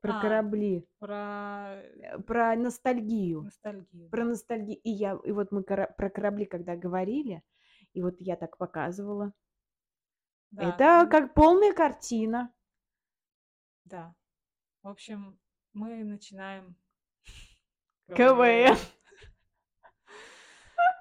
Про 0.00 0.18
А. 0.18 0.20
корабли, 0.22 0.86
Про 0.98 1.82
э, 1.82 2.18
про 2.26 2.56
ностальгию. 2.56 3.42
ностальгию. 3.42 4.08
Про 4.10 4.24
ностальгию. 4.24 4.78
И 4.82 4.90
я, 4.90 5.18
и 5.24 5.32
вот 5.32 5.50
мы 5.52 5.62
кора- 5.62 5.94
про 5.96 6.10
корабли 6.10 6.44
когда 6.46 6.76
говорили, 6.76 7.42
и 7.92 8.02
вот 8.02 8.14
я 8.18 8.36
так 8.36 8.56
показывала. 8.58 9.32
Да, 10.50 10.62
Это 10.70 11.04
ну, 11.04 11.10
как 11.10 11.34
полная 11.34 11.72
картина. 11.72 12.52
Да. 13.84 14.14
В 14.82 14.88
общем, 14.88 15.38
мы 15.72 16.04
начинаем 16.04 16.76
КВН. 18.08 18.76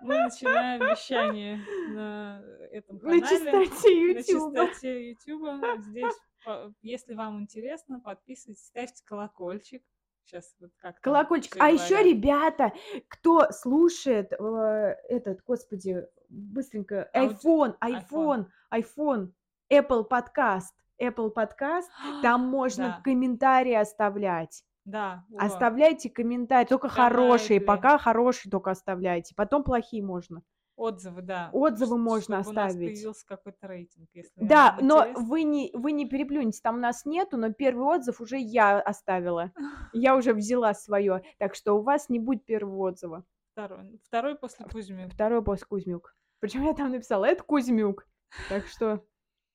Мы 0.03 0.19
начинаем 0.19 0.81
вещание 0.81 1.59
на 1.93 2.41
этом 2.71 2.97
На 2.97 3.01
канале. 3.01 3.21
чистоте 3.21 3.89
на 3.89 4.19
Ютуба. 4.19 4.65
чистоте 4.67 5.09
Ютуба. 5.11 5.61
Здесь, 5.79 6.13
по- 6.45 6.73
если 6.81 7.13
вам 7.13 7.41
интересно, 7.41 7.99
подписывайтесь, 7.99 8.65
ставьте 8.65 9.03
колокольчик. 9.05 9.83
Сейчас 10.25 10.55
вот 10.59 10.71
как 10.77 10.99
Колокольчик. 11.01 11.55
А 11.59 11.69
еще, 11.69 12.01
ребята, 12.01 12.71
кто 13.09 13.51
слушает 13.51 14.31
э, 14.31 14.95
этот, 15.09 15.43
господи, 15.43 16.05
быстренько, 16.29 17.09
iPhone, 17.13 17.75
iPhone. 17.81 18.45
iPhone, 18.73 19.31
Apple 19.71 20.05
подкаст, 20.05 20.73
Apple 21.01 21.29
подкаст, 21.29 21.89
там 22.21 22.41
можно 22.47 22.85
Да, 22.87 23.01
комментарии 23.03 23.73
оставлять. 23.73 24.63
Да, 24.85 25.25
во. 25.29 25.39
Оставляйте 25.45 26.09
комментарии, 26.09 26.67
только 26.67 26.87
на 26.87 26.93
хорошие, 26.93 27.61
пока 27.61 27.97
хорошие 27.97 28.49
только 28.51 28.71
оставляйте, 28.71 29.33
потом 29.35 29.63
плохие 29.63 30.03
можно. 30.03 30.41
Отзывы, 30.75 31.21
да. 31.21 31.51
Отзывы 31.53 31.97
Ш- 31.97 32.01
можно 32.01 32.37
чтобы 32.41 32.49
у 32.49 32.53
нас 32.61 32.71
оставить. 32.71 32.95
появился 32.95 33.25
какой-то 33.27 33.67
рейтинг, 33.67 34.09
если 34.13 34.31
Да, 34.43 34.75
но 34.81 35.01
интересно. 35.03 35.25
вы 35.25 35.43
не, 35.43 35.71
вы 35.75 35.91
не 35.91 36.07
переплюньте, 36.07 36.59
там 36.63 36.81
нас 36.81 37.05
нету, 37.05 37.37
но 37.37 37.53
первый 37.53 37.85
отзыв 37.85 38.19
уже 38.21 38.39
я 38.39 38.79
оставила. 38.81 39.51
Я 39.93 40.15
уже 40.15 40.33
взяла 40.33 40.73
свое, 40.73 41.21
так 41.37 41.53
что 41.53 41.73
у 41.77 41.83
вас 41.83 42.09
не 42.09 42.17
будет 42.19 42.43
первого 42.45 42.87
отзыва. 42.89 43.23
Второй, 43.51 43.99
второй 44.03 44.35
после 44.35 44.65
Кузьмы. 44.65 45.09
Второй 45.09 45.43
после 45.43 45.67
Кузьмюк. 45.67 46.15
Причем 46.39 46.63
я 46.63 46.73
там 46.73 46.89
написала, 46.89 47.25
это 47.25 47.43
Кузьмюк. 47.43 48.07
Так 48.49 48.65
что 48.65 49.05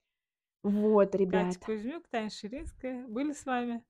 вот, 0.63 1.15
ребят. 1.17 1.47
Катя 1.47 1.61
Кузьмюк, 1.61 2.07
Таня 2.09 2.31
Ширинская 2.31 3.07
были 3.09 3.33
с 3.33 3.45
вами. 3.45 3.83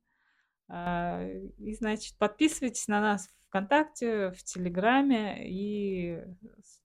А, 0.68 1.26
и, 1.58 1.74
значит, 1.74 2.16
подписывайтесь 2.18 2.88
на 2.88 3.00
нас 3.00 3.28
ВКонтакте, 3.48 4.30
в 4.32 4.42
Телеграме 4.44 5.48
и 5.48 6.22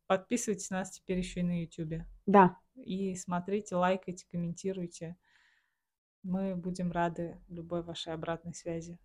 подписывайтесь 0.07 0.69
на 0.69 0.79
нас 0.79 0.91
теперь 0.91 1.17
еще 1.17 1.41
и 1.41 1.43
на 1.43 1.61
Ютубе. 1.61 2.07
Да. 2.25 2.57
И 2.75 3.15
смотрите, 3.15 3.75
лайкайте, 3.75 4.25
комментируйте. 4.29 5.17
Мы 6.23 6.55
будем 6.55 6.91
рады 6.91 7.41
любой 7.49 7.83
вашей 7.83 8.13
обратной 8.13 8.53
связи. 8.53 8.97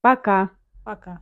Пока. 0.00 0.50
Пока. 0.84 1.20